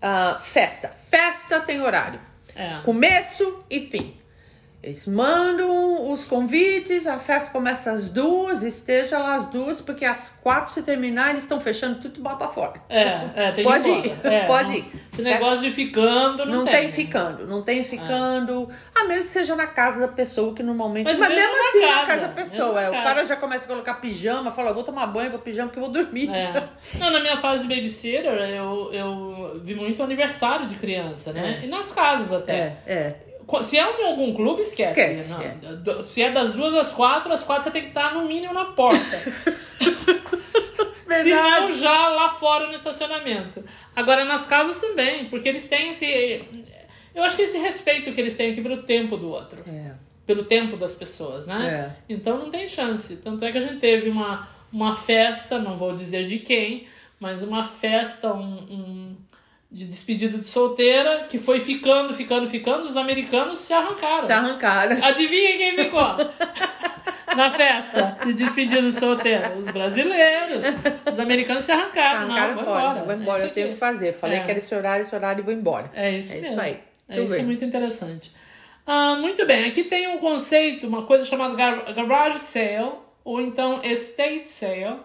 Ah, 0.00 0.38
festa. 0.40 0.88
Festa 0.88 1.60
tem 1.60 1.80
horário. 1.80 2.20
É. 2.54 2.80
Começo 2.84 3.64
e 3.68 3.80
fim. 3.80 4.17
Eles 4.80 5.08
mandam 5.08 6.12
os 6.12 6.24
convites, 6.24 7.08
a 7.08 7.18
festa 7.18 7.50
começa 7.50 7.90
às 7.90 8.08
duas, 8.10 8.62
esteja 8.62 9.18
lá 9.18 9.34
às 9.34 9.46
duas, 9.46 9.80
porque 9.80 10.04
às 10.04 10.38
quatro 10.40 10.72
se 10.72 10.82
terminar, 10.82 11.30
eles 11.30 11.42
estão 11.42 11.60
fechando 11.60 11.98
tudo 12.00 12.22
lá 12.22 12.36
pra 12.36 12.46
fora. 12.46 12.80
É, 12.88 13.28
é, 13.34 13.52
tem 13.52 13.64
Pode 13.64 13.82
que 14.02 14.08
ir. 14.08 14.16
É, 14.22 14.44
pode 14.46 14.68
não- 14.68 14.76
ir. 14.76 14.84
Esse 15.12 15.22
negócio 15.22 15.60
de 15.62 15.72
ficando 15.72 16.46
não, 16.46 16.58
Não 16.58 16.64
tem. 16.64 16.88
ficando, 16.92 17.44
não 17.46 17.60
tem 17.62 17.82
ficando. 17.82 18.68
A 18.94 19.02
menos 19.04 19.24
que 19.24 19.30
seja 19.30 19.56
na 19.56 19.66
casa 19.66 19.98
da 19.98 20.08
pessoa, 20.08 20.54
que 20.54 20.62
normalmente. 20.62 21.06
Mas 21.06 21.18
Mas, 21.18 21.28
mesmo 21.28 21.42
mesmo 21.52 21.68
assim, 21.68 21.80
casa, 21.80 22.00
na 22.00 22.06
casa 22.06 22.20
da 22.28 22.32
pessoa. 22.34 22.80
É, 22.80 22.88
o 22.88 22.92
cara 22.92 23.24
já 23.24 23.36
começa 23.36 23.64
a 23.64 23.68
colocar 23.68 23.94
pijama, 23.94 24.52
fala: 24.52 24.72
vou 24.72 24.84
tomar 24.84 25.08
banho, 25.08 25.30
vou 25.30 25.40
pijama 25.40 25.70
que 25.70 25.78
eu 25.78 25.82
vou 25.82 25.90
dormir. 25.90 26.30
É. 26.30 26.52
Não, 26.98 27.10
na 27.10 27.20
minha 27.20 27.36
fase 27.36 27.66
de 27.66 27.74
babysitter, 27.74 28.32
eu, 28.32 28.90
eu 28.92 29.60
vi 29.62 29.74
muito 29.74 30.02
aniversário 30.04 30.68
de 30.68 30.76
criança, 30.76 31.32
né? 31.32 31.62
E 31.64 31.66
nas 31.66 31.90
casas 31.90 32.32
até. 32.32 32.52
É, 32.52 32.76
é. 32.86 33.16
Se 33.62 33.78
é 33.78 34.00
em 34.00 34.04
algum 34.06 34.34
clube, 34.34 34.60
esquece. 34.62 34.90
Esquece, 35.00 35.30
Não, 35.32 35.40
é. 35.42 36.02
Se 36.02 36.22
é 36.22 36.30
das 36.30 36.52
duas 36.52 36.74
às 36.74 36.92
quatro, 36.92 37.32
às 37.32 37.42
quatro 37.42 37.64
você 37.64 37.70
tem 37.70 37.82
que 37.82 37.88
estar 37.88 38.12
no 38.14 38.26
mínimo 38.26 38.52
na 38.52 38.66
porta. 38.66 38.98
Se 41.22 41.30
não, 41.30 41.70
já 41.70 42.08
lá 42.10 42.28
fora 42.30 42.66
no 42.66 42.74
estacionamento. 42.74 43.64
Agora, 43.96 44.24
nas 44.24 44.46
casas 44.46 44.78
também, 44.78 45.24
porque 45.26 45.48
eles 45.48 45.64
têm 45.66 45.90
esse. 45.90 46.44
Eu 47.14 47.24
acho 47.24 47.34
que 47.34 47.42
esse 47.42 47.58
respeito 47.58 48.12
que 48.12 48.20
eles 48.20 48.36
têm 48.36 48.52
aqui 48.52 48.60
pelo 48.60 48.82
tempo 48.82 49.16
do 49.16 49.28
outro. 49.30 49.64
É. 49.66 49.92
Pelo 50.26 50.44
tempo 50.44 50.76
das 50.76 50.94
pessoas, 50.94 51.46
né? 51.46 51.94
É. 52.08 52.12
Então 52.12 52.38
não 52.38 52.50
tem 52.50 52.68
chance. 52.68 53.16
Tanto 53.16 53.44
é 53.44 53.50
que 53.50 53.58
a 53.58 53.60
gente 53.60 53.78
teve 53.78 54.10
uma, 54.10 54.46
uma 54.72 54.94
festa, 54.94 55.58
não 55.58 55.76
vou 55.76 55.94
dizer 55.94 56.26
de 56.26 56.38
quem, 56.38 56.86
mas 57.18 57.42
uma 57.42 57.64
festa, 57.64 58.32
um, 58.34 58.58
um- 58.70 59.16
de 59.70 59.84
despedida 59.86 60.38
de 60.38 60.44
solteira, 60.46 61.24
que 61.28 61.38
foi 61.38 61.60
ficando, 61.60 62.14
ficando, 62.14 62.48
ficando, 62.48 62.84
os 62.84 62.96
americanos 62.96 63.58
se 63.58 63.72
arrancaram. 63.72 64.24
Se 64.26 64.32
arrancaram. 64.32 65.04
Adivinha 65.04 65.56
quem 65.56 65.72
ficou? 65.76 66.00
Na 67.36 67.50
festa 67.50 68.16
de 68.24 68.32
despedida 68.32 68.80
de 68.82 68.90
solteira? 68.92 69.52
Os 69.56 69.70
brasileiros. 69.70 70.64
Os 71.10 71.18
americanos 71.20 71.62
se 71.64 71.70
arrancaram. 71.70 72.20
Arrancaram 72.22 72.54
não, 72.54 72.54
vou 72.56 72.64
fora. 72.64 72.80
embora. 72.80 73.04
Vou 73.04 73.12
É 73.12 73.16
embora, 73.16 73.38
isso 73.38 73.46
eu 73.48 73.50
tenho 73.52 73.66
aqui. 73.66 73.74
que 73.74 73.80
fazer. 73.80 74.12
Falei 74.14 74.38
É. 74.38 74.40
que 74.42 74.50
era 74.50 74.58
esse 74.58 74.74
horário, 74.74 75.02
esse 75.02 75.14
horário 75.14 75.42
e 75.42 75.44
vou 75.44 75.52
embora. 75.54 75.90
É 75.94 76.10
isso 76.12 76.32
É 76.32 76.36
mesmo. 76.36 76.52
isso 76.52 76.60
aí. 76.60 76.80
É 77.08 77.14
Tudo 77.16 77.26
isso 77.26 77.34
bem. 77.36 77.44
muito 77.44 77.64
interessante. 77.64 78.32
Ah, 78.86 79.16
muito 79.16 79.44
bem, 79.46 79.66
aqui 79.66 79.84
tem 79.84 80.08
um 80.08 80.16
conceito, 80.18 80.86
uma 80.86 81.02
coisa 81.04 81.24
chamada 81.24 81.54
gar- 81.54 81.92
garage 81.92 82.38
sale, 82.38 82.90
ou 83.22 83.38
então 83.40 83.80
estate 83.84 84.50
sale, 84.50 84.96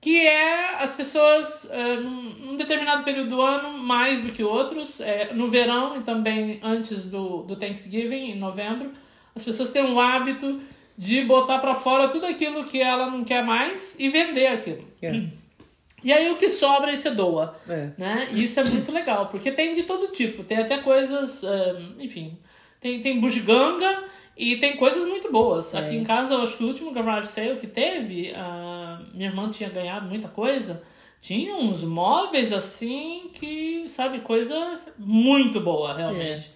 que 0.00 0.26
é 0.26 0.82
as 0.82 0.94
pessoas, 0.94 1.68
eh, 1.70 1.96
num, 1.96 2.34
num 2.34 2.56
determinado 2.56 3.02
período 3.02 3.30
do 3.30 3.42
ano, 3.42 3.76
mais 3.76 4.20
do 4.20 4.32
que 4.32 4.44
outros, 4.44 5.00
eh, 5.00 5.30
no 5.32 5.48
verão 5.48 5.98
e 5.98 6.02
também 6.02 6.60
antes 6.62 7.06
do, 7.06 7.42
do 7.42 7.56
Thanksgiving, 7.56 8.30
em 8.30 8.38
novembro, 8.38 8.92
as 9.34 9.44
pessoas 9.44 9.70
têm 9.70 9.82
o 9.82 9.98
hábito 9.98 10.60
de 10.96 11.22
botar 11.22 11.58
para 11.58 11.74
fora 11.74 12.08
tudo 12.08 12.26
aquilo 12.26 12.64
que 12.64 12.80
ela 12.80 13.10
não 13.10 13.24
quer 13.24 13.44
mais 13.44 13.98
e 13.98 14.08
vender 14.08 14.48
aquilo. 14.48 14.84
É. 15.02 15.22
E 16.04 16.12
aí 16.12 16.30
o 16.30 16.36
que 16.36 16.48
sobra 16.48 16.94
você 16.94 17.10
doa. 17.10 17.58
É. 17.68 17.90
Né? 17.98 18.28
E 18.30 18.44
isso 18.44 18.60
é 18.60 18.62
muito 18.62 18.92
legal, 18.92 19.26
porque 19.26 19.50
tem 19.50 19.74
de 19.74 19.82
todo 19.82 20.12
tipo. 20.12 20.44
Tem 20.44 20.58
até 20.58 20.78
coisas, 20.78 21.42
eh, 21.42 21.76
enfim, 21.98 22.38
tem, 22.80 23.00
tem 23.00 23.18
bugiganga 23.18 24.04
e 24.36 24.56
tem 24.58 24.76
coisas 24.76 25.04
muito 25.04 25.32
boas. 25.32 25.74
É. 25.74 25.78
Aqui 25.78 25.96
em 25.96 26.04
casa, 26.04 26.34
eu 26.34 26.42
acho 26.42 26.56
que 26.56 26.62
o 26.62 26.68
último 26.68 26.92
garage 26.92 27.26
sale 27.26 27.56
que 27.56 27.66
teve, 27.66 28.32
a 29.12 29.16
minha 29.16 29.28
irmã 29.30 29.48
tinha 29.50 29.68
ganhado 29.68 30.06
muita 30.08 30.28
coisa. 30.28 30.82
Tinha 31.20 31.54
uns 31.56 31.82
móveis 31.82 32.52
assim 32.52 33.30
que, 33.34 33.84
sabe, 33.88 34.20
coisa 34.20 34.80
muito 34.98 35.60
boa, 35.60 35.94
realmente. 35.96 36.50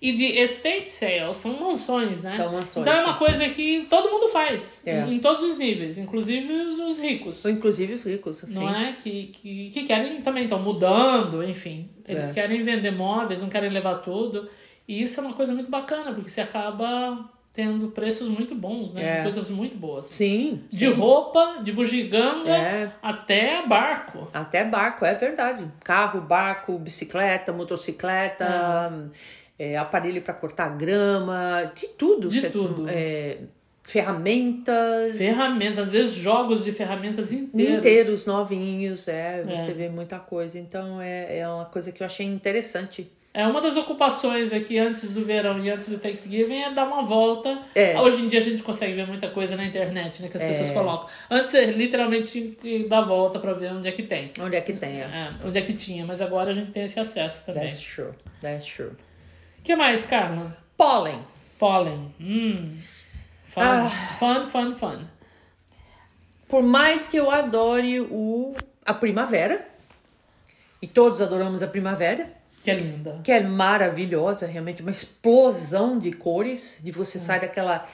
E 0.00 0.12
de 0.12 0.24
estate 0.26 0.88
sale, 0.88 1.34
são 1.34 1.58
mansões, 1.58 2.22
né? 2.22 2.36
São 2.36 2.52
mansões, 2.52 2.86
Então 2.86 2.92
é 3.00 3.04
uma 3.04 3.12
sim. 3.14 3.18
coisa 3.18 3.48
que 3.48 3.86
todo 3.90 4.08
mundo 4.10 4.28
faz, 4.28 4.84
É. 4.86 5.00
em, 5.06 5.14
em 5.14 5.18
todos 5.18 5.42
os 5.42 5.58
níveis, 5.58 5.98
inclusive 5.98 6.52
os, 6.52 6.78
os 6.78 6.98
ricos. 7.00 7.44
Inclusive 7.44 7.94
os 7.94 8.04
ricos, 8.04 8.44
assim. 8.44 8.54
Não 8.54 8.72
é? 8.74 8.92
Que, 8.92 9.26
que, 9.26 9.70
que 9.70 9.82
querem 9.82 10.20
também, 10.20 10.44
estão 10.44 10.60
mudando, 10.60 11.42
enfim. 11.42 11.88
Eles 12.06 12.30
É. 12.30 12.34
querem 12.34 12.62
vender 12.62 12.92
móveis, 12.92 13.40
não 13.42 13.48
querem 13.48 13.70
levar 13.70 13.96
tudo. 13.96 14.48
E 14.86 15.02
isso 15.02 15.18
é 15.20 15.22
uma 15.24 15.32
coisa 15.34 15.52
muito 15.52 15.68
bacana, 15.70 16.12
porque 16.14 16.30
você 16.30 16.40
acaba 16.42 17.28
tendo 17.58 17.88
preços 17.88 18.28
muito 18.28 18.54
bons, 18.54 18.92
né? 18.94 19.18
É. 19.18 19.22
Coisas 19.22 19.50
muito 19.50 19.76
boas. 19.76 20.04
Sim. 20.06 20.62
De 20.70 20.78
sim. 20.86 20.92
roupa, 20.92 21.56
de 21.60 21.72
bugiganga, 21.72 22.48
É. 22.56 22.92
até 23.02 23.66
barco. 23.66 24.28
Até 24.32 24.62
barco, 24.64 25.04
é 25.04 25.12
verdade. 25.16 25.66
Carro, 25.82 26.20
barco, 26.20 26.78
bicicleta, 26.78 27.52
motocicleta, 27.52 29.10
é, 29.58 29.76
aparelho 29.76 30.22
para 30.22 30.34
cortar 30.34 30.68
grama, 30.76 31.72
de 31.74 31.88
tudo. 31.88 32.28
De 32.28 32.42
Cê- 32.42 32.48
tudo. 32.48 32.86
é, 32.88 33.38
ferramentas. 33.82 35.16
Ferramentas, 35.18 35.78
às 35.88 35.90
vezes 35.92 36.14
jogos 36.14 36.62
de 36.62 36.70
ferramentas 36.70 37.32
inteiros. 37.32 37.78
Inteiros, 37.78 38.24
novinhos, 38.24 39.08
é, 39.08 39.40
É. 39.40 39.56
você 39.56 39.72
vê 39.72 39.88
muita 39.88 40.20
coisa. 40.20 40.56
Então 40.60 41.00
é, 41.00 41.38
é 41.40 41.48
uma 41.48 41.64
coisa 41.64 41.90
que 41.90 42.04
eu 42.04 42.06
achei 42.06 42.24
interessante. 42.24 43.10
É 43.38 43.46
uma 43.46 43.60
das 43.60 43.76
ocupações 43.76 44.52
aqui 44.52 44.78
antes 44.80 45.12
do 45.12 45.24
verão 45.24 45.62
e 45.64 45.70
antes 45.70 45.88
do 45.88 45.96
Thanksgiving 45.96 46.60
é 46.60 46.70
dar 46.72 46.84
uma 46.84 47.02
volta. 47.04 47.56
É. 47.72 47.96
Hoje 48.00 48.22
em 48.22 48.26
dia 48.26 48.40
a 48.40 48.42
gente 48.42 48.64
consegue 48.64 48.94
ver 48.94 49.06
muita 49.06 49.28
coisa 49.30 49.54
na 49.54 49.64
internet, 49.64 50.20
né? 50.20 50.26
Que 50.28 50.36
as 50.36 50.42
É. 50.42 50.48
pessoas 50.48 50.72
colocam. 50.72 51.08
Antes 51.30 51.52
você 51.52 51.66
literalmente 51.66 52.32
tinha 52.32 52.50
que 52.50 52.88
dar 52.88 53.02
volta 53.02 53.38
pra 53.38 53.52
ver 53.52 53.72
onde 53.72 53.86
é 53.86 53.92
que 53.92 54.02
tem. 54.02 54.32
Onde 54.40 54.56
é 54.56 54.60
que 54.60 54.72
tem? 54.72 55.02
É, 55.02 55.32
onde 55.44 55.56
é 55.56 55.62
que 55.62 55.72
tinha, 55.72 56.04
mas 56.04 56.20
agora 56.20 56.50
a 56.50 56.52
gente 56.52 56.72
tem 56.72 56.82
esse 56.82 56.98
acesso 56.98 57.46
também. 57.46 57.62
That's 57.62 57.80
true, 57.94 58.10
that's 58.40 58.66
true. 58.66 58.88
O 58.90 59.62
que 59.62 59.76
mais, 59.76 60.04
Carla? 60.04 60.56
Pólen. 60.76 61.20
Pólen. 61.60 62.12
Hum. 62.20 62.78
Fun, 63.46 63.60
Ah. 63.62 64.16
fun, 64.18 64.46
fun, 64.46 64.74
fun. 64.74 64.98
Por 66.48 66.64
mais 66.64 67.06
que 67.06 67.16
eu 67.16 67.30
adore 67.30 68.00
o, 68.00 68.52
a 68.84 68.92
primavera, 68.94 69.64
e 70.82 70.88
todos 70.88 71.20
adoramos 71.20 71.62
a 71.62 71.68
primavera, 71.68 72.36
Que 72.64 72.70
é 72.70 72.74
linda. 72.74 73.20
que 73.22 73.32
é 73.32 73.40
maravilhosa, 73.40 74.46
realmente 74.46 74.82
uma 74.82 74.90
explosão 74.90 75.98
de 75.98 76.12
cores, 76.12 76.80
de 76.82 76.90
você 76.90 77.18
sair 77.18 77.40
daquela 77.40 77.86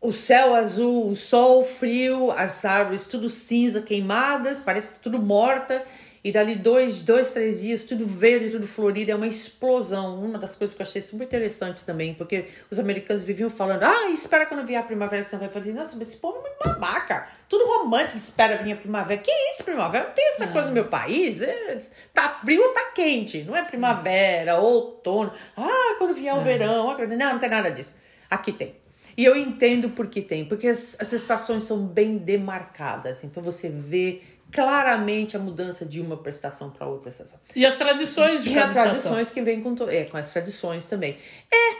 o 0.00 0.12
céu 0.12 0.54
azul, 0.54 1.10
o 1.10 1.16
sol 1.16 1.64
frio, 1.64 2.30
as 2.30 2.64
árvores 2.64 3.06
tudo 3.06 3.28
cinza, 3.28 3.82
queimadas, 3.82 4.60
parece 4.60 4.92
que 4.92 5.00
tudo 5.00 5.20
morta, 5.20 5.84
e 6.22 6.32
dali 6.32 6.54
dois, 6.56 7.02
dois, 7.02 7.32
três 7.32 7.60
dias, 7.60 7.84
tudo 7.84 8.06
verde, 8.06 8.50
tudo 8.50 8.66
florido, 8.66 9.10
é 9.10 9.14
uma 9.14 9.26
explosão. 9.26 10.22
Uma 10.22 10.38
das 10.38 10.56
coisas 10.56 10.74
que 10.74 10.82
eu 10.82 10.86
achei 10.86 11.00
super 11.00 11.24
interessante 11.24 11.84
também, 11.84 12.14
porque 12.14 12.46
os 12.70 12.78
americanos 12.78 13.22
viviam 13.22 13.48
falando, 13.50 13.84
ah, 13.84 14.10
espera 14.10 14.46
quando 14.46 14.66
vier 14.66 14.80
a 14.80 14.82
primavera 14.82 15.24
que 15.24 15.30
você 15.30 15.36
vai 15.36 15.48
fazer. 15.48 15.72
Nossa, 15.72 15.96
mas 15.96 16.08
esse 16.08 16.16
povo 16.18 16.38
é 16.38 16.40
muito 16.40 16.58
babaca. 16.64 17.28
Tudo 17.48 17.66
romântico, 17.66 18.16
espera 18.16 18.62
vir 18.62 18.72
a 18.72 18.76
primavera. 18.76 19.20
Que 19.20 19.30
isso, 19.52 19.64
primavera? 19.64 20.06
Não 20.06 20.12
tem 20.14 20.28
essa 20.28 20.46
coisa 20.48 20.66
no 20.68 20.74
meu 20.74 20.86
país. 20.86 21.40
É, 21.42 21.82
tá 22.12 22.28
frio 22.28 22.62
ou 22.62 22.68
tá 22.74 22.90
quente? 22.94 23.44
Não 23.44 23.56
é 23.56 23.62
primavera, 23.62 24.56
outono. 24.56 25.32
Ah, 25.56 25.94
quando 25.98 26.14
vier 26.14 26.34
o 26.34 26.42
verão. 26.42 26.90
ah, 26.90 27.06
Não, 27.06 27.32
não 27.32 27.38
tem 27.38 27.48
nada 27.48 27.70
disso. 27.70 27.96
Aqui 28.30 28.52
tem. 28.52 28.76
E 29.16 29.24
eu 29.24 29.34
entendo 29.36 29.90
por 29.90 30.06
que 30.06 30.22
tem, 30.22 30.44
porque 30.44 30.68
as, 30.68 30.96
as 31.00 31.12
estações 31.12 31.64
são 31.64 31.78
bem 31.84 32.18
demarcadas. 32.18 33.24
Então 33.24 33.42
você 33.42 33.68
vê 33.68 34.22
claramente 34.52 35.36
a 35.36 35.40
mudança 35.40 35.84
de 35.84 36.00
uma 36.00 36.16
prestação 36.16 36.70
para 36.70 36.86
outra 36.86 37.10
estação. 37.10 37.38
E 37.54 37.64
as 37.66 37.76
tradições 37.76 38.42
de 38.42 38.50
E 38.50 38.54
cada 38.54 38.66
as 38.66 38.72
tradições 38.72 39.30
que 39.30 39.42
vêm 39.42 39.60
com, 39.60 39.74
é, 39.88 40.04
com 40.04 40.16
as 40.16 40.32
tradições 40.32 40.86
também. 40.86 41.16
É, 41.52 41.76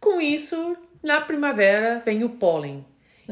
com 0.00 0.20
isso, 0.20 0.76
na 1.02 1.20
primavera 1.20 2.02
vem 2.04 2.22
o 2.24 2.30
pólen. 2.30 2.84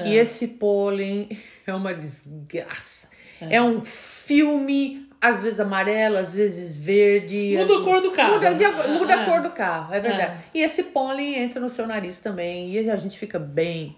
E 0.04 0.14
esse 0.16 0.48
pólen 0.48 1.28
é 1.66 1.74
uma 1.74 1.92
desgraça. 1.92 3.10
É, 3.40 3.60
um 3.60 3.84
filme, 3.84 5.08
às 5.20 5.42
vezes 5.42 5.58
amarelo, 5.60 6.16
às 6.16 6.34
vezes 6.34 6.76
verde. 6.76 7.56
Muda 7.58 7.74
às- 7.74 7.80
a 7.80 7.84
cor 7.84 8.00
do 8.00 8.10
carro, 8.12 8.34
Muda, 8.34 8.50
né? 8.50 8.88
muda 8.98 9.14
a 9.14 9.22
É. 9.22 9.24
cor 9.24 9.42
do 9.42 9.50
carro, 9.50 9.94
é 9.94 10.00
verdade. 10.00 10.44
E 10.54 10.60
esse 10.62 10.84
pólen 10.84 11.34
entra 11.38 11.60
no 11.60 11.68
seu 11.70 11.86
nariz 11.86 12.18
também. 12.18 12.70
E 12.70 12.90
a 12.90 12.96
gente 12.96 13.18
fica 13.18 13.38
bem. 13.38 13.96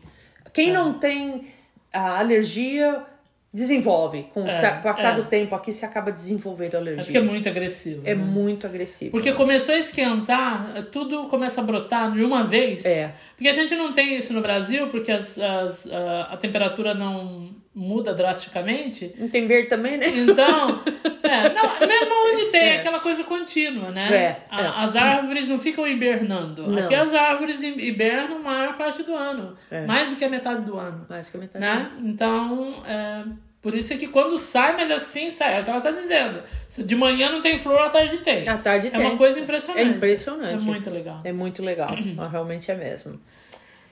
Quem 0.52 0.72
não 0.72 0.94
tem 0.98 1.46
a 1.92 2.18
alergia 2.18 3.04
desenvolve. 3.52 4.24
Com 4.32 4.42
o 4.44 4.48
É, 4.48 4.50
sa- 4.60 4.72
passar 4.76 5.12
é. 5.12 5.22
do 5.22 5.24
tempo 5.28 5.54
aqui, 5.54 5.72
você 5.72 5.84
acaba 5.84 6.12
desenvolvendo 6.12 6.74
É 6.74 6.76
alergia. 6.78 7.04
porque 7.04 7.18
é 7.18 7.22
muito 7.22 7.48
agressivo. 7.48 8.02
É 8.04 8.14
né? 8.14 8.22
muito 8.24 8.66
agressivo. 8.66 9.10
Porque 9.10 9.32
começou 9.32 9.74
a 9.74 9.78
esquentar, 9.78 10.86
tudo 10.92 11.24
começa 11.28 11.60
a 11.60 11.64
brotar 11.64 12.12
de 12.12 12.22
uma 12.24 12.44
vez. 12.44 12.84
É. 12.84 13.12
Porque 13.36 13.48
a 13.48 13.52
gente 13.52 13.74
não 13.74 13.92
tem 13.92 14.16
isso 14.16 14.32
no 14.32 14.40
Brasil, 14.40 14.86
porque 14.88 15.10
as, 15.10 15.38
as, 15.38 15.90
a, 15.92 16.22
a 16.32 16.36
temperatura 16.36 16.94
não 16.94 17.50
muda 17.74 18.12
drasticamente. 18.12 19.14
Não 19.18 19.28
tem 19.28 19.46
verde 19.46 19.68
também, 19.68 19.96
né? 19.96 20.06
Então, 20.08 20.82
é, 21.22 21.48
não, 21.50 21.86
mesmo 21.86 22.14
onde 22.32 22.46
tem 22.50 22.72
aquela 22.72 22.98
coisa 23.00 23.22
contínua, 23.24 23.90
né? 23.90 24.08
É, 24.12 24.42
A- 24.50 24.60
é. 24.62 24.66
As 24.84 24.96
árvores 24.96 25.46
não 25.48 25.58
ficam 25.58 25.86
hibernando. 25.86 26.66
Não. 26.68 26.84
Aqui 26.84 26.94
as 26.94 27.14
árvores 27.14 27.62
hi- 27.62 27.76
hibernam 27.78 28.38
a 28.38 28.40
maior 28.40 28.76
parte 28.76 29.02
do 29.02 29.14
ano. 29.14 29.56
É. 29.70 29.86
Mais 29.86 30.08
do 30.08 30.16
que 30.16 30.24
a 30.24 30.28
metade 30.28 30.62
do 30.62 30.76
ano. 30.76 31.06
Basicamente. 31.08 31.56
Né? 31.58 31.90
Então, 32.02 32.82
é, 32.86 33.22
por 33.62 33.74
isso 33.74 33.92
é 33.92 33.96
que 33.96 34.08
quando 34.08 34.36
sai, 34.36 34.74
mas 34.74 34.90
assim 34.90 35.30
sai, 35.30 35.58
é 35.58 35.60
o 35.60 35.64
que 35.64 35.70
ela 35.70 35.80
tá 35.80 35.92
dizendo. 35.92 36.42
De 36.78 36.96
manhã 36.96 37.30
não 37.30 37.40
tem 37.40 37.56
flor, 37.56 37.78
à 37.80 37.88
tarde 37.88 38.18
tem. 38.18 38.48
À 38.48 38.58
tarde 38.58 38.88
é 38.88 38.90
tem. 38.90 39.00
uma 39.00 39.16
coisa 39.16 39.38
impressionante. 39.38 39.86
É 39.86 39.88
impressionante. 39.88 40.54
É 40.64 40.66
muito 40.66 40.90
legal. 40.90 41.20
É 41.24 41.32
muito 41.32 41.62
legal. 41.62 41.94
Realmente 42.32 42.70
é 42.70 42.74
mesmo. 42.74 43.20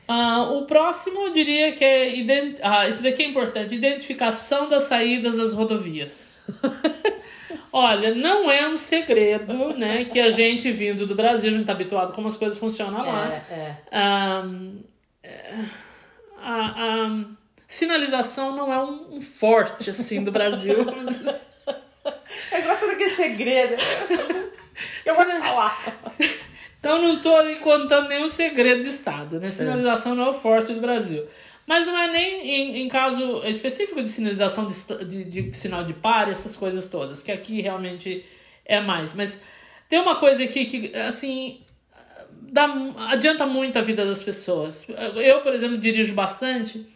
Ah, 0.09 0.44
o 0.53 0.64
próximo 0.64 1.21
eu 1.27 1.33
diria 1.33 1.73
que 1.73 1.85
é. 1.85 2.16
ident- 2.16 2.59
Ah, 2.62 2.88
esse 2.88 3.03
daqui 3.03 3.23
é 3.23 3.27
importante: 3.27 3.75
identificação 3.75 4.66
das 4.68 4.85
saídas 4.85 5.37
das 5.37 5.53
rodovias. 5.53 6.40
Olha, 7.71 8.14
não 8.14 8.51
é 8.51 8.66
um 8.66 8.79
segredo, 8.79 9.75
né? 9.77 10.07
Que 10.07 10.18
a 10.18 10.29
gente 10.31 10.71
vindo 10.71 11.07
do 11.07 11.14
Brasil, 11.14 11.51
a 11.51 11.53
gente 11.53 11.66
tá 11.66 11.73
habituado 11.73 12.14
como 12.14 12.27
as 12.27 12.37
coisas 12.37 12.59
funcionam 12.59 13.07
lá. 13.07 13.33
É, 13.51 13.55
é. 13.55 13.77
Ah, 13.92 14.44
é, 15.23 15.55
a, 16.38 17.05
a 17.07 17.25
sinalização 17.66 18.57
não 18.57 18.73
é 18.73 18.83
um, 18.83 19.16
um 19.16 19.21
forte 19.21 19.90
assim 19.90 20.25
do 20.25 20.33
Brasil. 20.33 20.79
Eu 22.51 22.62
gosto 22.62 22.87
daquele 22.87 23.11
segredo. 23.11 23.75
Eu 25.05 25.14
vou 25.14 25.25
falar. 25.42 26.01
Então 26.79 27.01
não 27.03 27.37
aí 27.38 27.57
contando 27.57 28.09
nenhum 28.09 28.29
segredo 28.29 28.83
de 28.83 28.88
Estado, 28.88 29.41
né? 29.41 29.51
Sinalização 29.51 30.14
não 30.14 30.27
é 30.27 30.29
o 30.29 30.33
forte 30.33 30.73
do 30.73 30.81
Brasil. 30.81 31.25
Mas 31.67 31.85
não 31.87 31.99
é 31.99 32.11
nem 32.11 32.49
em, 32.49 32.83
em 32.83 32.88
caso 32.88 33.43
específico 33.45 34.03
de 34.03 34.09
sinalização 34.09 34.67
de, 34.67 35.05
de, 35.05 35.25
de 35.25 35.57
sinal 35.57 35.85
de 35.85 35.93
pare, 35.93 36.31
essas 36.31 36.57
coisas 36.57 36.88
todas, 36.88 37.23
que 37.23 37.31
aqui 37.31 37.61
realmente 37.61 38.25
é 38.64 38.81
mais. 38.81 39.12
Mas 39.12 39.43
tem 39.88 40.01
uma 40.01 40.17
coisa 40.17 40.45
aqui 40.45 40.64
que, 40.64 40.97
assim, 40.97 41.61
dá, 42.41 42.73
adianta 43.09 43.45
muito 43.45 43.79
a 43.79 43.83
vida 43.83 44.07
das 44.07 44.23
pessoas. 44.23 44.87
Eu, 45.17 45.41
por 45.41 45.53
exemplo, 45.53 45.77
dirijo 45.77 46.14
bastante. 46.14 46.87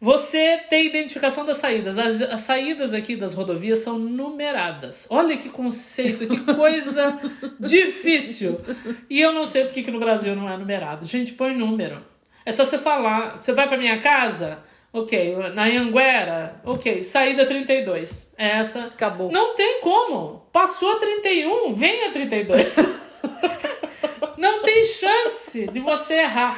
Você 0.00 0.58
tem 0.68 0.86
identificação 0.86 1.46
das 1.46 1.56
saídas. 1.56 1.98
As, 1.98 2.20
as 2.20 2.40
saídas 2.42 2.92
aqui 2.92 3.16
das 3.16 3.34
rodovias 3.34 3.78
são 3.78 3.98
numeradas. 3.98 5.06
Olha 5.10 5.36
que 5.38 5.48
conceito, 5.48 6.26
que 6.26 6.54
coisa 6.54 7.18
difícil. 7.58 8.60
E 9.08 9.20
eu 9.20 9.32
não 9.32 9.46
sei 9.46 9.64
por 9.64 9.72
que 9.72 9.90
no 9.90 9.98
Brasil 9.98 10.36
não 10.36 10.48
é 10.48 10.56
numerado. 10.56 11.06
Gente, 11.06 11.32
põe 11.32 11.54
número. 11.56 12.04
É 12.44 12.52
só 12.52 12.64
você 12.64 12.76
falar. 12.76 13.38
Você 13.38 13.52
vai 13.52 13.66
pra 13.66 13.78
minha 13.78 13.98
casa? 13.98 14.58
Ok. 14.92 15.36
Na 15.54 15.64
Anguera? 15.64 16.60
Ok. 16.64 17.02
Saída 17.02 17.46
32. 17.46 18.34
É 18.36 18.58
essa. 18.58 18.84
Acabou. 18.84 19.32
Não 19.32 19.54
tem 19.54 19.80
como. 19.80 20.46
Passou 20.52 20.92
a 20.92 20.96
31, 20.96 21.74
vem 21.74 22.04
a 22.04 22.12
32. 22.12 22.76
Não 24.36 24.62
tem 24.62 24.84
chance 24.84 25.66
de 25.66 25.80
você 25.80 26.14
errar. 26.14 26.56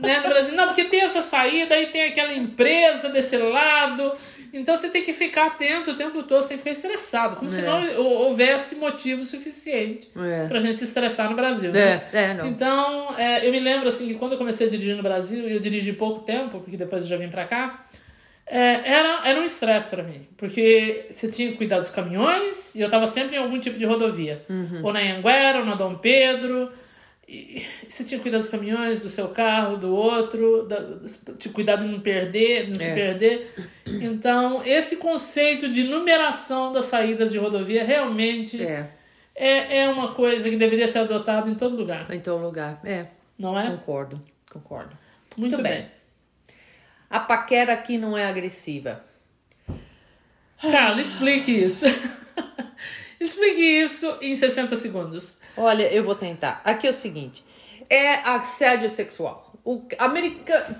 Né, 0.00 0.20
no 0.20 0.28
Brasil. 0.28 0.54
Não, 0.54 0.66
porque 0.66 0.84
tem 0.84 1.02
essa 1.02 1.22
saída, 1.22 1.74
aí 1.74 1.86
tem 1.86 2.02
aquela 2.04 2.32
empresa 2.32 3.08
desse 3.08 3.36
lado. 3.36 4.12
Então 4.52 4.74
você 4.76 4.88
tem 4.88 5.02
que 5.02 5.12
ficar 5.12 5.46
atento 5.46 5.92
o 5.92 5.96
tempo 5.96 6.22
todo, 6.24 6.42
você 6.42 6.48
tem 6.48 6.56
que 6.58 6.62
ficar 6.64 6.72
estressado. 6.72 7.36
Como 7.36 7.48
se 7.50 7.62
não 7.62 7.80
hou- 7.98 8.26
houvesse 8.26 8.74
motivo 8.76 9.22
suficiente 9.22 10.08
É. 10.16 10.46
pra 10.48 10.58
gente 10.58 10.76
se 10.76 10.84
estressar 10.84 11.30
no 11.30 11.36
Brasil. 11.36 11.70
né? 11.70 12.02
É, 12.12 12.18
é, 12.30 12.34
não. 12.34 12.46
Então, 12.46 13.14
é, 13.16 13.46
eu 13.46 13.52
me 13.52 13.60
lembro 13.60 13.88
assim 13.88 14.08
que 14.08 14.14
quando 14.14 14.32
eu 14.32 14.38
comecei 14.38 14.66
a 14.66 14.70
dirigir 14.70 14.96
no 14.96 15.02
Brasil, 15.02 15.48
e 15.48 15.52
eu 15.54 15.60
dirigi 15.60 15.92
pouco 15.92 16.20
tempo, 16.20 16.60
porque 16.60 16.76
depois 16.76 17.02
eu 17.02 17.08
já 17.08 17.16
vim 17.16 17.28
pra 17.28 17.44
cá, 17.44 17.84
É, 18.52 18.80
era, 18.84 19.20
era 19.26 19.40
um 19.40 19.44
estresse 19.44 19.88
para 19.90 20.02
mim, 20.02 20.26
porque 20.36 21.06
você 21.12 21.30
tinha 21.30 21.52
que 21.52 21.56
cuidar 21.56 21.78
dos 21.78 21.90
caminhões 21.90 22.74
e 22.74 22.80
eu 22.80 22.90
tava 22.90 23.06
sempre 23.06 23.36
em 23.36 23.38
algum 23.38 23.60
tipo 23.60 23.78
de 23.78 23.84
rodovia. 23.84 24.44
Ou 24.82 24.92
na 24.92 24.98
Anguera, 24.98 25.60
ou 25.60 25.64
na 25.64 25.76
Dom 25.76 25.94
Pedro. 25.94 26.68
E 27.32 27.64
você 27.88 28.02
tinha 28.02 28.18
que 28.18 28.22
cuidar 28.22 28.38
dos 28.38 28.48
caminhões, 28.48 28.98
do 28.98 29.08
seu 29.08 29.28
carro, 29.28 29.76
do 29.76 29.94
outro, 29.94 30.64
da, 30.66 30.78
de 31.38 31.48
cuidar 31.50 31.76
de 31.76 31.84
não 31.86 32.00
perder, 32.00 32.66
não 32.68 32.74
se 32.74 32.82
É. 32.82 32.94
perder. 32.94 33.54
Então, 33.86 34.64
esse 34.66 34.96
conceito 34.96 35.68
de 35.68 35.84
numeração 35.84 36.72
das 36.72 36.86
saídas 36.86 37.30
de 37.30 37.38
rodovia 37.38 37.84
realmente 37.84 38.60
É, 38.60 38.88
é, 39.34 39.78
é 39.82 39.88
uma 39.88 40.12
coisa 40.14 40.50
que 40.50 40.56
deveria 40.56 40.88
ser 40.88 40.98
adotada 41.00 41.48
em 41.48 41.54
todo 41.54 41.76
lugar, 41.76 42.12
em 42.12 42.18
todo 42.20 42.42
lugar. 42.42 42.80
É, 42.84 43.06
não 43.38 43.58
é? 43.58 43.70
concordo, 43.70 44.20
concordo. 44.50 44.96
Muito, 45.36 45.52
muito 45.56 45.62
bem. 45.62 45.82
bem. 45.82 45.90
A 47.08 47.20
paquera 47.20 47.72
aqui 47.72 47.96
não 47.96 48.18
é 48.18 48.26
agressiva. 48.26 49.04
Carla, 50.60 51.00
explique 51.00 51.50
isso. 51.52 51.84
explique 53.20 53.60
isso 53.60 54.18
em 54.20 54.34
60 54.34 54.74
segundos. 54.76 55.36
Olha, 55.56 55.92
eu 55.92 56.02
vou 56.02 56.14
tentar. 56.14 56.60
Aqui 56.64 56.86
é 56.86 56.90
o 56.90 56.94
seguinte: 56.94 57.44
é 57.88 58.14
assédio 58.28 58.88
sexual. 58.88 59.52
O 59.64 59.82
americano, 59.98 60.74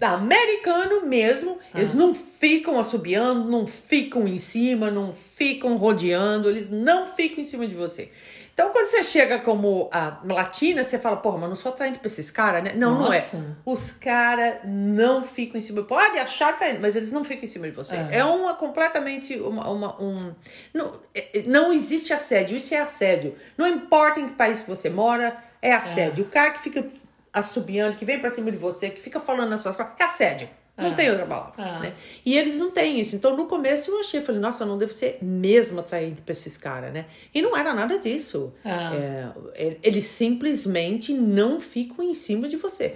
americano 0.00 1.06
mesmo, 1.06 1.58
eles 1.74 1.94
não 1.94 2.14
ficam 2.14 2.78
assobiando, 2.78 3.50
não 3.50 3.66
ficam 3.66 4.26
em 4.26 4.38
cima, 4.38 4.90
não 4.90 5.12
ficam 5.12 5.76
rodeando, 5.76 6.48
eles 6.48 6.68
não 6.70 7.06
ficam 7.14 7.40
em 7.42 7.44
cima 7.44 7.66
de 7.66 7.74
você. 7.74 8.10
Então, 8.52 8.70
quando 8.70 8.86
você 8.86 9.04
chega 9.04 9.38
como 9.38 9.88
a 9.92 10.18
latina, 10.24 10.82
você 10.82 10.98
fala, 10.98 11.16
porra, 11.18 11.38
mas 11.38 11.48
não 11.48 11.54
sou 11.54 11.70
atraente 11.70 12.00
pra 12.00 12.08
esses 12.08 12.28
caras, 12.28 12.60
né? 12.64 12.72
Não, 12.74 12.92
não 12.98 13.12
é. 13.12 13.16
Nossa. 13.16 13.56
Os 13.64 13.92
caras 13.92 14.56
não 14.64 15.22
ficam 15.22 15.58
em 15.58 15.60
cima. 15.60 15.84
Pode 15.84 16.18
achar 16.18 16.48
atraente, 16.50 16.80
mas 16.80 16.96
eles 16.96 17.12
não 17.12 17.22
ficam 17.22 17.44
em 17.44 17.46
cima 17.46 17.66
de 17.68 17.76
você. 17.76 17.94
É. 17.94 18.08
É, 18.18 18.24
uma 18.24 18.54
completamente. 18.54 19.36
Uma, 19.38 19.68
uma- 19.70 20.02
um, 20.02 20.34
não, 20.74 20.92
é- 21.14 21.44
não 21.46 21.72
existe 21.72 22.12
assédio, 22.12 22.56
isso 22.56 22.74
é 22.74 22.78
assédio. 22.80 23.36
Não 23.56 23.68
importa 23.68 24.18
em 24.18 24.26
que 24.26 24.34
país 24.34 24.62
que 24.62 24.68
você 24.68 24.90
mora, 24.90 25.36
é 25.62 25.72
assédio. 25.72 26.24
O 26.24 26.28
cara 26.28 26.50
que 26.50 26.60
fica 26.60 26.84
assobiando, 27.32 27.96
que 27.96 28.04
vem 28.04 28.18
pra 28.18 28.30
cima 28.30 28.50
de 28.50 28.56
você, 28.56 28.90
que 28.90 29.00
fica 29.00 29.20
falando 29.20 29.50
nas 29.50 29.60
suas 29.60 29.76
costas, 29.76 29.96
é 30.00 30.04
assédio. 30.04 30.48
Não 30.76 30.92
É. 30.92 30.94
tem 30.94 31.10
outra 31.10 31.26
palavra. 31.26 31.54
É. 31.60 31.80
Né? 31.80 31.94
E 32.24 32.38
eles 32.38 32.56
não 32.56 32.70
têm 32.70 33.00
isso. 33.00 33.16
Então, 33.16 33.36
no 33.36 33.46
começo, 33.46 33.90
eu 33.90 33.98
achei, 33.98 34.20
falei, 34.20 34.40
nossa, 34.40 34.62
eu 34.62 34.66
não 34.68 34.78
devo 34.78 34.92
ser 34.92 35.18
mesmo 35.20 35.80
atraente 35.80 36.22
pra 36.22 36.32
esses 36.32 36.56
caras, 36.56 36.92
né? 36.92 37.06
E 37.34 37.42
não 37.42 37.56
era 37.56 37.74
nada 37.74 37.98
disso. 37.98 38.52
É. 38.64 39.28
É, 39.56 39.76
eles 39.82 40.04
simplesmente 40.04 41.12
não 41.12 41.60
ficam 41.60 42.04
em 42.04 42.14
cima 42.14 42.46
de 42.48 42.56
você. 42.56 42.94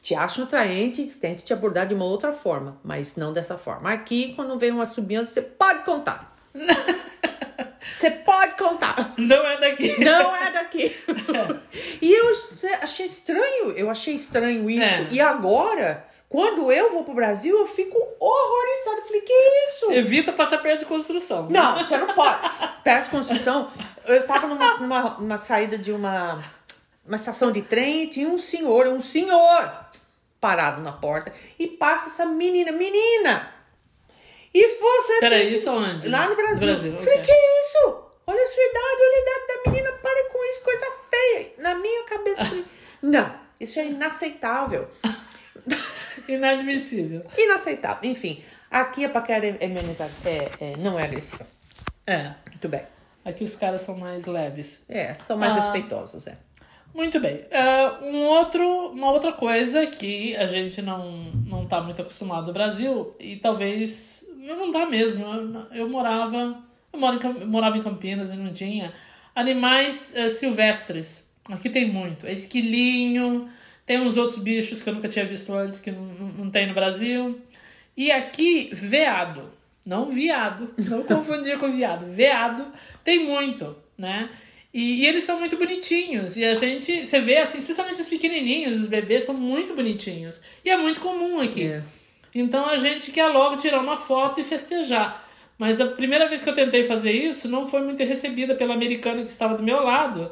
Te 0.00 0.14
acham 0.14 0.44
atraente, 0.44 1.04
tentam 1.20 1.44
te 1.44 1.52
abordar 1.52 1.86
de 1.86 1.92
uma 1.92 2.06
outra 2.06 2.32
forma, 2.32 2.80
mas 2.82 3.16
não 3.16 3.34
dessa 3.34 3.58
forma. 3.58 3.92
Aqui, 3.92 4.32
quando 4.34 4.58
vem 4.58 4.70
uma 4.70 4.86
subindo, 4.86 5.26
você 5.26 5.42
pode 5.42 5.84
contar. 5.84 6.34
Você 7.90 8.10
pode 8.10 8.54
contar. 8.54 9.14
Não 9.18 9.46
é 9.46 9.56
daqui. 9.58 10.02
Não 10.02 10.36
é 10.36 10.50
daqui. 10.52 10.96
e 12.00 12.12
eu 12.12 12.32
achei 12.80 13.06
estranho, 13.06 13.72
eu 13.72 13.90
achei 13.90 14.14
estranho 14.14 14.70
isso. 14.70 14.82
É. 14.82 15.08
E 15.10 15.20
agora, 15.20 16.06
quando 16.28 16.70
eu 16.70 16.92
vou 16.92 17.04
pro 17.04 17.14
Brasil, 17.14 17.58
eu 17.58 17.66
fico 17.66 17.98
horrorizada. 18.20 19.02
Falei, 19.02 19.20
que 19.22 19.32
isso? 19.68 19.92
Evita 19.92 20.32
passar 20.32 20.58
perto 20.58 20.80
de 20.80 20.86
construção. 20.86 21.48
Não, 21.50 21.78
você 21.78 21.96
não 21.96 22.14
pode. 22.14 22.38
Perto 22.84 23.04
de 23.04 23.10
construção, 23.10 23.70
eu 24.06 24.24
tava 24.26 24.46
numa, 24.46 24.76
numa, 24.78 25.02
numa 25.18 25.38
saída 25.38 25.76
de 25.76 25.90
uma, 25.90 26.42
uma 27.04 27.16
estação 27.16 27.50
de 27.50 27.62
trem 27.62 28.04
e 28.04 28.06
tinha 28.06 28.28
um 28.28 28.38
senhor, 28.38 28.86
um 28.86 29.00
senhor 29.00 29.72
parado 30.40 30.80
na 30.82 30.92
porta 30.92 31.32
e 31.58 31.66
passa 31.66 32.08
essa 32.08 32.24
menina, 32.24 32.72
menina! 32.72 33.59
E 34.54 34.66
você. 34.80 35.20
Peraí, 35.20 35.46
tem 35.46 35.54
isso 35.54 35.70
aonde? 35.70 36.08
Lá 36.08 36.28
no 36.28 36.34
Brasil. 36.36 36.68
Brasil, 36.68 36.98
Falei, 36.98 37.20
que 37.20 37.32
isso? 37.32 38.04
Olha 38.26 38.42
a 38.42 38.46
sua 38.46 38.62
idade, 38.62 38.96
olha 39.00 39.16
a 39.16 39.22
idade 39.22 39.46
da 39.64 39.70
menina, 39.70 39.92
pare 40.02 40.24
com 40.32 40.44
isso, 40.48 40.64
coisa 40.64 40.86
feia. 41.10 41.52
Na 41.58 41.74
minha 41.76 42.04
cabeça, 42.04 42.44
falei, 42.44 42.64
não, 43.02 43.34
isso 43.58 43.78
é 43.78 43.86
inaceitável. 43.86 44.88
Inadmissível. 46.28 47.22
Inaceitável. 47.36 48.10
Enfim, 48.10 48.42
aqui 48.70 49.04
a 49.04 49.08
paquera 49.08 49.46
é, 49.46 49.58
é. 49.60 50.50
É, 50.60 50.76
não 50.76 50.98
é 50.98 51.04
agressiva. 51.04 51.46
É. 52.06 52.34
Muito 52.48 52.68
bem. 52.68 52.82
Aqui 53.24 53.44
os 53.44 53.56
caras 53.56 53.80
são 53.82 53.96
mais 53.96 54.26
leves. 54.26 54.84
É, 54.88 55.12
são 55.14 55.36
mais 55.36 55.56
Ah. 55.56 55.60
respeitosos, 55.60 56.26
é. 56.26 56.36
Muito 56.94 57.20
bem. 57.20 57.44
É, 57.50 57.88
um 58.02 58.24
outro, 58.26 58.64
uma 58.90 59.12
outra 59.12 59.32
coisa 59.32 59.86
que 59.86 60.34
a 60.36 60.46
gente 60.46 60.82
não, 60.82 61.30
não 61.46 61.66
tá 61.66 61.80
muito 61.80 62.02
acostumado 62.02 62.48
no 62.48 62.52
Brasil, 62.52 63.14
e 63.18 63.36
talvez. 63.36 64.26
Não 64.56 64.72
tá 64.72 64.86
mesmo. 64.86 65.24
Eu, 65.24 65.66
eu 65.72 65.88
morava. 65.88 66.62
Eu, 66.92 66.98
moro 66.98 67.18
em, 67.24 67.46
morava 67.46 67.78
em 67.78 67.82
Campinas 67.82 68.30
e 68.30 68.36
não 68.36 68.52
tinha. 68.52 68.92
Animais 69.34 70.14
eh, 70.16 70.28
silvestres. 70.28 71.30
Aqui 71.50 71.68
tem 71.68 71.90
muito. 71.90 72.26
É 72.26 72.32
esquilinho, 72.32 73.48
tem 73.86 74.00
uns 74.00 74.16
outros 74.16 74.38
bichos 74.38 74.82
que 74.82 74.88
eu 74.88 74.94
nunca 74.94 75.08
tinha 75.08 75.24
visto 75.24 75.52
antes 75.52 75.80
que 75.80 75.90
não, 75.90 76.04
não, 76.04 76.50
tem 76.50 76.66
no 76.66 76.74
Brasil. 76.74 77.40
E 77.96 78.10
aqui, 78.10 78.70
veado. 78.72 79.50
Não 79.84 80.10
viado. 80.10 80.72
Não 80.88 81.02
confundir 81.02 81.58
com 81.58 81.70
viado. 81.70 82.06
Veado 82.06 82.66
tem 83.02 83.24
muito, 83.24 83.76
né? 83.96 84.30
E, 84.72 85.00
e 85.00 85.06
eles 85.06 85.24
são 85.24 85.38
muito 85.38 85.56
bonitinhos. 85.56 86.36
E 86.36 86.44
a 86.44 86.54
gente, 86.54 87.04
você 87.04 87.20
vê 87.20 87.38
assim, 87.38 87.58
especialmente 87.58 88.00
os 88.00 88.08
pequenininhos, 88.08 88.76
os 88.76 88.86
bebês 88.86 89.24
são 89.24 89.34
muito 89.34 89.74
bonitinhos. 89.74 90.40
E 90.64 90.70
é 90.70 90.76
muito 90.76 91.00
comum 91.00 91.40
aqui. 91.40 91.66
É. 91.66 91.82
Então 92.34 92.66
a 92.66 92.76
gente 92.76 93.10
quer 93.10 93.26
logo 93.26 93.56
tirar 93.56 93.80
uma 93.80 93.96
foto 93.96 94.40
e 94.40 94.44
festejar. 94.44 95.26
Mas 95.58 95.80
a 95.80 95.86
primeira 95.86 96.28
vez 96.28 96.42
que 96.42 96.48
eu 96.48 96.54
tentei 96.54 96.84
fazer 96.84 97.12
isso 97.12 97.48
não 97.48 97.66
foi 97.66 97.82
muito 97.82 98.02
recebida 98.02 98.54
pela 98.54 98.72
americana 98.72 99.22
que 99.22 99.28
estava 99.28 99.56
do 99.56 99.62
meu 99.62 99.82
lado, 99.82 100.30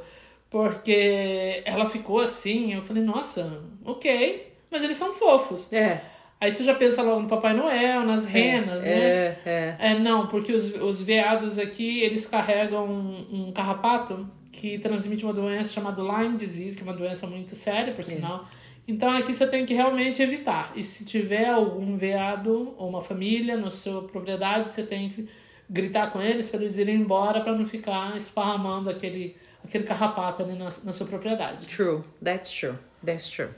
porque 0.48 1.62
ela 1.66 1.84
ficou 1.84 2.20
assim. 2.20 2.72
Eu 2.72 2.80
falei, 2.80 3.02
nossa, 3.02 3.62
ok, 3.84 4.50
mas 4.70 4.82
eles 4.82 4.96
são 4.96 5.12
fofos. 5.12 5.70
É. 5.72 6.00
Aí 6.40 6.50
você 6.52 6.62
já 6.62 6.74
pensa 6.74 7.02
logo 7.02 7.20
no 7.20 7.28
Papai 7.28 7.52
Noel, 7.52 8.04
nas 8.04 8.24
renas, 8.24 8.84
né? 8.84 8.90
É, 8.90 9.38
é. 9.44 9.76
É, 9.78 9.98
não, 9.98 10.28
porque 10.28 10.52
os, 10.52 10.72
os 10.74 11.02
veados 11.02 11.58
aqui, 11.58 12.00
eles 12.00 12.26
carregam 12.26 12.86
um, 12.86 13.48
um 13.48 13.52
carrapato 13.52 14.26
que 14.52 14.78
transmite 14.78 15.24
uma 15.24 15.34
doença 15.34 15.74
chamada 15.74 16.00
Lyme 16.00 16.36
disease, 16.36 16.76
que 16.76 16.82
é 16.82 16.86
uma 16.86 16.96
doença 16.96 17.26
muito 17.26 17.54
séria, 17.54 17.92
por 17.92 18.04
sinal. 18.04 18.48
Então 18.88 19.10
aqui 19.10 19.34
você 19.34 19.46
tem 19.46 19.66
que 19.66 19.74
realmente 19.74 20.22
evitar. 20.22 20.72
E 20.74 20.82
se 20.82 21.04
tiver 21.04 21.50
algum 21.50 21.94
veado 21.98 22.74
ou 22.78 22.88
uma 22.88 23.02
família 23.02 23.54
na 23.54 23.68
sua 23.68 24.08
propriedade, 24.08 24.70
você 24.70 24.82
tem 24.82 25.10
que 25.10 25.28
gritar 25.68 26.10
com 26.10 26.22
eles 26.22 26.48
para 26.48 26.60
eles 26.60 26.78
irem 26.78 26.96
embora 26.96 27.42
para 27.42 27.52
não 27.52 27.66
ficar 27.66 28.16
esparramando 28.16 28.88
aquele, 28.88 29.36
aquele 29.62 29.84
carrapato 29.84 30.42
ali 30.42 30.54
na, 30.54 30.70
na 30.82 30.92
sua 30.94 31.06
propriedade. 31.06 31.66
True. 31.66 32.02
That's 32.24 32.50
true. 32.50 32.78
That's 33.04 33.28
true. 33.28 33.50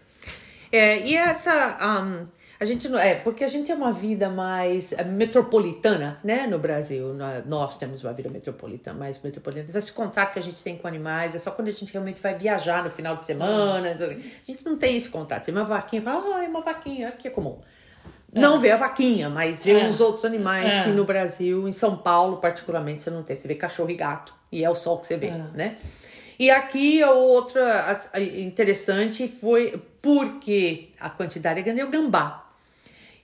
É, 0.72 1.06
e 1.06 1.16
essa. 1.16 1.78
um, 1.80 2.26
a 2.60 2.64
gente 2.66 2.88
não. 2.88 2.98
É, 2.98 3.14
porque 3.14 3.42
a 3.42 3.48
gente 3.48 3.66
tem 3.68 3.74
uma 3.74 3.90
vida 3.90 4.28
mais 4.28 4.92
eh, 4.92 5.02
metropolitana, 5.02 6.18
né, 6.22 6.46
no 6.46 6.58
Brasil. 6.58 7.14
Nó- 7.14 7.42
Nós 7.46 7.78
temos 7.78 8.04
uma 8.04 8.12
vida 8.12 8.28
metropolitana, 8.28 8.98
mais 8.98 9.20
metropolitana. 9.22 9.66
Então, 9.68 9.78
esse 9.78 9.92
contato 9.92 10.34
que 10.34 10.38
a 10.38 10.42
gente 10.42 10.62
tem 10.62 10.76
com 10.76 10.86
animais 10.86 11.34
é 11.34 11.38
só 11.38 11.50
quando 11.50 11.68
a 11.68 11.70
gente 11.72 11.90
realmente 11.92 12.20
vai 12.20 12.34
viajar 12.36 12.84
no 12.84 12.90
final 12.90 13.16
de 13.16 13.24
semana. 13.24 13.90
A 13.90 14.46
gente 14.46 14.64
não 14.64 14.76
tem 14.76 14.96
esse 14.96 15.08
contato. 15.08 15.44
Você 15.44 15.50
vê 15.52 15.58
uma 15.58 15.64
vaquinha 15.64 16.02
fala, 16.02 16.36
ah, 16.36 16.44
é 16.44 16.48
uma 16.48 16.60
vaquinha, 16.60 17.08
aqui 17.08 17.26
é 17.28 17.30
comum. 17.30 17.56
Não 18.32 18.60
vê 18.60 18.70
a 18.70 18.76
vaquinha, 18.76 19.28
mas 19.28 19.64
vê 19.64 19.72
É. 19.72 19.84
uns 19.88 19.98
outros 20.00 20.24
animais 20.24 20.72
É. 20.74 20.84
que 20.84 20.90
no 20.90 21.04
Brasil, 21.04 21.66
em 21.66 21.72
São 21.72 21.96
Paulo, 21.96 22.36
particularmente, 22.36 23.02
você 23.02 23.10
não 23.10 23.22
tem. 23.24 23.34
Você 23.34 23.48
vê 23.48 23.54
cachorro 23.56 23.90
e 23.90 23.94
gato. 23.94 24.32
E 24.52 24.62
é 24.64 24.70
o 24.70 24.74
sol 24.74 24.98
que 24.98 25.06
você 25.06 25.16
vê, 25.16 25.28
É. 25.28 25.44
né? 25.54 25.76
E 26.38 26.48
aqui 26.50 27.02
a 27.02 27.10
outra 27.10 27.98
interessante 28.38 29.28
foi 29.28 29.82
porque 30.00 30.88
a 30.98 31.10
quantidade 31.10 31.60
é 31.60 31.62
grande 31.62 31.80
é 31.80 31.84
o 31.84 31.88
gambá. 31.90 32.49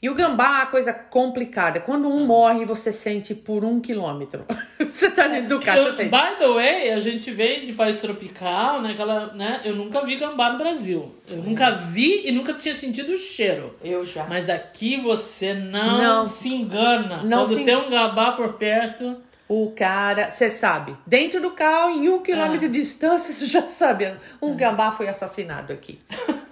E 0.06 0.08
o 0.08 0.14
gambá 0.14 0.44
é 0.44 0.48
uma 0.58 0.66
coisa 0.66 0.92
complicada. 0.92 1.80
Quando 1.80 2.08
um 2.08 2.24
morre, 2.24 2.64
você 2.64 2.92
sente 2.92 3.34
por 3.34 3.64
um 3.64 3.80
quilômetro. 3.80 4.44
você 4.78 5.10
tá 5.10 5.26
dentro 5.26 5.58
do 5.58 5.60
carro, 5.60 5.82
você 5.82 6.04
sente. 6.04 6.10
by 6.10 6.38
the 6.38 6.46
way, 6.46 6.92
a 6.92 7.00
gente 7.00 7.28
vem 7.32 7.66
de 7.66 7.72
país 7.72 8.00
tropical, 8.00 8.80
né? 8.80 8.92
Aquela, 8.92 9.34
né? 9.34 9.62
Eu 9.64 9.74
nunca 9.74 10.04
vi 10.06 10.14
gambá 10.14 10.52
no 10.52 10.58
Brasil. 10.58 11.12
Eu 11.28 11.38
nunca 11.38 11.72
vi 11.72 12.22
e 12.24 12.30
nunca 12.30 12.54
tinha 12.54 12.76
sentido 12.76 13.14
o 13.14 13.18
cheiro. 13.18 13.74
Eu 13.82 14.06
já. 14.06 14.26
Mas 14.26 14.48
aqui 14.48 14.96
você 15.00 15.52
não, 15.52 15.98
Não. 16.00 16.28
se 16.28 16.50
engana. 16.54 17.24
Não 17.24 17.44
Quando 17.44 17.58
se- 17.58 17.64
tem 17.64 17.74
um 17.76 17.90
gambá 17.90 18.30
por 18.30 18.52
perto. 18.52 19.16
O 19.48 19.72
cara, 19.72 20.30
você 20.30 20.48
sabe, 20.48 20.96
dentro 21.04 21.40
do 21.40 21.50
carro, 21.50 21.90
em 21.90 22.08
um 22.08 22.20
quilômetro 22.20 22.68
de 22.68 22.78
distância, 22.80 23.32
você 23.34 23.46
já 23.46 23.62
sabe, 23.66 24.14
um 24.40 24.54
gambá 24.54 24.92
foi 24.92 25.08
assassinado 25.08 25.72
aqui. 25.72 25.98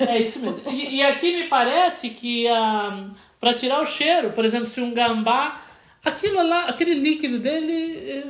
É 0.00 0.18
isso 0.18 0.38
mesmo. 0.40 0.70
E, 0.70 0.96
e 0.96 1.02
aqui 1.02 1.34
me 1.36 1.44
parece 1.44 2.10
que 2.10 2.46
ah, 2.48 3.06
para 3.40 3.54
tirar 3.54 3.80
o 3.80 3.84
cheiro, 3.86 4.30
por 4.32 4.44
exemplo, 4.44 4.66
se 4.66 4.80
um 4.80 4.92
gambá. 4.92 5.62
Aquilo 6.02 6.42
lá, 6.46 6.64
aquele 6.64 6.94
líquido 6.94 7.38
dele. 7.38 8.08
eh, 8.08 8.24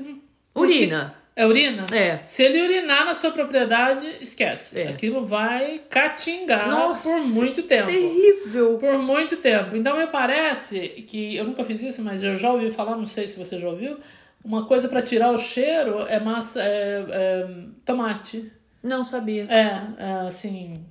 Urina. 0.54 1.14
É 1.36 1.46
urina? 1.46 1.86
É. 1.92 2.18
Se 2.24 2.42
ele 2.42 2.60
urinar 2.60 3.04
na 3.06 3.14
sua 3.14 3.30
propriedade, 3.30 4.04
esquece. 4.20 4.80
É. 4.80 4.88
Aquilo 4.88 5.24
vai 5.24 5.80
catingar 5.88 6.68
Nossa, 6.68 7.08
por 7.08 7.20
muito 7.28 7.62
tempo. 7.62 7.86
Terrível. 7.86 8.76
Por 8.78 8.98
muito 8.98 9.36
tempo. 9.36 9.76
Então 9.76 9.96
me 9.96 10.06
parece 10.08 10.80
que 11.06 11.36
eu 11.36 11.44
nunca 11.44 11.64
fiz 11.64 11.80
isso, 11.82 12.02
mas 12.02 12.22
eu 12.24 12.34
já 12.34 12.52
ouvi 12.52 12.70
falar, 12.70 12.96
não 12.96 13.06
sei 13.06 13.28
se 13.28 13.38
você 13.38 13.58
já 13.58 13.68
ouviu, 13.68 13.98
uma 14.44 14.66
coisa 14.66 14.88
para 14.88 15.00
tirar 15.00 15.30
o 15.30 15.38
cheiro 15.38 16.00
é 16.08 16.18
massa, 16.18 16.60
é, 16.62 17.04
é 17.08 17.46
tomate. 17.86 18.52
Não 18.82 19.04
sabia. 19.04 19.44
É, 19.44 19.82
é, 19.96 20.26
assim, 20.26 20.84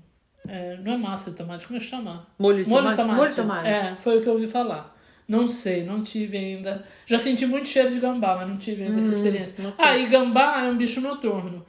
é, 0.50 0.80
não 0.84 0.94
é 0.94 0.98
massa 0.98 1.32
de 1.32 1.38
tomate, 1.38 1.66
como 1.66 1.78
é 1.78 1.80
que 1.80 1.88
chama? 1.88 2.28
Molho 2.38 2.64
de 2.64 2.70
Molho 2.70 2.84
tomate? 2.84 2.98
tomate. 2.98 3.18
Molho 3.18 3.30
de 3.30 3.36
tomate. 3.36 3.68
É, 3.68 3.96
foi 3.96 4.18
o 4.18 4.22
que 4.22 4.28
eu 4.28 4.34
ouvi 4.34 4.48
falar. 4.48 4.96
Não 5.28 5.48
sei, 5.48 5.84
não 5.84 6.02
tive 6.02 6.38
ainda. 6.38 6.84
Já 7.06 7.20
senti 7.20 7.46
muito 7.46 7.68
cheiro 7.68 7.92
de 7.92 8.00
gambá, 8.00 8.36
mas 8.36 8.48
não 8.48 8.58
tive 8.58 8.84
ainda 8.84 8.98
essa 8.98 9.12
experiência. 9.12 9.74
Ah, 9.78 9.96
e 9.96 10.08
gambá 10.08 10.64
é 10.64 10.70
um 10.70 10.76
bicho 10.76 11.00
noturno. 11.00 11.64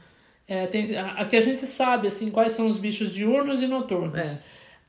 É, 0.48 0.66
tem, 0.66 0.84
aqui 0.96 1.36
a 1.36 1.40
gente 1.40 1.60
sabe 1.60 2.08
assim 2.08 2.30
quais 2.30 2.52
são 2.52 2.66
os 2.66 2.78
bichos 2.78 3.12
diurnos 3.12 3.62
e 3.62 3.66
noturnos. 3.66 4.18
É. 4.18 4.38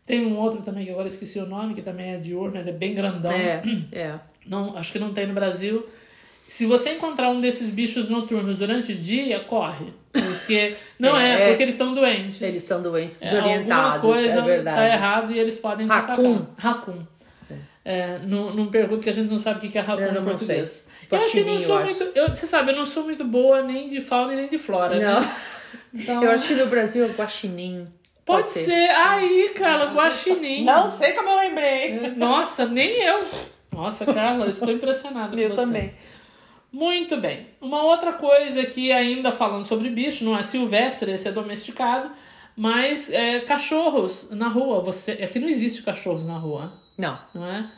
Tem 0.05 0.25
um 0.25 0.37
outro 0.37 0.61
também 0.61 0.85
que 0.85 0.91
agora 0.91 1.07
esqueci 1.07 1.37
o 1.37 1.45
nome, 1.45 1.73
que 1.73 1.81
também 1.81 2.13
é 2.13 2.17
diurno, 2.17 2.57
ele 2.57 2.69
é 2.69 2.73
bem 2.73 2.95
grandão. 2.95 3.31
É, 3.31 3.61
é. 3.91 4.19
Não, 4.47 4.75
acho 4.77 4.91
que 4.91 4.99
não 4.99 5.13
tem 5.13 5.27
no 5.27 5.33
Brasil. 5.33 5.85
Se 6.51 6.65
você 6.65 6.89
encontrar 6.91 7.29
um 7.29 7.39
desses 7.39 7.69
bichos 7.69 8.09
noturnos 8.09 8.57
durante 8.57 8.91
o 8.91 8.95
dia, 8.97 9.39
corre. 9.39 9.85
Porque. 10.11 10.75
Não 10.99 11.15
é, 11.17 11.29
É, 11.29 11.43
é. 11.43 11.47
porque 11.47 11.63
eles 11.63 11.75
estão 11.75 11.93
doentes. 11.93 12.41
Eles 12.41 12.57
estão 12.57 12.81
doentes, 12.81 13.21
É, 13.21 13.29
desorientados. 13.29 13.95
Alguma 13.95 14.13
coisa 14.15 14.39
é 14.39 14.41
verdade. 14.41 14.75
tá 14.77 14.85
errado 14.85 15.31
e 15.31 15.39
eles 15.39 15.57
podem 15.57 15.87
te 15.87 15.93
Raccoon. 15.93 16.35
atacar. 16.35 16.73
Raccoon. 16.73 16.99
É, 17.85 18.19
não, 18.27 18.53
não 18.53 18.67
pergunto 18.67 19.01
que 19.01 19.09
a 19.09 19.13
gente 19.13 19.29
não 19.29 19.37
sabe 19.37 19.65
o 19.65 19.71
que 19.71 19.77
é 19.77 19.81
Eu 19.81 20.09
em 20.09 20.13
não 20.13 20.23
português. 20.25 20.85
sei. 21.09 21.17
Eu 21.17 21.23
assim 21.23 21.43
não 21.45 21.57
sou 21.57 21.79
eu 21.79 21.83
acho. 21.85 21.95
muito. 22.03 22.17
Eu, 22.19 22.27
você 22.27 22.45
sabe, 22.45 22.71
eu 22.73 22.75
não 22.75 22.85
sou 22.85 23.03
muito 23.05 23.23
boa 23.23 23.61
nem 23.63 23.87
de 23.87 24.01
fauna 24.01 24.33
e 24.33 24.35
nem 24.35 24.49
de 24.49 24.57
flora. 24.57 24.99
Não. 24.99 25.21
Né? 25.21 25.31
Então, 25.93 26.21
Eu 26.21 26.31
acho 26.31 26.47
que 26.49 26.53
no 26.55 26.65
Brasil 26.67 27.05
é 27.05 27.07
guaxinim. 27.07 27.87
Pode 28.25 28.49
ser. 28.49 28.89
Aí, 28.93 29.51
Carla, 29.55 29.85
guaxinim. 29.93 30.65
Não 30.65 30.85
sei 30.89 31.13
como 31.13 31.29
eu 31.29 31.37
lembrei. 31.37 32.13
Nossa, 32.17 32.65
nem 32.65 32.89
eu. 33.03 33.21
Nossa, 33.71 34.05
Carla, 34.05 34.45
eu 34.45 34.49
estou 34.49 34.69
impressionada 34.69 35.33
com 35.33 35.41
Eu 35.41 35.49
você. 35.49 35.55
também. 35.55 35.93
Muito 36.71 37.17
bem. 37.17 37.47
Uma 37.59 37.83
outra 37.83 38.13
coisa 38.13 38.65
que 38.65 38.91
ainda 38.91 39.31
falando 39.31 39.65
sobre 39.65 39.89
bicho, 39.89 40.23
não 40.23 40.37
é 40.37 40.41
silvestre, 40.41 41.11
esse 41.11 41.27
é 41.27 41.31
domesticado, 41.31 42.11
mas 42.55 43.11
é, 43.11 43.41
cachorros 43.41 44.29
na 44.31 44.47
rua. 44.47 44.79
Você, 44.79 45.11
aqui 45.13 45.37
não 45.39 45.47
existe 45.49 45.83
cachorros 45.83 46.25
na 46.25 46.37
rua, 46.37 46.73
Não. 46.97 47.19
não 47.33 47.45
é? 47.45 47.69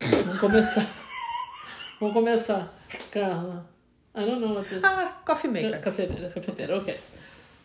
Vamos 0.00 0.40
começar. 0.40 0.86
Vamos 2.00 2.14
começar. 2.14 2.72
Carla. 3.10 3.68
Don't 4.14 4.40
know 4.40 4.54
what 4.54 4.68
this... 4.68 4.82
Ah, 4.82 5.20
coffee 5.24 5.48
maker. 5.48 5.80
Cafeteira, 5.80 6.30
cafeteira, 6.30 6.76
ok. 6.78 6.98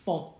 Bom, 0.04 0.35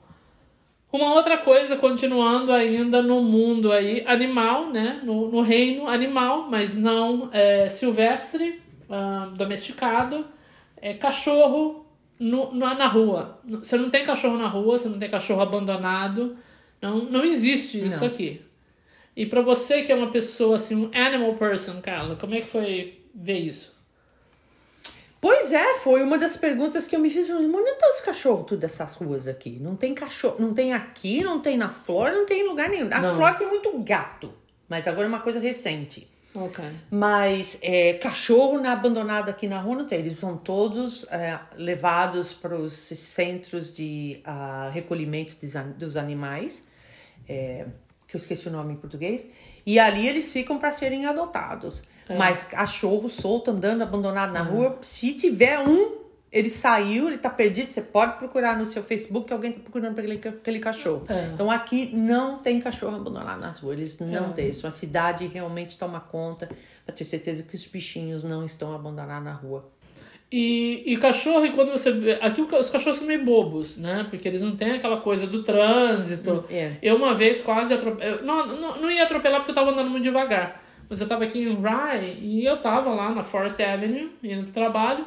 uma 0.93 1.15
outra 1.15 1.39
coisa, 1.39 1.77
continuando 1.77 2.53
ainda 2.53 3.03
no 3.03 3.23
mundo 3.23 3.73
aí, 3.73 4.03
animal, 4.07 4.71
né? 4.71 5.01
No, 5.03 5.31
no 5.31 5.41
reino 5.41 5.87
animal, 5.89 6.49
mas 6.51 6.75
não 6.75 7.29
é, 7.33 7.69
silvestre, 7.69 8.63
ah, 8.89 9.31
domesticado, 9.37 10.27
é 10.81 10.95
cachorro 10.95 11.87
no, 12.19 12.53
na, 12.55 12.75
na 12.75 12.87
rua. 12.87 13.41
Você 13.45 13.77
não 13.77 13.91
tem 13.91 14.05
cachorro 14.05 14.39
na 14.39 14.49
rua, 14.49 14.79
você 14.79 14.89
não 14.89 14.99
tem 14.99 15.11
cachorro 15.11 15.43
abandonado, 15.43 16.37
não, 16.81 17.05
não 17.05 17.25
existe 17.25 17.85
isso 17.85 18.01
Não. 18.01 18.07
aqui. 18.07 18.41
E 19.17 19.25
pra 19.27 19.41
você 19.41 19.83
que 19.83 19.91
é 19.91 19.95
uma 19.95 20.11
pessoa 20.11 20.57
assim, 20.57 20.77
um 20.77 20.91
animal 20.93 21.35
person, 21.35 21.81
Carla, 21.81 22.17
como 22.17 22.35
é 22.35 22.41
que 22.41 22.49
foi 22.49 23.01
ver 23.15 23.39
isso? 23.39 23.76
Pois 25.27 25.53
é, 25.53 25.75
foi 25.79 26.03
uma 26.05 26.17
das 26.19 26.37
perguntas 26.37 26.87
que 26.87 26.95
eu 26.95 27.01
me 27.01 27.11
fiz. 27.11 27.29
Mas 27.29 27.45
onde 27.45 27.71
estão 27.71 27.91
os 27.91 28.01
cachorros 28.01 28.47
tudo 28.47 28.61
dessas 28.61 28.95
ruas 28.95 29.27
aqui? 29.27 29.59
Não 29.61 29.75
tem 29.75 29.93
cachorro, 29.93 30.37
não 30.39 30.55
tem 30.55 30.73
aqui, 30.73 31.25
não 31.25 31.41
tem 31.41 31.57
na 31.57 31.69
Flórida, 31.69 32.19
não 32.19 32.27
tem 32.27 32.43
em 32.43 32.49
lugar 32.49 32.69
nenhum. 32.69 32.89
A 32.93 33.01
Não. 33.01 33.15
Flórida 33.15 33.39
tem 33.41 33.49
muito 33.49 33.77
gato, 33.81 34.33
mas 34.69 34.87
agora 34.87 35.07
é 35.07 35.09
uma 35.09 35.19
coisa 35.21 35.41
recente. 35.41 36.09
Ok. 36.33 36.65
Mas 36.91 37.59
é, 37.63 37.95
cachorro 37.95 38.61
na, 38.61 38.73
abandonado 38.73 39.29
aqui 39.29 39.49
na 39.49 39.59
rua 39.61 39.77
não 39.77 39.87
tem. 39.87 39.99
Eles 39.99 40.15
são 40.15 40.37
todos 40.37 41.05
é, 41.11 41.39
levados 41.57 42.33
para 42.33 42.55
os 42.55 42.75
centros 42.75 43.75
de 43.75 44.21
ah, 44.25 44.71
recolhimento 44.73 45.35
dos 45.35 45.57
an- 45.57 45.73
dos 45.77 45.97
animais, 45.97 46.69
é, 47.29 47.67
que 48.07 48.17
eu 48.17 48.21
esqueci 48.21 48.47
o 48.49 48.53
nome 48.53 48.75
em 48.75 48.77
português, 48.77 49.29
e 49.65 49.79
ali 49.81 50.07
eles 50.07 50.31
ficam 50.31 50.59
para 50.59 50.71
serem 50.73 51.07
adotados. 51.07 51.85
Mas 52.15 52.43
cachorro 52.45 53.09
solto, 53.09 53.51
andando 53.51 53.83
abandonado 53.83 54.33
na 54.33 54.43
rua, 54.43 54.79
se 54.83 55.13
tiver 55.15 55.59
um, 55.61 55.97
ele 56.31 56.51
saiu, 56.51 57.09
ele 57.09 57.19
tá 57.19 57.31
perdido, 57.31 57.69
você 57.71 57.81
pode 57.81 58.19
procurar 58.19 58.57
no 58.57 58.67
seu 58.67 58.83
Facebook 58.83 59.27
que 59.29 59.33
alguém 59.33 59.53
tá 59.53 59.61
procurando 59.61 59.95
por 59.95 60.01
aquele, 60.05 60.21
aquele 60.29 60.59
cachorro. 60.59 61.05
É. 61.09 61.31
Então 61.33 61.51
aqui 61.51 61.91
não 61.95 62.39
tem 62.39 62.61
cachorro 62.61 62.97
abandonado 62.97 63.41
nas 63.41 63.59
ruas, 63.61 63.79
eles 63.79 63.99
não 63.99 64.27
É. 64.31 64.33
deixam. 64.35 64.69
A 64.69 64.71
cidade 64.71 65.27
realmente 65.27 65.79
toma 65.79 65.99
conta 66.01 66.49
para 66.85 66.95
ter 66.95 67.05
certeza 67.05 67.43
que 67.43 67.57
os 67.57 67.67
bichinhos 67.67 68.23
não 68.23 68.45
estão 68.45 68.75
abandonados 68.75 69.25
na 69.25 69.33
rua. 69.33 69.69
E, 70.31 70.83
e 70.85 70.97
cachorro, 70.97 71.47
e 71.47 71.53
quando 71.53 71.71
você 71.71 71.93
vê. 71.93 72.19
Aqui 72.21 72.41
os 72.41 72.69
cachorros 72.69 72.99
são 72.99 73.07
meio 73.07 73.25
bobos, 73.25 73.77
né? 73.77 74.05
Porque 74.11 74.27
eles 74.27 74.43
não 74.43 74.57
têm 74.57 74.73
aquela 74.73 74.97
coisa 74.97 75.25
do 75.27 75.43
trânsito. 75.45 76.45
É. 76.51 76.73
Eu 76.83 76.97
uma 76.97 77.15
vez 77.15 77.41
quase 77.41 77.73
atropelei. 77.73 78.23
Não, 78.23 78.45
não, 78.45 78.81
não 78.81 78.91
ia 78.91 79.05
atropelar 79.05 79.39
porque 79.41 79.53
eu 79.53 79.55
tava 79.55 79.71
andando 79.71 79.89
muito 79.89 80.03
devagar. 80.03 80.63
Mas 80.89 81.01
eu 81.01 81.09
tava 81.09 81.25
aqui 81.25 81.41
em 81.41 81.61
Rye 81.61 82.19
e 82.21 82.45
eu 82.45 82.57
tava 82.57 82.91
lá 82.91 83.11
na 83.11 83.23
Forest 83.23 83.63
Avenue, 83.63 84.13
indo 84.23 84.45
pro 84.45 84.53
trabalho. 84.53 85.07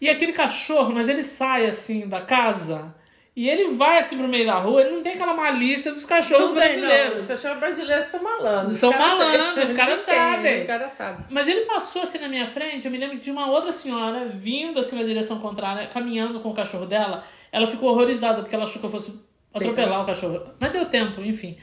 E 0.00 0.08
aquele 0.08 0.32
cachorro, 0.32 0.92
mas 0.92 1.08
ele 1.08 1.22
sai 1.22 1.66
assim 1.66 2.08
da 2.08 2.22
casa 2.22 2.94
e 3.40 3.48
ele 3.48 3.70
vai 3.70 3.98
assim 3.98 4.18
pro 4.18 4.26
meio 4.26 4.44
da 4.44 4.56
rua, 4.56 4.80
ele 4.80 4.90
não 4.90 5.02
tem 5.02 5.12
aquela 5.12 5.32
malícia 5.32 5.92
dos 5.92 6.04
cachorros 6.04 6.52
brasileiros. 6.52 7.22
Os 7.22 7.28
cachorros 7.28 7.58
brasileiros 7.58 8.06
são 8.06 8.22
malandros. 8.22 8.78
São 8.78 8.90
malandros, 8.90 9.68
os 9.70 9.74
caras 9.74 10.00
sabem. 10.00 10.60
Os 10.60 10.66
caras 10.66 10.92
sabem. 10.92 11.26
Mas 11.30 11.46
ele 11.46 11.62
passou 11.62 12.02
assim 12.02 12.18
na 12.18 12.28
minha 12.28 12.46
frente, 12.46 12.84
eu 12.84 12.90
me 12.90 12.98
lembro 12.98 13.16
tinha 13.16 13.32
uma 13.32 13.48
outra 13.48 13.70
senhora 13.70 14.26
vindo 14.28 14.80
assim 14.80 14.96
na 14.96 15.04
direção 15.04 15.38
contrária, 15.38 15.86
caminhando 15.86 16.40
com 16.40 16.50
o 16.50 16.54
cachorro 16.54 16.86
dela. 16.86 17.24
Ela 17.52 17.66
ficou 17.66 17.90
horrorizada 17.90 18.42
porque 18.42 18.54
ela 18.54 18.64
achou 18.64 18.80
que 18.80 18.86
eu 18.86 18.90
fosse 18.90 19.18
atropelar 19.54 20.02
o 20.02 20.06
cachorro. 20.06 20.42
Mas 20.58 20.72
deu 20.72 20.84
tempo, 20.86 21.20
enfim. 21.20 21.56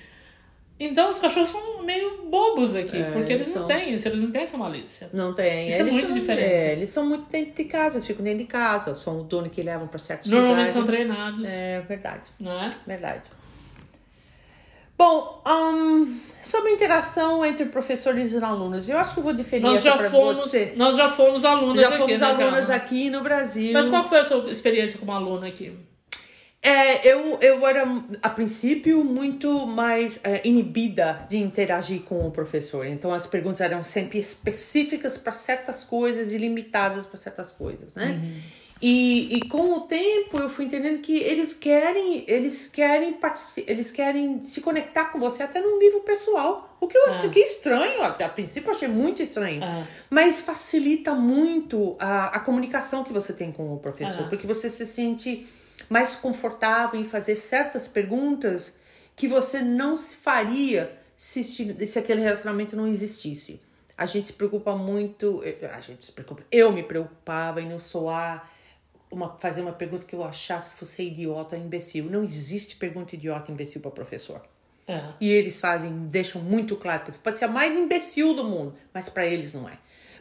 Então 0.80 1.10
os 1.10 1.18
cachorros 1.18 1.50
são 1.50 1.82
meio 1.84 2.26
bobos 2.28 2.76
aqui, 2.76 2.98
É, 2.98 3.12
porque 3.12 3.34
eles 3.34 3.48
eles 3.48 3.56
não 3.56 3.68
são. 3.68 3.68
têm 3.68 3.94
isso, 3.96 4.08
eles 4.08 4.22
não 4.22 4.32
têm 4.32 4.42
essa 4.42 4.58
malícia. 4.58 5.10
Não 5.12 5.34
tem. 5.34 5.70
Isso 5.70 5.78
é 5.78 5.82
eles 5.82 5.94
muito 5.94 6.08
são, 6.10 6.18
diferente. 6.18 6.44
é, 6.48 6.72
eles 6.74 6.90
são 6.90 7.06
muito 7.08 7.30
dentro 7.30 7.54
de 7.56 7.64
casa, 7.66 7.96
eles 7.98 8.06
ficam 8.06 8.24
dentro 8.24 8.40
de 8.40 8.46
casa. 8.46 8.94
São 8.96 9.22
o 9.22 9.24
dono 9.24 9.50
que 9.50 9.62
levam 9.64 9.88
para 9.88 9.98
certos 9.98 10.30
Normalmente 10.30 10.54
lugares. 10.56 10.74
são 10.74 10.86
treinados, 10.86 11.44
É 11.48 11.82
verdade, 11.82 12.30
não 12.40 12.52
é? 12.62 12.70
verdade. 12.86 13.24
Bom, 14.98 15.42
ahn, 15.46 16.06
sobre 16.42 16.70
a 16.72 16.74
interação 16.74 17.46
entre 17.46 17.66
professores 17.66 18.34
e 18.34 18.38
alunos, 18.38 18.90
eu 18.90 18.98
acho 18.98 19.14
que 19.14 19.20
eu 19.20 19.24
vou 19.24 19.34
diferir 19.34 19.62
Nós 19.62 19.84
já, 19.84 19.96
fomos, 20.10 20.38
você. 20.40 20.74
nós 20.76 20.96
já 20.96 21.08
fomos 21.08 21.46
alunas 21.46 21.82
Já 21.84 21.90
aqui, 21.90 21.98
fomos 22.00 22.20
né, 22.20 22.26
alunas 22.28 22.70
aqui 22.72 23.10
no 23.12 23.22
Brasil. 23.22 23.74
Mas 23.74 23.90
qual 23.90 24.08
foi 24.08 24.20
a 24.20 24.24
sua 24.24 24.50
experiência 24.52 24.98
como 24.98 25.12
aluna 25.12 25.48
aqui? 25.48 25.72
É, 26.62 27.08
eu, 27.08 27.40
eu 27.40 27.66
era, 27.66 27.86
a 28.22 28.30
princípio, 28.30 29.04
muito 29.04 29.66
mais 29.68 30.20
é, 30.24 30.42
inibida 30.46 31.26
de 31.30 31.38
interagir 31.38 32.02
com 32.02 32.28
o 32.28 32.32
professor. 32.32 32.86
Então, 32.86 33.14
as 33.14 33.26
perguntas 33.28 33.62
eram 33.62 33.84
sempre 33.84 34.20
específicas 34.20 35.18
para 35.18 35.32
certas 35.32 35.84
coisas 35.84 36.32
e 36.34 36.38
limitadas 36.38 37.06
para 37.06 37.18
certas 37.18 37.52
coisas, 37.52 37.96
né? 37.96 38.20
E, 38.82 39.36
e 39.38 39.48
com 39.50 39.74
o 39.74 39.82
tempo 39.82 40.38
eu 40.38 40.50
fui 40.50 40.66
entendendo 40.66 41.00
que 41.02 41.18
eles 41.18 41.52
querem, 41.52 42.24
eles 42.28 42.68
querem 42.68 43.18
eles 43.66 43.90
querem 43.90 44.40
se 44.44 44.62
conectar 44.62 45.06
com 45.06 45.18
você 45.20 45.42
até 45.42 45.60
num 45.60 45.80
nível 45.80 46.02
pessoal. 46.02 46.78
O 46.80 46.88
que 46.88 46.96
eu 46.96 47.08
acho 47.08 47.26
Ah. 47.26 47.30
que 47.30 47.40
é 47.40 47.44
estranho, 47.44 48.04
a, 48.04 48.08
a 48.10 48.30
princípio 48.30 48.70
eu 48.70 48.76
achei 48.76 48.88
muito 48.88 49.20
estranho. 49.22 49.64
Ah. 49.64 49.84
Mas 50.12 50.42
facilita 50.42 51.16
muito 51.16 51.96
a, 51.98 52.26
a 52.38 52.40
comunicação 52.40 53.04
que 53.04 53.12
você 53.12 53.34
tem 53.34 53.52
com 53.52 53.74
o 53.74 53.80
professor, 53.80 54.26
Ah. 54.26 54.30
porque 54.30 54.46
você 54.46 54.70
se 54.70 54.86
sente 54.86 55.48
mais 55.90 56.16
confortável 56.16 57.00
em 57.00 57.04
fazer 57.04 57.36
certas 57.36 57.88
perguntas 57.88 58.80
que 59.16 59.28
você 59.28 59.62
não 59.62 59.96
se 59.96 60.18
faria 60.18 60.98
se, 61.16 61.44
se, 61.44 62.00
aquele 62.00 62.22
relacionamento 62.22 62.76
não 62.76 62.88
existisse. 62.88 63.62
A 63.98 64.06
gente 64.06 64.28
se 64.28 64.34
preocupa 64.34 64.76
muito, 64.76 65.42
eh, 65.44 65.70
a 65.74 65.82
gente 65.82 66.06
se 66.06 66.12
preocupa, 66.12 66.44
eu 66.52 66.72
me 66.72 66.84
preocupava 66.84 67.60
em 67.60 67.68
não 67.68 67.80
soar 67.80 68.52
uma, 69.10 69.38
fazer 69.40 69.62
uma 69.62 69.74
pergunta 69.74 70.06
que 70.06 70.14
eu 70.14 70.24
achasse 70.24 70.70
que 70.70 70.78
fosse 70.78 71.04
idiota, 71.04 71.58
imbecil. 71.58 72.06
Não 72.06 72.24
existe 72.24 72.76
pergunta 72.76 73.16
idiota, 73.16 73.52
imbecil 73.52 73.82
para 73.82 73.90
professor. 73.90 74.42
É. 74.88 75.02
E 75.20 75.30
eles 75.30 75.60
fazem, 75.60 75.92
deixam 76.08 76.42
muito 76.42 76.76
claro, 76.76 77.12
você 77.12 77.20
pode 77.20 77.38
ser 77.38 77.46
a 77.46 77.50
mais 77.50 77.76
imbecil 77.76 78.34
do 78.34 78.44
mundo, 78.44 78.76
mas 78.94 79.10
para 79.10 79.26
eles 79.26 79.52
não 79.54 79.68
é. 79.68 79.78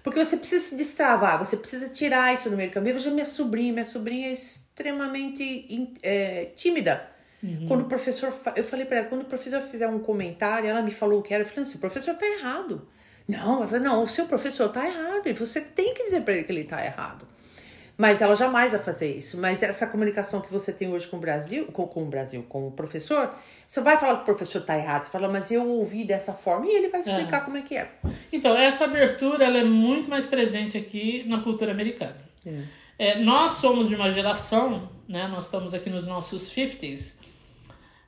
Porque 0.06 0.24
você 0.24 0.36
precisa 0.36 0.64
se 0.64 0.76
destravar, 0.76 1.36
você 1.36 1.56
precisa 1.56 1.88
tirar 1.88 2.32
isso 2.32 2.48
no 2.48 2.56
meio 2.56 2.70
do 2.70 2.72
caminho. 2.74 2.94
Veja 2.94 3.10
minha 3.10 3.24
sobrinha, 3.24 3.72
minha 3.72 3.82
sobrinha 3.82 4.28
é 4.28 4.32
extremamente 4.32 5.92
é, 6.00 6.44
tímida. 6.54 7.10
Quando 7.66 7.80
o 7.80 7.84
professor, 7.86 8.32
eu 8.54 8.62
falei 8.62 8.86
para 8.86 8.98
ela, 8.98 9.08
quando 9.08 9.22
o 9.22 9.24
professor 9.24 9.60
fizer 9.62 9.88
um 9.88 9.98
comentário, 9.98 10.68
ela 10.68 10.80
me 10.80 10.92
falou 10.92 11.18
o 11.18 11.22
que 11.24 11.34
era, 11.34 11.42
eu 11.42 11.46
falei, 11.48 11.64
assim, 11.64 11.78
o 11.78 11.80
professor 11.80 12.14
tá 12.14 12.24
errado. 12.24 12.86
Não, 13.26 13.58
mas 13.58 13.72
não, 13.72 14.04
o 14.04 14.06
seu 14.06 14.26
professor 14.26 14.68
tá 14.68 14.86
errado 14.86 15.26
e 15.26 15.32
você 15.32 15.60
tem 15.60 15.92
que 15.92 16.04
dizer 16.04 16.20
para 16.20 16.34
ele 16.34 16.44
que 16.44 16.52
ele 16.52 16.62
tá 16.62 16.84
errado. 16.84 17.26
Mas 17.98 18.22
ela 18.22 18.36
jamais 18.36 18.70
vai 18.70 18.80
fazer 18.80 19.12
isso. 19.12 19.40
Mas 19.40 19.60
essa 19.64 19.88
comunicação 19.88 20.40
que 20.40 20.52
você 20.52 20.72
tem 20.72 20.88
hoje 20.88 21.08
com 21.08 21.16
o 21.16 21.20
Brasil, 21.20 21.66
com, 21.72 21.84
com 21.84 22.04
o 22.04 22.06
Brasil, 22.06 22.46
com 22.48 22.68
o 22.68 22.70
professor, 22.70 23.34
você 23.66 23.80
vai 23.80 23.98
falar 23.98 24.16
que 24.16 24.22
o 24.22 24.24
professor 24.24 24.62
tá 24.62 24.78
errado. 24.78 25.04
Você 25.04 25.10
fala, 25.10 25.28
mas 25.28 25.50
eu 25.50 25.66
ouvi 25.68 26.04
dessa 26.04 26.32
forma 26.32 26.66
e 26.66 26.74
ele 26.74 26.88
vai 26.88 27.00
explicar 27.00 27.44
como 27.44 27.56
é 27.56 27.62
que 27.62 27.76
é. 27.76 27.90
Então, 28.32 28.54
essa 28.54 28.84
abertura 28.84 29.44
ela 29.44 29.58
é 29.58 29.64
muito 29.64 30.08
mais 30.08 30.24
presente 30.24 30.78
aqui 30.78 31.24
na 31.26 31.40
cultura 31.40 31.72
americana. 31.72 32.16
É, 32.98 33.18
nós 33.18 33.52
somos 33.52 33.88
de 33.88 33.96
uma 33.96 34.10
geração, 34.10 34.88
né? 35.08 35.26
Nós 35.28 35.46
estamos 35.46 35.74
aqui 35.74 35.90
nos 35.90 36.06
nossos 36.06 36.50
50s. 36.50 37.16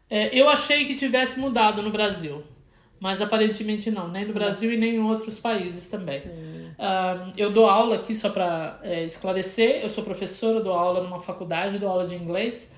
É, 0.09 0.35
eu 0.39 0.49
achei 0.49 0.87
que 0.87 0.95
tivesse 0.95 1.39
mudado 1.39 1.83
no 1.83 1.91
Brasil, 1.91 2.43
mas 3.01 3.21
aparentemente 3.21 3.91
não, 3.91 4.09
nem 4.09 4.25
no 4.25 4.33
Brasil 4.33 4.73
e 4.73 4.77
nem 4.77 4.95
em 4.95 5.01
outros 5.01 5.39
países 5.39 5.89
também. 5.89 6.23
Ah, 6.79 7.33
eu 7.37 7.51
dou 7.51 7.67
aula 7.67 7.97
aqui 7.97 8.15
só 8.15 8.31
para 8.31 8.79
é, 8.83 9.05
esclarecer. 9.05 9.83
Eu 9.83 9.91
sou 9.91 10.05
professora, 10.05 10.61
dou 10.61 10.73
aula 10.73 11.03
numa 11.03 11.21
faculdade, 11.21 11.79
dou 11.79 11.89
aula 11.89 12.07
de 12.07 12.15
inglês 12.15 12.73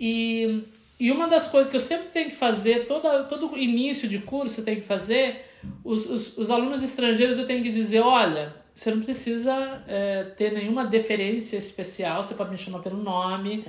e 0.00 0.64
e 1.02 1.10
uma 1.10 1.26
das 1.26 1.48
coisas 1.48 1.68
que 1.68 1.76
eu 1.76 1.80
sempre 1.80 2.10
tenho 2.10 2.30
que 2.30 2.36
fazer, 2.36 2.86
toda, 2.86 3.24
todo 3.24 3.58
início 3.58 4.08
de 4.08 4.20
curso 4.20 4.60
eu 4.60 4.64
tenho 4.64 4.80
que 4.80 4.86
fazer, 4.86 5.46
os, 5.82 6.06
os, 6.06 6.38
os 6.38 6.48
alunos 6.48 6.80
estrangeiros 6.80 7.38
eu 7.38 7.44
tenho 7.44 7.60
que 7.60 7.70
dizer, 7.70 7.98
olha, 7.98 8.54
você 8.72 8.94
não 8.94 9.02
precisa 9.02 9.82
é, 9.88 10.22
ter 10.36 10.52
nenhuma 10.52 10.84
deferência 10.84 11.56
especial, 11.56 12.22
você 12.22 12.36
pode 12.36 12.52
me 12.52 12.56
chamar 12.56 12.78
pelo 12.78 13.02
nome. 13.02 13.64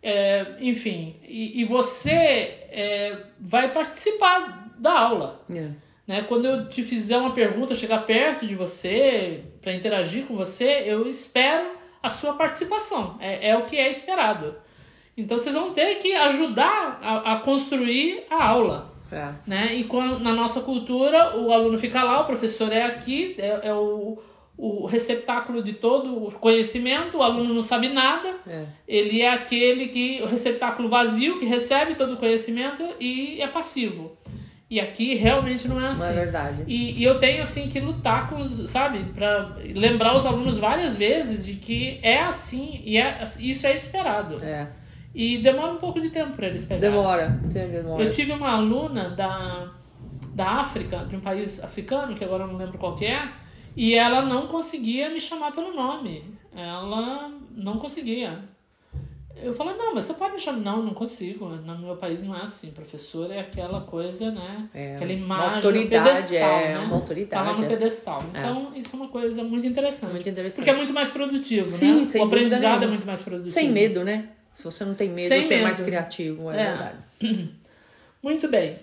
É, 0.00 0.54
enfim, 0.60 1.16
e, 1.24 1.62
e 1.62 1.64
você 1.64 2.12
é, 2.70 3.24
vai 3.40 3.72
participar 3.72 4.72
da 4.78 4.92
aula. 5.00 5.44
É. 5.52 5.70
Né? 6.06 6.22
Quando 6.28 6.44
eu 6.44 6.68
te 6.68 6.84
fizer 6.84 7.18
uma 7.18 7.34
pergunta, 7.34 7.74
chegar 7.74 8.06
perto 8.06 8.46
de 8.46 8.54
você, 8.54 9.42
para 9.60 9.74
interagir 9.74 10.26
com 10.26 10.36
você, 10.36 10.84
eu 10.86 11.08
espero 11.08 11.72
a 12.00 12.08
sua 12.08 12.34
participação. 12.34 13.16
É, 13.18 13.48
é 13.48 13.56
o 13.56 13.64
que 13.64 13.76
é 13.76 13.90
esperado. 13.90 14.67
Então 15.18 15.36
vocês 15.36 15.54
vão 15.54 15.72
ter 15.72 15.96
que 15.96 16.14
ajudar 16.14 17.00
a, 17.02 17.32
a 17.32 17.36
construir 17.40 18.24
a 18.30 18.44
aula. 18.44 18.94
É. 19.10 19.28
Né? 19.46 19.74
E 19.74 19.84
com, 19.84 20.00
na 20.00 20.32
nossa 20.32 20.60
cultura, 20.60 21.36
o 21.36 21.52
aluno 21.52 21.76
fica 21.76 22.02
lá, 22.02 22.20
o 22.20 22.24
professor 22.26 22.70
é 22.72 22.84
aqui, 22.84 23.34
é, 23.38 23.68
é 23.68 23.74
o, 23.74 24.18
o 24.56 24.86
receptáculo 24.86 25.62
de 25.62 25.72
todo 25.72 26.24
o 26.24 26.32
conhecimento, 26.32 27.16
o 27.18 27.22
aluno 27.22 27.54
não 27.54 27.62
sabe 27.62 27.88
nada, 27.88 28.34
É. 28.46 28.64
ele 28.86 29.22
é 29.22 29.30
aquele 29.30 29.88
que, 29.88 30.20
o 30.22 30.26
receptáculo 30.26 30.88
vazio, 30.88 31.38
que 31.38 31.46
recebe 31.46 31.94
todo 31.94 32.14
o 32.14 32.16
conhecimento 32.16 32.82
e 33.00 33.40
é 33.40 33.46
passivo. 33.46 34.16
E 34.70 34.78
aqui 34.78 35.14
realmente 35.14 35.66
não 35.66 35.80
é 35.80 35.88
assim. 35.88 36.02
Não 36.02 36.10
é 36.10 36.24
verdade. 36.24 36.64
E, 36.66 37.00
e 37.00 37.02
eu 37.02 37.18
tenho 37.18 37.42
assim 37.42 37.68
que 37.68 37.80
lutar 37.80 38.28
com, 38.28 38.36
os, 38.36 38.68
sabe, 38.68 38.98
para 39.14 39.56
lembrar 39.74 40.14
os 40.14 40.26
alunos 40.26 40.58
várias 40.58 40.94
vezes 40.94 41.46
de 41.46 41.54
que 41.54 41.98
é 42.02 42.18
assim 42.18 42.82
e 42.84 42.98
é, 42.98 43.24
isso 43.40 43.66
é 43.66 43.74
esperado. 43.74 44.44
É. 44.44 44.68
E 45.18 45.38
demora 45.38 45.72
um 45.72 45.78
pouco 45.78 46.00
de 46.00 46.10
tempo 46.10 46.36
para 46.36 46.46
eles 46.46 46.64
pegarem. 46.64 46.92
Demora. 46.92 47.40
Demora. 47.42 48.04
Eu 48.04 48.08
tive 48.08 48.30
uma 48.30 48.50
aluna 48.50 49.10
da, 49.10 49.68
da 50.32 50.46
África, 50.60 50.98
de 50.98 51.16
um 51.16 51.20
país 51.20 51.60
africano, 51.60 52.14
que 52.14 52.22
agora 52.22 52.44
eu 52.44 52.46
não 52.46 52.56
lembro 52.56 52.78
qual 52.78 52.94
que 52.94 53.04
é, 53.04 53.28
e 53.76 53.94
ela 53.94 54.22
não 54.22 54.46
conseguia 54.46 55.10
me 55.10 55.20
chamar 55.20 55.50
pelo 55.50 55.74
nome. 55.74 56.22
Ela 56.54 57.32
não 57.50 57.78
conseguia. 57.78 58.44
Eu 59.42 59.52
falei, 59.52 59.76
não, 59.76 59.92
mas 59.92 60.04
você 60.04 60.14
pode 60.14 60.34
me 60.34 60.38
chamar. 60.38 60.58
Não, 60.58 60.84
não 60.84 60.94
consigo. 60.94 61.48
No 61.48 61.78
meu 61.78 61.96
país 61.96 62.22
não 62.22 62.36
é 62.36 62.42
assim. 62.42 62.70
Professor 62.70 63.28
é 63.32 63.40
aquela 63.40 63.80
coisa, 63.80 64.30
né? 64.30 64.68
É, 64.72 64.94
aquela 64.94 65.12
uma 65.12 65.20
imagem, 65.20 65.56
autoridade, 65.56 66.08
um 66.08 66.14
pedestal, 66.14 66.60
é, 66.60 66.68
né? 66.74 66.78
uma 66.78 66.94
autoridade, 66.94 67.44
Tá 67.44 67.50
lá 67.50 67.58
no 67.58 67.64
é. 67.64 67.68
pedestal. 67.68 68.24
Então, 68.30 68.72
isso 68.76 68.94
é 68.94 69.00
uma 69.00 69.08
coisa 69.08 69.42
muito 69.42 69.66
interessante. 69.66 70.12
Muito 70.12 70.28
interessante. 70.28 70.58
Porque 70.58 70.70
é 70.70 70.76
muito 70.76 70.92
mais 70.92 71.10
produtivo, 71.10 71.68
Sim, 71.70 71.98
né? 71.98 72.04
sem 72.04 72.22
o 72.22 72.24
aprendizado 72.24 72.84
é 72.84 72.86
muito 72.86 73.04
mais 73.04 73.20
produtivo. 73.20 73.52
Sem 73.52 73.68
medo, 73.68 74.04
né? 74.04 74.28
Se 74.58 74.64
você 74.64 74.84
não 74.84 74.92
tem 74.96 75.08
medo, 75.10 75.28
Sem 75.28 75.40
você 75.44 75.54
é 75.54 75.62
mais 75.62 75.78
medo. 75.78 75.86
criativo, 75.88 76.50
é, 76.50 76.60
É. 76.60 76.66
verdade. 76.66 76.98
Muito 78.20 78.48
bem. 78.48 78.76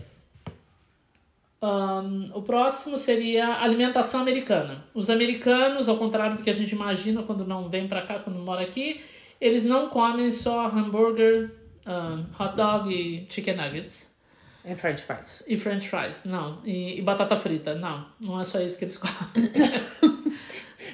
Ahn, 1.62 2.24
o 2.34 2.42
próximo 2.42 2.98
seria 2.98 3.56
alimentação 3.62 4.22
americana. 4.22 4.86
Os 4.94 5.10
americanos, 5.10 5.90
ao 5.90 5.98
contrário 5.98 6.38
do 6.38 6.44
que 6.44 6.50
a 6.50 6.54
gente 6.54 6.72
imagina 6.72 7.24
quando 7.24 7.46
não 7.46 7.68
vem 7.70 7.90
pra 7.90 8.04
cá, 8.04 8.20
quando 8.20 8.40
mora 8.40 8.62
aqui, 8.62 9.04
eles 9.42 9.66
não 9.66 9.90
comem 9.90 10.32
só 10.32 10.68
hambúrguer, 10.68 11.52
ahn, 11.86 12.24
hot 12.40 12.56
dog 12.56 12.94
e 12.94 13.28
chicken 13.30 13.58
nuggets. 13.58 14.16
É 14.64 14.76
French 14.76 15.02
fries. 15.04 15.44
E 15.46 15.58
french 15.58 15.90
fries, 15.90 16.24
não. 16.24 16.62
E, 16.64 17.00
e 17.00 17.02
batata 17.02 17.36
frita, 17.36 17.76
não. 17.76 18.06
Não 18.18 18.40
é 18.40 18.46
só 18.46 18.62
isso 18.62 18.78
que 18.78 18.86
eles 18.86 18.96
comem. 18.98 19.52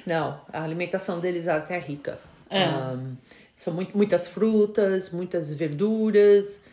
Não, 0.04 0.40
a 0.52 0.64
alimentação 0.64 1.20
deles 1.20 1.46
é 1.46 1.52
até 1.52 1.78
rica. 1.78 2.18
É. 2.50 2.64
Ahn, 2.64 3.14
são 3.62 3.72
muito, 3.72 3.96
muitas 3.96 4.26
frutas, 4.26 5.10
muitas 5.10 5.52
verduras, 5.52 6.64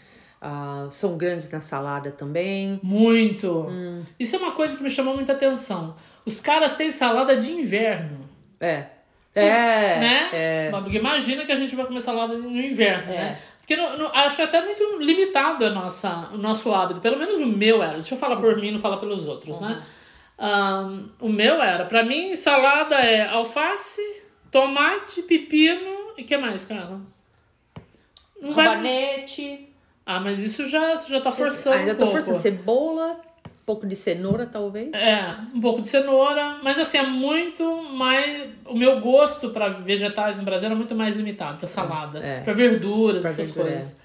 ah, 0.41 0.87
são 0.89 1.15
grandes 1.17 1.51
na 1.51 1.61
salada 1.61 2.09
também. 2.11 2.79
Muito. 2.81 3.67
Isso 4.19 4.35
é 4.35 4.39
uma 4.39 4.53
coisa 4.53 4.75
que 4.75 4.81
me 4.81 4.89
chamou 4.89 5.13
muita 5.13 5.33
atenção. 5.33 5.95
Os 6.25 6.39
caras 6.41 6.75
têm 6.75 6.91
salada 6.91 7.37
de 7.37 7.51
inverno. 7.51 8.27
É. 8.59 8.85
É. 9.35 9.99
né? 9.99 10.29
é. 10.33 10.71
Porque 10.71 10.97
imagina 10.97 11.45
que 11.45 11.51
a 11.51 11.55
gente 11.55 11.75
vai 11.75 11.85
comer 11.85 12.01
salada 12.01 12.35
no 12.35 12.49
inverno, 12.59 13.13
É. 13.13 13.17
né? 13.17 13.39
Porque 13.59 13.75
no, 13.79 13.97
no- 13.97 14.07
acho 14.07 14.41
até 14.41 14.59
muito 14.65 14.97
limitado 14.99 15.63
a 15.63 15.69
nossa, 15.69 16.29
o 16.33 16.37
nosso 16.37 16.73
hábito. 16.73 16.99
Pelo 17.01 17.17
menos 17.17 17.37
o 17.37 17.45
meu 17.45 17.83
era. 17.83 17.97
Deixa 17.97 18.15
eu 18.15 18.19
falar 18.19 18.37
por 18.37 18.57
mim, 18.57 18.71
não 18.71 18.79
falar 18.79 18.97
pelos 18.97 19.27
outros, 19.27 19.61
né? 19.61 19.79
Ahn, 20.39 21.03
o 21.21 21.29
meu 21.29 21.61
era. 21.61 21.85
Pra 21.85 22.03
mim, 22.03 22.33
salada 22.35 22.95
é 22.95 23.27
alface, 23.27 24.01
tomate, 24.49 25.21
pepino 25.21 26.08
e 26.19 26.23
o 26.23 26.25
que 26.25 26.37
mais, 26.37 26.65
cara? 26.65 26.99
Não 28.41 28.51
vai... 28.51 28.67
Rabanete. 28.67 29.67
Ah, 30.05 30.19
mas 30.19 30.39
isso 30.39 30.65
já, 30.65 30.93
isso 30.93 31.09
já 31.09 31.21
tá 31.21 31.31
forçando 31.31 31.77
Ainda 31.77 31.91
um 31.93 31.95
tô 31.95 32.05
pouco. 32.05 32.13
forçando 32.13 32.37
cebola, 32.39 33.11
um 33.45 33.49
pouco 33.65 33.85
de 33.85 33.95
cenoura, 33.95 34.45
talvez. 34.47 34.91
É, 34.95 35.35
um 35.53 35.61
pouco 35.61 35.81
de 35.81 35.87
cenoura, 35.87 36.57
mas 36.63 36.79
assim, 36.79 36.97
é 36.97 37.03
muito 37.05 37.83
mais. 37.93 38.49
O 38.65 38.75
meu 38.75 38.99
gosto 39.01 39.49
para 39.51 39.69
vegetais 39.69 40.37
no 40.37 40.43
Brasil 40.43 40.65
era 40.67 40.75
muito 40.75 40.95
mais 40.95 41.15
limitado, 41.15 41.57
para 41.59 41.67
salada, 41.67 42.19
É. 42.19 42.41
para 42.41 42.53
verduras, 42.53 43.21
Pra 43.21 43.31
essas 43.31 43.51
verdura, 43.51 43.75
coisas. 43.75 43.99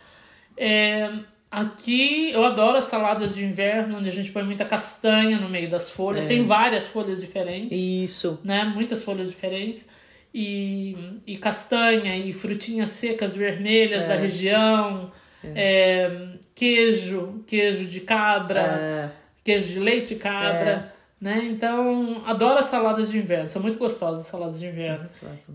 É, 0.58 1.10
aqui 1.50 2.30
eu 2.32 2.44
adoro 2.44 2.76
as 2.76 2.84
saladas 2.84 3.34
de 3.34 3.42
inverno, 3.42 3.96
onde 3.96 4.08
a 4.08 4.12
gente 4.12 4.30
põe 4.30 4.42
muita 4.42 4.66
castanha 4.66 5.38
no 5.38 5.48
meio 5.48 5.70
das 5.70 5.88
folhas. 5.90 6.26
Tem 6.26 6.44
várias 6.44 6.86
folhas 6.86 7.18
diferentes, 7.20 7.78
Isso. 7.78 8.38
né? 8.44 8.64
Muitas 8.64 9.02
folhas 9.02 9.28
diferentes. 9.30 9.88
E, 10.34 10.96
e 11.26 11.36
castanha 11.36 12.16
e 12.16 12.32
frutinhas 12.32 12.90
secas 12.90 13.36
vermelhas 13.36 14.04
da 14.04 14.14
região. 14.16 15.12
É, 15.54 16.10
queijo, 16.54 17.44
queijo 17.46 17.84
de 17.86 18.00
cabra 18.00 18.60
É, 18.60 19.10
queijo 19.44 19.74
de 19.74 19.78
leite 19.80 20.14
de 20.14 20.14
cabra, 20.16 20.92
né? 21.20 21.40
Então, 21.44 22.22
adoro 22.26 22.58
as 22.58 22.66
saladas 22.66 23.10
de 23.10 23.18
inverno, 23.18 23.46
são 23.46 23.60
muito 23.62 23.78
gostosas 23.78 24.20
as 24.22 24.26
saladas 24.26 24.58
de 24.58 24.66
inverno. 24.66 25.06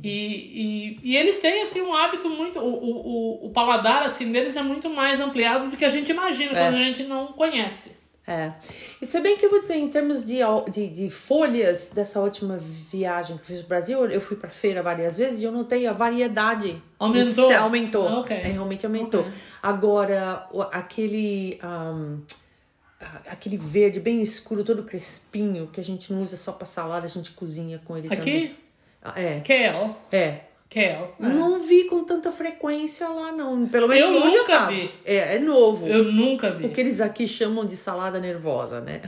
E, 0.04 0.98
e, 1.04 1.12
e 1.12 1.18
eles 1.18 1.40
têm, 1.40 1.62
assim, 1.64 1.82
um 1.82 1.94
hábito 1.94 2.30
muito... 2.30 2.60
O, 2.60 2.66
o, 2.74 3.46
o- 3.48 3.50
paladar, 3.50 4.04
assim, 4.04 4.32
deles 4.32 4.56
é 4.56 4.62
muito 4.64 4.90
mais 4.90 5.20
ampliado 5.20 5.70
do 5.70 5.76
que 5.76 5.84
a 5.86 5.90
gente 5.90 6.10
imagina 6.12 6.52
quando 6.70 6.76
a 6.76 6.84
gente 6.84 7.04
não 7.04 7.28
conhece. 7.28 7.99
É. 8.32 8.54
E 9.02 9.06
se 9.08 9.20
bem 9.22 9.36
que 9.38 9.46
eu 9.46 9.50
vou 9.50 9.60
dizer, 9.60 9.76
em 9.76 9.90
termos 9.90 10.24
de, 10.26 10.38
de, 10.72 10.88
de 10.88 11.10
folhas 11.10 11.90
dessa 11.94 12.20
última 12.20 12.58
viagem 12.60 13.36
que 13.38 13.42
eu 13.42 13.46
fiz 13.48 13.62
no 13.62 13.68
Brasil, 13.68 14.06
eu 14.06 14.22
fui 14.22 14.38
pra 14.38 14.50
feira 14.52 14.84
várias 14.84 15.18
vezes 15.18 15.42
e 15.42 15.46
eu 15.46 15.52
notei 15.52 15.88
a 15.88 15.92
variedade. 15.94 16.82
Aumentou? 17.00 17.50
Isso, 17.52 17.60
aumentou. 17.60 18.08
Ah, 18.08 18.20
ok. 18.20 18.38
É, 18.38 18.44
realmente 18.50 18.86
aumentou. 18.86 19.22
Ok. 19.22 19.32
Agora, 19.64 20.48
aquele. 20.72 21.58
a- 21.62 21.96
aquele 23.32 23.56
verde 23.58 24.00
bem 24.00 24.22
escuro, 24.22 24.64
todo 24.64 24.84
crespinho, 24.84 25.68
que 25.68 25.80
a 25.80 25.84
gente 25.84 26.12
não 26.12 26.22
usa 26.22 26.36
só 26.36 26.52
pra 26.52 26.66
salada, 26.66 27.06
a 27.06 27.10
gente 27.10 27.32
cozinha 27.32 27.82
com 27.86 27.98
ele 27.98 28.10
também. 28.10 28.20
Aqui, 28.20 28.58
É. 29.16 29.40
kale, 29.40 29.96
É. 30.12 30.42
kale. 30.70 31.10
Não 31.20 31.60
vi 31.60 31.86
com 31.86 32.04
tanta 32.04 32.32
frequência 32.32 33.08
lá, 33.08 33.32
não. 33.32 33.68
Pelo 33.68 33.88
menos 33.88 34.06
Eu 34.06 34.20
nunca 34.20 34.66
vi. 34.68 34.92
É, 35.04 35.36
é 35.36 35.40
novo. 35.40 35.88
Eu 35.88 36.04
nunca 36.12 36.52
vi. 36.52 36.66
O 36.66 36.70
que 36.70 36.80
eles 36.82 37.02
aqui 37.02 37.28
chamam 37.28 37.66
de 37.66 37.76
salada 37.76 38.20
nervosa, 38.20 38.80
né? 38.80 39.02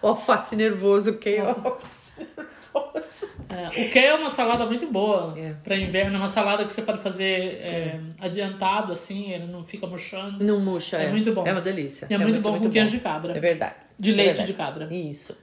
O 0.00 0.08
alface 0.08 0.56
nervoso, 0.56 1.18
que 1.18 1.30
é 1.30 1.42
o 1.42 1.48
alface 1.48 2.20
nervoso. 2.20 3.30
É, 3.50 3.68
o 3.86 3.90
kale 3.90 4.06
é 4.06 4.14
uma 4.14 4.30
salada 4.30 4.66
muito 4.66 4.86
boa 4.86 5.32
É. 5.38 5.54
para 5.62 5.76
inverno, 5.76 6.16
é 6.16 6.18
uma 6.18 6.26
salada 6.28 6.64
que 6.64 6.72
você 6.72 6.82
pode 6.82 7.00
fazer 7.02 7.60
é, 7.62 8.00
adiantado, 8.20 8.92
assim, 8.92 9.30
ele 9.32 9.46
não 9.46 9.62
fica 9.64 9.86
murchando. 9.86 10.42
Não 10.44 10.58
murcha, 10.58 10.96
É 10.96 11.04
é. 11.04 11.08
muito 11.10 11.32
bom. 11.32 11.46
É 11.46 11.52
uma 11.52 11.60
delícia. 11.60 12.06
E 12.10 12.14
é 12.14 12.18
muito 12.18 12.40
bom 12.40 12.58
com 12.58 12.68
queijo 12.70 12.90
de 12.90 12.98
cabra. 13.00 13.36
É 13.36 13.40
verdade. 13.40 13.74
De 13.98 14.10
É 14.12 14.14
leite 14.16 14.26
verdade. 14.28 14.46
de 14.48 14.54
cabra. 14.54 14.88
Isso. 14.92 15.36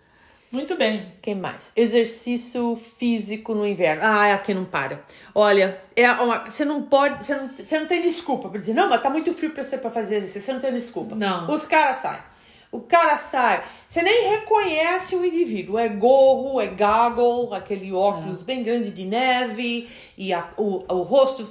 Muito 0.51 0.75
bem. 0.75 1.11
Quem 1.21 1.35
mais? 1.35 1.71
Exercício 1.75 2.75
físico 2.75 3.53
no 3.53 3.65
inverno. 3.65 4.03
Ah, 4.03 4.33
aqui 4.33 4.53
não 4.53 4.65
para. 4.65 5.01
Olha, 5.33 5.79
é 5.95 6.11
uma, 6.11 6.39
você 6.39 6.65
não 6.65 6.83
pode, 6.83 7.23
você 7.23 7.35
não, 7.35 7.49
você 7.57 7.79
não 7.79 7.87
tem 7.87 8.01
desculpa 8.01 8.49
pra 8.49 8.59
dizer, 8.59 8.73
não, 8.73 8.89
mas 8.89 9.01
tá 9.01 9.09
muito 9.09 9.33
frio 9.33 9.51
pra 9.51 9.63
você 9.63 9.77
pra 9.77 9.89
fazer 9.89 10.17
exercício. 10.17 10.41
Você 10.41 10.53
não 10.53 10.59
tem 10.59 10.73
desculpa. 10.73 11.15
Não. 11.15 11.47
Os 11.47 11.65
caras 11.65 11.97
saem. 11.97 12.30
O 12.71 12.79
cara 12.79 13.17
sai, 13.17 13.61
você 13.85 14.01
nem 14.01 14.29
reconhece 14.29 15.13
o 15.15 15.25
indivíduo. 15.25 15.77
É 15.77 15.89
gorro, 15.89 16.61
é 16.61 16.67
goggle, 16.67 17.53
aquele 17.53 17.91
óculos 17.91 18.41
bem 18.43 18.63
grande 18.63 18.91
de 18.91 19.03
neve, 19.03 19.89
e 20.17 20.31
a- 20.31 20.49
o, 20.55 20.85
o 20.87 21.01
rosto 21.01 21.43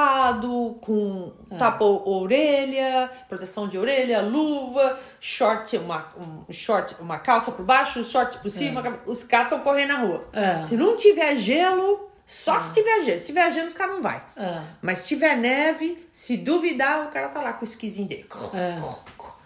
tampado, 0.00 0.78
com 0.80 1.32
tapa 1.58 1.84
a 1.84 1.88
orelha, 1.88 3.10
proteção 3.28 3.66
de 3.66 3.76
orelha, 3.76 4.22
luva, 4.22 4.98
short, 5.20 5.76
uma, 5.78 6.06
um 6.18 6.52
short, 6.52 6.94
uma 7.00 7.18
calça 7.18 7.50
por 7.50 7.64
baixo, 7.64 8.02
short 8.04 8.38
por 8.38 8.50
cima. 8.50 8.80
Os 9.06 9.24
caras 9.24 9.46
estão 9.46 9.60
correndo 9.60 9.88
na 9.88 9.98
rua. 9.98 10.28
É. 10.32 10.62
Se 10.62 10.76
não 10.76 10.96
tiver 10.96 11.36
gelo, 11.36 12.08
só 12.26 12.60
se 12.60 12.72
tiver 12.74 13.02
gelo. 13.04 13.18
Se 13.18 13.26
tiver 13.26 13.52
gelo, 13.52 13.70
o 13.70 13.74
cara 13.74 13.92
não 13.94 14.02
vai. 14.02 14.22
É. 14.36 14.60
Mas 14.80 15.00
se 15.00 15.08
tiver 15.08 15.36
neve, 15.36 16.06
se 16.12 16.36
duvidar, 16.36 17.06
o 17.06 17.10
cara 17.10 17.28
tá 17.28 17.42
lá 17.42 17.52
com 17.52 17.62
o 17.62 17.68
esquisinho 17.68 18.06
dele. 18.06 18.24
É. 18.54 18.76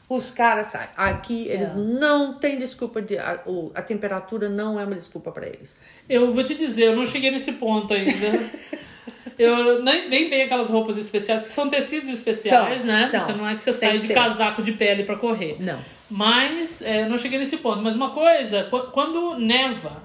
Os 0.09 0.31
caras 0.31 0.67
saem. 0.69 0.89
Aqui 0.97 1.49
eles 1.49 1.71
É. 1.71 1.75
não 1.77 2.35
têm 2.35 2.59
desculpa 2.59 3.01
de. 3.01 3.17
A, 3.19 3.41
a 3.75 3.83
temperatura 3.83 4.49
não 4.49 4.79
é 4.79 4.85
uma 4.85 4.95
desculpa 4.95 5.33
pra 5.33 5.47
eles. 5.47 5.81
Eu 6.09 6.31
vou 6.31 6.45
te 6.45 6.55
dizer, 6.55 6.85
eu 6.89 6.97
não 6.97 7.07
cheguei 7.07 7.31
nesse 7.31 7.53
ponto 7.53 7.93
ainda. 7.95 8.13
eu 9.39 9.83
nem, 9.83 10.09
nem 10.09 10.29
tenho 10.29 10.45
aquelas 10.45 10.69
roupas 10.71 10.97
especiais, 10.99 11.47
que 11.47 11.53
são 11.53 11.69
tecidos 11.71 12.11
especiais, 12.11 12.83
São, 12.83 12.87
né? 12.91 13.07
são. 13.07 13.25
Você 13.25 13.33
não 13.33 13.49
é 13.49 13.55
que 13.55 13.63
você 13.63 13.71
Tem 13.71 13.81
sai 13.81 13.91
que 13.93 13.97
de 13.97 14.03
ser. 14.03 14.15
casaco 14.15 14.63
de 14.63 14.73
pele 14.73 15.05
pra 15.05 15.17
correr. 15.17 15.57
Não. 15.59 15.81
Mas 16.11 16.83
é, 16.83 17.03
eu 17.03 17.09
não 17.09 17.17
cheguei 17.19 17.39
nesse 17.39 17.57
ponto. 17.57 17.81
Mas 17.83 17.97
uma 17.97 18.11
coisa, 18.11 18.65
qu- 18.65 18.91
quando 18.93 19.39
neva, 19.39 20.03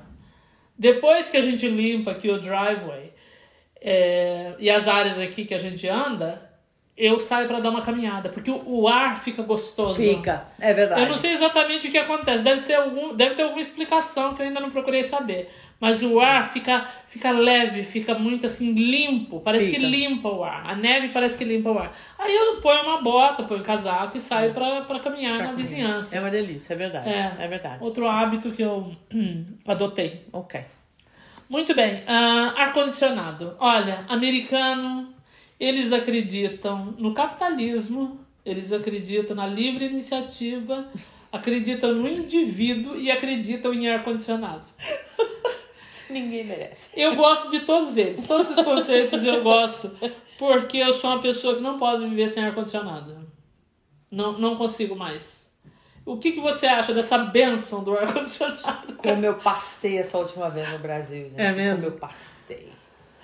depois 0.77 1.27
que 1.29 1.35
a 1.37 1.41
gente 1.41 1.67
limpa 1.67 2.11
aqui 2.11 2.29
o 2.31 2.39
driveway 2.39 3.11
é, 3.81 4.53
e 4.59 4.69
as 4.69 4.87
áreas 4.87 5.19
aqui 5.19 5.43
que 5.45 5.53
a 5.53 5.57
gente 5.57 5.87
anda, 5.87 6.48
eu 6.99 7.17
saio 7.17 7.47
pra 7.47 7.61
dar 7.61 7.69
uma 7.69 7.81
caminhada, 7.81 8.27
porque 8.27 8.51
o, 8.51 8.61
o 8.65 8.87
ar 8.87 9.17
fica 9.17 9.41
gostoso. 9.41 9.95
Fica, 9.95 10.43
é 10.59 10.73
verdade. 10.73 11.01
Eu 11.01 11.07
não 11.07 11.15
sei 11.15 11.31
exatamente 11.31 11.87
o 11.87 11.91
que 11.91 11.97
acontece. 11.97 12.43
Deve, 12.43 12.59
ser 12.61 12.73
algum, 12.73 13.15
deve 13.15 13.35
ter 13.35 13.43
alguma 13.43 13.61
explicação 13.61 14.35
que 14.35 14.41
eu 14.41 14.47
ainda 14.47 14.59
não 14.59 14.69
procurei 14.69 15.01
saber. 15.01 15.49
Mas 15.79 16.03
o 16.03 16.19
ar 16.19 16.51
fica, 16.51 16.85
fica 17.07 17.31
leve, 17.31 17.83
fica 17.83 18.13
muito 18.13 18.45
assim, 18.45 18.73
limpo. 18.73 19.39
Parece 19.39 19.69
que 19.69 19.77
Fica. 19.77 19.87
limpa 19.87 20.27
o 20.27 20.43
ar. 20.43 20.69
A 20.69 20.75
neve 20.75 21.07
parece 21.07 21.37
que 21.37 21.45
limpa 21.45 21.71
o 21.71 21.79
ar. 21.79 21.95
Aí 22.17 22.35
eu 22.35 22.57
ponho 22.59 22.83
uma 22.83 23.01
bota, 23.01 23.43
ponho 23.43 23.61
um 23.61 23.63
casaco 23.63 24.17
e 24.17 24.19
saio 24.19 24.53
pra, 24.53 24.81
pra 24.81 24.99
caminhar 24.99 25.37
na 25.37 25.53
vizinhança. 25.53 26.17
É 26.17 26.19
uma 26.19 26.29
delícia, 26.29 26.73
é 26.73 26.75
verdade. 26.75 27.09
É. 27.09 27.33
É, 27.39 27.47
verdade. 27.47 27.77
Outro 27.79 28.05
hábito 28.09 28.51
que 28.51 28.61
eu 28.61 28.91
adotei. 29.65 30.25
Ok. 30.33 30.59
Muito 31.47 31.73
bem. 31.73 32.03
ah, 32.05 32.53
ar-condicionado. 32.57 33.55
Olha, 33.57 34.03
americano, 34.09 35.13
eles 35.59 35.91
acreditam 35.91 36.93
no 36.97 37.13
capitalismo, 37.13 38.19
eles 38.45 38.71
acreditam 38.71 39.35
na 39.35 39.45
livre 39.45 39.85
iniciativa, 39.85 40.87
acreditam 41.31 41.93
no 41.93 42.07
indivíduo 42.07 42.95
e 42.95 43.11
acreditam 43.11 43.73
em 43.73 43.89
ar-condicionado. 43.89 44.63
Ninguém 46.09 46.43
merece. 46.43 46.99
Eu 46.99 47.15
gosto 47.15 47.51
de 47.51 47.59
todos 47.59 47.95
eles. 47.97 48.25
Todos 48.25 48.49
esses 48.49 48.63
conceitos 48.63 49.23
eu 49.23 49.43
gosto. 49.43 49.91
Porque 50.39 50.77
eu 50.77 50.91
sou 50.91 51.11
uma 51.11 51.21
pessoa 51.21 51.55
que 51.55 51.61
não 51.61 51.77
pode 51.77 52.07
viver 52.07 52.27
sem 52.27 52.43
ar-condicionado. 52.43 53.15
Não, 54.09 54.39
não 54.39 54.55
consigo 54.55 54.95
mais. 54.95 55.53
O 56.03 56.17
que, 56.17 56.31
que 56.31 56.39
você 56.39 56.65
acha 56.65 56.93
dessa 56.93 57.17
benção 57.17 57.83
do 57.83 57.95
ar-condicionado? 57.95 58.95
Como 58.95 59.23
eu 59.23 59.35
pastei 59.35 59.99
essa 59.99 60.17
última 60.17 60.49
vez 60.49 60.67
no 60.71 60.79
Brasil, 60.79 61.29
gente. 61.29 61.39
É 61.39 61.51
mesmo? 61.51 61.83
Como 61.83 61.93
eu 61.95 61.99
pastei. 61.99 62.69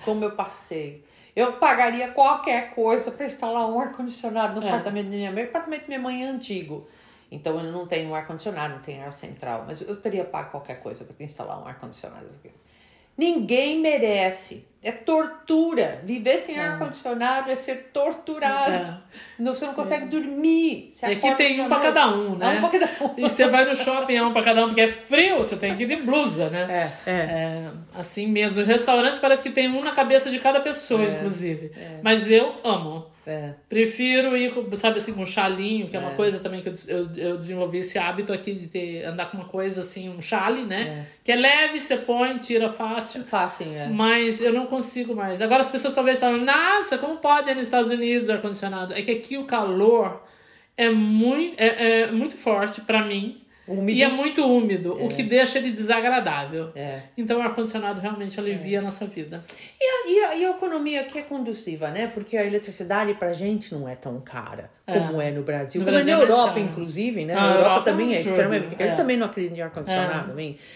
Como 0.04 0.24
eu 0.24 0.30
pastei. 0.32 1.04
Eu 1.36 1.52
pagaria 1.52 2.08
qualquer 2.12 2.70
coisa 2.74 3.10
pra 3.10 3.26
instalar 3.26 3.68
um 3.68 3.78
ar-condicionado 3.78 4.58
no 4.58 4.66
É. 4.66 4.70
apartamento 4.70 5.10
da 5.10 5.16
minha 5.16 5.30
mãe. 5.30 5.44
O 5.44 5.48
apartamento 5.48 5.82
da 5.82 5.86
minha 5.88 6.00
mãe 6.00 6.24
é 6.24 6.28
antigo. 6.28 6.88
Então 7.30 7.58
eu 7.60 7.70
não 7.70 7.86
tenho 7.86 8.08
um 8.10 8.14
ar-condicionado, 8.14 8.74
não 8.74 8.80
tem 8.80 9.02
ar 9.02 9.12
central. 9.12 9.64
Mas 9.66 9.82
eu 9.82 9.94
teria 10.00 10.24
pago 10.24 10.50
qualquer 10.50 10.80
coisa 10.80 11.04
pra 11.04 11.14
instalar 11.24 11.62
um 11.62 11.66
ar-condicionado. 11.66 12.26
Ninguém 13.16 13.80
merece. 13.80 14.66
É 14.82 14.92
tortura. 14.92 16.00
Viver 16.04 16.38
sem 16.38 16.56
ar-condicionado 16.60 17.50
é 17.50 17.56
ser 17.56 17.90
torturado. 17.92 18.72
É. 18.72 18.98
Não, 19.36 19.52
você 19.52 19.66
não 19.66 19.74
consegue 19.74 20.06
dormir. 20.06 20.88
Você 20.90 21.06
É 21.06 21.16
que 21.16 21.34
tem 21.34 21.60
um 21.60 21.68
noite. 21.68 21.82
cada 21.82 22.14
um, 22.14 22.36
né? 22.36 22.54
É 22.54 22.58
um 22.58 22.60
pra 22.60 22.78
cada 22.78 23.04
um. 23.04 23.14
E 23.16 23.22
você 23.22 23.48
vai 23.48 23.64
no 23.64 23.74
shopping, 23.74 24.14
é 24.14 24.22
um 24.22 24.32
pra 24.32 24.44
cada 24.44 24.64
um, 24.64 24.68
porque 24.68 24.82
é 24.82 24.88
frio, 24.88 25.38
você 25.38 25.56
tem 25.56 25.74
que 25.74 25.82
ir 25.82 25.86
de 25.86 25.96
blusa, 25.96 26.50
né? 26.50 26.92
É, 27.06 27.10
é. 27.10 27.14
É, 27.16 27.70
assim 27.94 28.28
mesmo. 28.28 28.62
Restaurantes 28.62 29.18
parece 29.18 29.42
que 29.42 29.50
tem 29.50 29.68
um 29.68 29.82
na 29.82 29.90
cabeça 29.90 30.30
de 30.30 30.38
cada 30.38 30.60
pessoa, 30.60 31.02
inclusive. 31.02 31.72
Mas 32.02 32.30
eu 32.30 32.54
amo. 32.62 33.06
É. 33.26 33.54
Prefiro 33.68 34.36
ir, 34.36 34.52
sabe 34.76 34.98
assim, 34.98 35.12
com 35.12 35.22
um 35.22 35.26
chalinho, 35.26 35.88
que 35.88 35.96
é, 35.96 35.98
uma 35.98 36.12
É. 36.12 36.14
coisa 36.14 36.38
também 36.38 36.60
que 36.62 36.68
eu, 36.68 36.74
eu, 36.86 37.10
eu 37.16 37.36
desenvolvi 37.36 37.78
esse 37.78 37.98
hábito 37.98 38.32
aqui 38.32 38.54
de 38.54 38.68
ter, 38.68 39.04
andar 39.04 39.30
com 39.32 39.36
uma 39.38 39.46
coisa 39.48 39.80
assim, 39.80 40.08
um 40.08 40.22
chale, 40.22 40.62
né? 40.64 41.06
Que 41.24 41.32
é 41.32 41.36
leve, 41.36 41.80
você 41.80 41.96
põe, 41.96 42.38
tira 42.38 42.68
fácil. 42.68 43.24
Fácil, 43.24 43.66
é. 43.74 43.88
Mas 43.88 44.40
eu 44.40 44.52
não 44.52 44.66
consigo 44.66 45.14
mais. 45.14 45.42
Agora 45.42 45.60
as 45.60 45.68
pessoas 45.70 45.92
talvez 45.92 46.20
falam, 46.20 46.44
nossa, 46.44 46.98
como 46.98 47.16
pode 47.16 47.50
ir 47.50 47.54
nos 47.56 47.66
Estados 47.66 47.90
Unidos 47.90 48.30
ar-condicionado? 48.30 48.94
É 48.94 49.02
que 49.02 49.10
aqui 49.10 49.36
o 49.36 49.44
calor 49.44 50.22
é 50.76 50.88
muito, 50.88 51.60
é, 51.60 52.02
é 52.02 52.12
muito 52.12 52.36
forte 52.36 52.80
pra 52.82 53.04
mim. 53.04 53.40
Úmido. 53.68 53.98
E 53.98 54.02
é 54.02 54.08
muito 54.08 54.44
úmido, 54.44 54.92
o 55.04 55.08
que 55.08 55.22
deixa 55.22 55.58
ele 55.58 55.72
desagradável. 55.72 56.70
É. 56.74 57.00
Então 57.16 57.38
o 57.38 57.42
ar-condicionado 57.42 58.00
realmente 58.00 58.38
alivia 58.38 58.78
a 58.78 58.82
nossa 58.82 59.06
vida. 59.06 59.42
E 59.80 59.84
a, 59.84 60.10
e, 60.10 60.24
a, 60.24 60.36
e 60.36 60.44
a 60.46 60.50
economia 60.50 61.04
que 61.04 61.18
é 61.18 61.22
conduciva, 61.22 61.90
né? 61.90 62.06
Porque 62.06 62.36
a 62.36 62.44
eletricidade 62.44 63.14
pra 63.14 63.32
gente 63.32 63.74
não 63.74 63.88
é 63.88 63.96
tão 63.96 64.20
cara 64.20 64.70
como 64.86 65.20
é, 65.20 65.30
no 65.32 65.42
Brasil. 65.42 65.80
No 65.80 65.84
como 65.84 65.96
Brasil 65.96 66.12
é 66.12 66.22
é 66.22 66.26
na 66.26 66.32
Europa, 66.32 66.60
inclusive, 66.60 67.24
né? 67.24 67.34
Ah, 67.34 67.38
a 67.38 67.42
a 67.42 67.48
Europa, 67.48 67.62
Europa 67.64 67.88
é 67.88 67.92
também 67.92 68.14
é 68.14 68.20
extremamente. 68.20 68.76
Eles 68.78 68.92
É. 68.92 68.96
também 68.96 69.16
não 69.16 69.26
acreditam 69.26 69.58
em 69.58 69.62
ar-condicionado. 69.62 70.32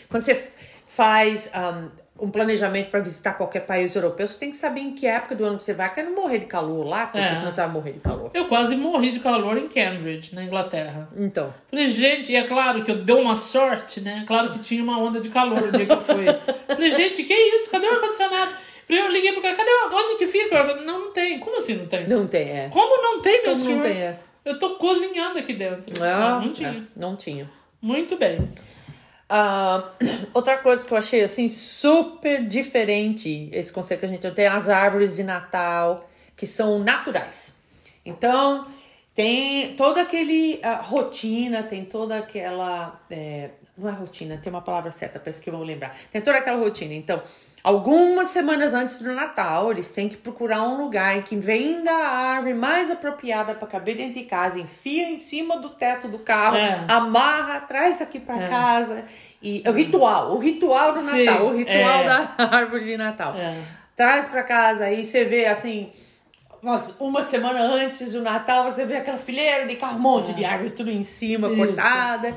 Quando 0.08 0.22
você 0.24 0.50
faz 0.86 1.50
um, 1.54 1.88
um 2.20 2.30
planejamento 2.30 2.90
para 2.90 3.00
visitar 3.00 3.32
qualquer 3.34 3.60
país 3.60 3.94
europeu, 3.94 4.28
você 4.28 4.38
tem 4.38 4.50
que 4.50 4.56
saber 4.56 4.80
em 4.80 4.92
que 4.94 5.06
época 5.06 5.34
do 5.34 5.44
ano 5.44 5.58
você 5.58 5.72
vai, 5.72 5.92
para 5.92 6.02
não 6.02 6.14
morrer 6.14 6.38
de 6.40 6.46
calor 6.46 6.86
lá, 6.86 7.06
porque 7.06 7.18
É. 7.26 7.34
senão 7.34 7.50
você 7.50 7.60
vai 7.62 7.70
morrer 7.70 7.92
de 7.92 8.00
calor. 8.00 8.30
Eu 8.34 8.46
quase 8.48 8.76
morri 8.76 9.10
de 9.10 9.20
calor 9.20 9.56
em 9.56 9.68
Cambridge, 9.68 10.34
na 10.34 10.44
Inglaterra. 10.44 11.08
Então, 11.16 11.52
Falei, 11.68 11.86
gente, 11.86 12.30
e 12.32 12.36
é 12.36 12.42
claro 12.44 12.82
que 12.84 12.90
eu 12.90 12.96
dei 13.04 13.14
uma 13.16 13.36
sorte, 13.36 14.00
né? 14.00 14.24
Claro 14.26 14.50
que 14.50 14.58
tinha 14.58 14.82
uma 14.82 14.98
onda 14.98 15.20
de 15.20 15.28
calor 15.30 15.62
o 15.62 15.72
dia 15.72 15.86
que 15.86 15.92
eu 15.92 16.00
fui. 16.00 16.24
Falei, 16.68 16.90
gente, 16.90 17.22
que 17.24 17.34
isso? 17.34 17.70
Cadê 17.70 17.86
o 17.86 17.92
ar-condicionado? 17.94 18.52
Primeiro 18.86 19.08
eu 19.08 19.14
liguei 19.14 19.32
pro 19.32 19.40
cara, 19.40 19.54
cadê 19.54 19.70
o... 19.70 19.94
Onde 19.96 20.18
que 20.18 20.26
fica? 20.26 20.74
Não, 20.82 21.00
não 21.06 21.12
tem. 21.12 21.38
Como 21.38 21.56
assim 21.58 21.74
não 21.74 21.86
tem? 21.86 22.08
não 22.08 22.26
tem, 22.26 22.48
é. 22.48 22.68
Como 22.72 23.02
não 23.02 23.22
tem, 23.22 23.34
meu 23.42 23.52
Como 23.52 23.56
não 23.56 23.64
senhor? 23.64 23.82
tem, 23.82 23.96
é. 24.02 24.18
Eu 24.44 24.58
tô 24.58 24.70
cozinhando 24.76 25.38
aqui 25.38 25.52
dentro. 25.52 25.92
Ah, 26.02 26.30
não, 26.30 26.40
não 26.46 26.52
tinha. 26.52 26.68
é, 26.70 26.82
não 27.00 27.14
tinha. 27.16 27.48
Muito 27.80 28.16
bem. 28.16 28.40
Ah, 29.32 29.92
outra 30.34 30.58
coisa 30.58 30.84
que 30.84 30.92
eu 30.92 30.98
achei 30.98 31.22
assim 31.22 31.48
super 31.48 32.44
diferente, 32.44 33.48
esse 33.52 33.72
conceito 33.72 34.00
que 34.00 34.06
a 34.06 34.08
gente 34.08 34.30
tem, 34.32 34.48
as 34.48 34.68
árvores 34.68 35.14
de 35.14 35.22
Natal 35.22 36.10
que 36.36 36.46
são 36.46 36.78
naturais. 36.78 37.54
Então, 38.04 38.66
tem 39.14 39.76
toda 39.76 40.02
aquele 40.02 40.58
ah, 40.62 40.80
rotina, 40.82 41.62
tem 41.62 41.84
toda 41.84 42.18
aquela. 42.18 42.98
é, 43.10 43.50
não 43.76 43.88
é 43.88 43.92
rotina, 43.92 44.38
tem 44.38 44.50
uma 44.50 44.62
palavra 44.62 44.90
certa, 44.90 45.18
parece 45.20 45.40
que 45.40 45.50
vou 45.50 45.62
lembrar. 45.62 45.96
Tem 46.10 46.20
toda 46.20 46.38
aquela 46.38 46.58
rotina. 46.58 46.94
Então, 46.94 47.22
algumas 47.62 48.28
semanas 48.28 48.72
antes 48.74 49.00
do 49.00 49.12
Natal, 49.14 49.70
eles 49.70 49.92
têm 49.92 50.08
que 50.08 50.16
procurar 50.16 50.62
um 50.62 50.76
lugar 50.76 51.16
em 51.16 51.22
que 51.22 51.36
venda 51.36 51.90
a 51.90 52.34
árvore 52.34 52.54
mais 52.54 52.90
apropriada 52.90 53.54
para 53.54 53.68
caber 53.68 53.96
dentro 53.96 54.14
de 54.14 54.24
casa, 54.24 54.58
enfia 54.58 55.08
em 55.10 55.18
cima 55.18 55.58
do 55.58 55.68
teto 55.70 56.08
do 56.08 56.18
carro, 56.18 56.56
É. 56.56 56.84
amarra, 56.88 57.60
traz 57.60 58.00
aqui 58.00 58.18
para 58.18 58.48
casa. 58.48 59.04
E 59.42 59.62
o 59.66 59.72
ritual, 59.72 60.32
o 60.32 60.38
ritual 60.38 60.92
do 60.92 61.00
Sim, 61.00 61.24
Natal, 61.24 61.46
o 61.46 61.56
ritual 61.56 62.00
é. 62.00 62.04
da 62.04 62.34
árvore 62.50 62.84
de 62.84 62.96
Natal. 62.96 63.34
É. 63.36 63.56
Traz 63.96 64.26
para 64.28 64.42
casa 64.42 64.84
aí 64.84 65.04
você 65.04 65.24
vê 65.24 65.46
assim, 65.46 65.90
umas, 66.62 66.94
uma 66.98 67.22
semana 67.22 67.60
antes 67.60 68.12
do 68.12 68.22
Natal, 68.22 68.64
você 68.64 68.84
vê 68.84 68.96
aquela 68.96 69.18
fileira 69.18 69.66
de 69.66 69.76
carro, 69.76 69.96
um 69.96 70.00
monte 70.00 70.32
de 70.32 70.44
árvore 70.44 70.70
tudo 70.70 70.90
em 70.90 71.02
cima, 71.02 71.48
Isso. 71.48 71.56
cortada. 71.56 72.34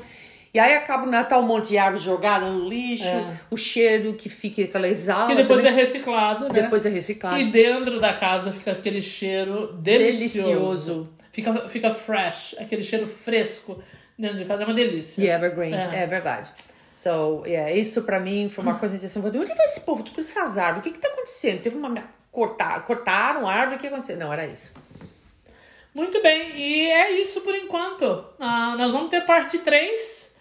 E 0.53 0.59
aí 0.59 0.73
acaba 0.75 1.07
o 1.07 1.09
Natal, 1.09 1.41
um 1.41 1.47
monte 1.47 1.69
de 1.69 1.77
árvore 1.79 2.03
jogada 2.03 2.45
no 2.45 2.69
lixo, 2.69 3.05
É. 3.07 3.39
o 3.49 3.57
cheiro 3.57 4.13
que 4.13 4.29
fica 4.29 4.61
aquela 4.63 4.87
exala. 4.87 5.27
Que 5.29 5.35
depois 5.35 5.61
é 5.65 5.69
também. 5.69 5.83
reciclado, 5.83 6.43
né? 6.47 6.61
Depois 6.61 6.85
é 6.85 6.89
reciclado. 6.89 7.39
E 7.39 7.49
dentro 7.51 7.99
da 7.99 8.13
casa 8.13 8.51
fica 8.53 8.71
aquele 8.71 9.01
cheiro 9.01 9.73
delicioso. 9.73 10.43
Delicioso. 10.47 11.09
Fica, 11.31 11.67
fica 11.67 11.89
fresh, 11.89 12.55
aquele 12.59 12.83
cheiro 12.83 13.07
fresco 13.07 13.81
dentro 14.17 14.37
de 14.37 14.45
casa 14.45 14.61
é 14.61 14.65
uma 14.67 14.75
delícia. 14.75 15.23
E 15.23 15.27
evergreen, 15.27 15.73
É. 15.73 16.03
é, 16.03 16.05
verdade. 16.05 16.51
So, 16.93 17.41
yeah, 17.47 17.71
isso 17.71 18.03
pra 18.03 18.19
mim 18.19 18.47
foi 18.53 18.63
uma 18.63 18.75
coisa 18.75 18.95
assim, 18.95 19.19
onde 19.19 19.31
vai 19.55 19.65
esse 19.65 19.81
povo, 19.81 20.03
tudo 20.03 20.21
essas 20.21 20.59
árvores, 20.59 20.81
o 20.81 20.83
que 20.83 20.91
que 20.91 20.99
tá 20.99 21.11
acontecendo? 21.11 21.59
Teve 21.61 21.75
uma, 21.75 21.91
cortar, 22.31 22.85
cortaram 22.85 23.47
a 23.47 23.51
árvore, 23.51 23.77
o 23.77 23.79
que 23.79 23.87
aconteceu? 23.87 24.15
Não, 24.17 24.31
era 24.31 24.45
isso. 24.45 24.71
Muito 25.95 26.21
bem, 26.21 26.55
e 26.55 26.91
é 26.91 27.19
isso 27.19 27.41
por 27.41 27.55
enquanto. 27.55 28.25
Ah, 28.39 28.75
nós 28.77 28.91
vamos 28.91 29.09
ter 29.09 29.21
parte 29.25 29.57
3, 29.57 30.32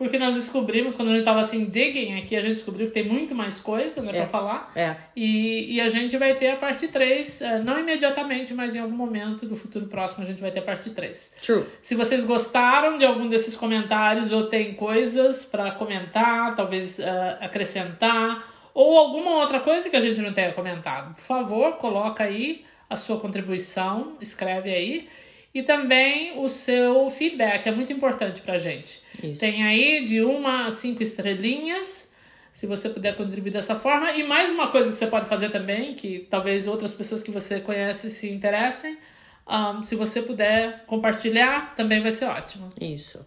porque 0.00 0.18
nós 0.18 0.34
descobrimos, 0.34 0.94
quando 0.94 1.10
a 1.10 1.14
gente 1.14 1.26
tava 1.26 1.40
assim, 1.40 1.66
digging 1.66 2.16
aqui, 2.16 2.34
a 2.34 2.40
gente 2.40 2.54
descobriu 2.54 2.86
que 2.86 2.92
tem 2.94 3.04
muito 3.04 3.34
mais 3.34 3.60
coisa, 3.60 4.00
né, 4.00 4.12
É. 4.12 4.14
pra 4.20 4.26
falar. 4.26 4.72
É. 4.74 4.96
E, 5.14 5.74
e 5.74 5.78
a 5.78 5.88
gente 5.88 6.16
vai 6.16 6.34
ter 6.36 6.48
a 6.48 6.56
parte 6.56 6.88
3, 6.88 7.42
eh, 7.42 7.58
não 7.58 7.78
imediatamente, 7.78 8.54
mas 8.54 8.74
em 8.74 8.78
algum 8.78 8.96
momento 8.96 9.44
do 9.44 9.54
futuro 9.54 9.84
próximo 9.88 10.24
a 10.24 10.26
gente 10.26 10.40
vai 10.40 10.50
ter 10.50 10.60
a 10.60 10.62
parte 10.62 10.88
3. 10.88 11.34
True. 11.42 11.64
Se 11.82 11.94
vocês 11.94 12.24
gostaram 12.24 12.96
de 12.96 13.04
algum 13.04 13.28
desses 13.28 13.54
comentários 13.54 14.32
ou 14.32 14.46
tem 14.46 14.72
coisas 14.72 15.44
para 15.44 15.70
comentar, 15.72 16.54
talvez 16.54 16.98
eh, 16.98 17.36
acrescentar, 17.38 18.42
ou 18.72 18.96
alguma 18.96 19.32
outra 19.32 19.60
coisa 19.60 19.90
que 19.90 19.96
a 19.96 20.00
gente 20.00 20.18
não 20.22 20.32
tenha 20.32 20.52
comentado, 20.52 21.14
por 21.14 21.24
favor, 21.24 21.72
coloca 21.76 22.24
aí 22.24 22.64
a 22.88 22.96
sua 22.96 23.20
contribuição, 23.20 24.14
escreve 24.18 24.70
aí. 24.72 25.08
E 25.52 25.62
também 25.64 26.38
o 26.38 26.48
seu 26.48 27.10
feedback, 27.10 27.66
é 27.66 27.72
muito 27.72 27.92
importante 27.92 28.40
pra 28.40 28.56
gente. 28.56 29.02
Isso. 29.22 29.40
Tem 29.40 29.62
aí 29.64 30.04
de 30.04 30.22
uma 30.22 30.66
a 30.66 30.70
cinco 30.70 31.02
estrelinhas, 31.02 32.12
se 32.52 32.66
você 32.66 32.88
puder 32.88 33.16
contribuir 33.16 33.50
dessa 33.52 33.76
forma. 33.76 34.12
E 34.12 34.22
mais 34.22 34.50
uma 34.50 34.68
coisa 34.68 34.90
que 34.90 34.96
você 34.96 35.06
pode 35.06 35.28
fazer 35.28 35.50
também, 35.50 35.94
que 35.94 36.26
talvez 36.30 36.66
outras 36.66 36.92
pessoas 36.94 37.22
que 37.22 37.30
você 37.30 37.60
conhece 37.60 38.10
se 38.10 38.30
interessem, 38.30 38.98
ahn, 39.46 39.82
se 39.82 39.94
você 39.94 40.22
puder 40.22 40.84
compartilhar, 40.86 41.74
também 41.74 42.00
vai 42.00 42.10
ser 42.10 42.26
ótimo. 42.26 42.70
Isso. 42.80 43.24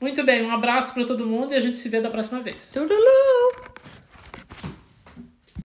Muito 0.00 0.22
bem, 0.24 0.44
um 0.44 0.50
abraço 0.50 0.92
para 0.92 1.04
todo 1.04 1.26
mundo 1.26 1.52
e 1.52 1.56
a 1.56 1.60
gente 1.60 1.76
se 1.76 1.88
vê 1.88 2.00
da 2.00 2.10
próxima 2.10 2.40
vez. 2.40 2.70
Tudulu! 2.72 3.65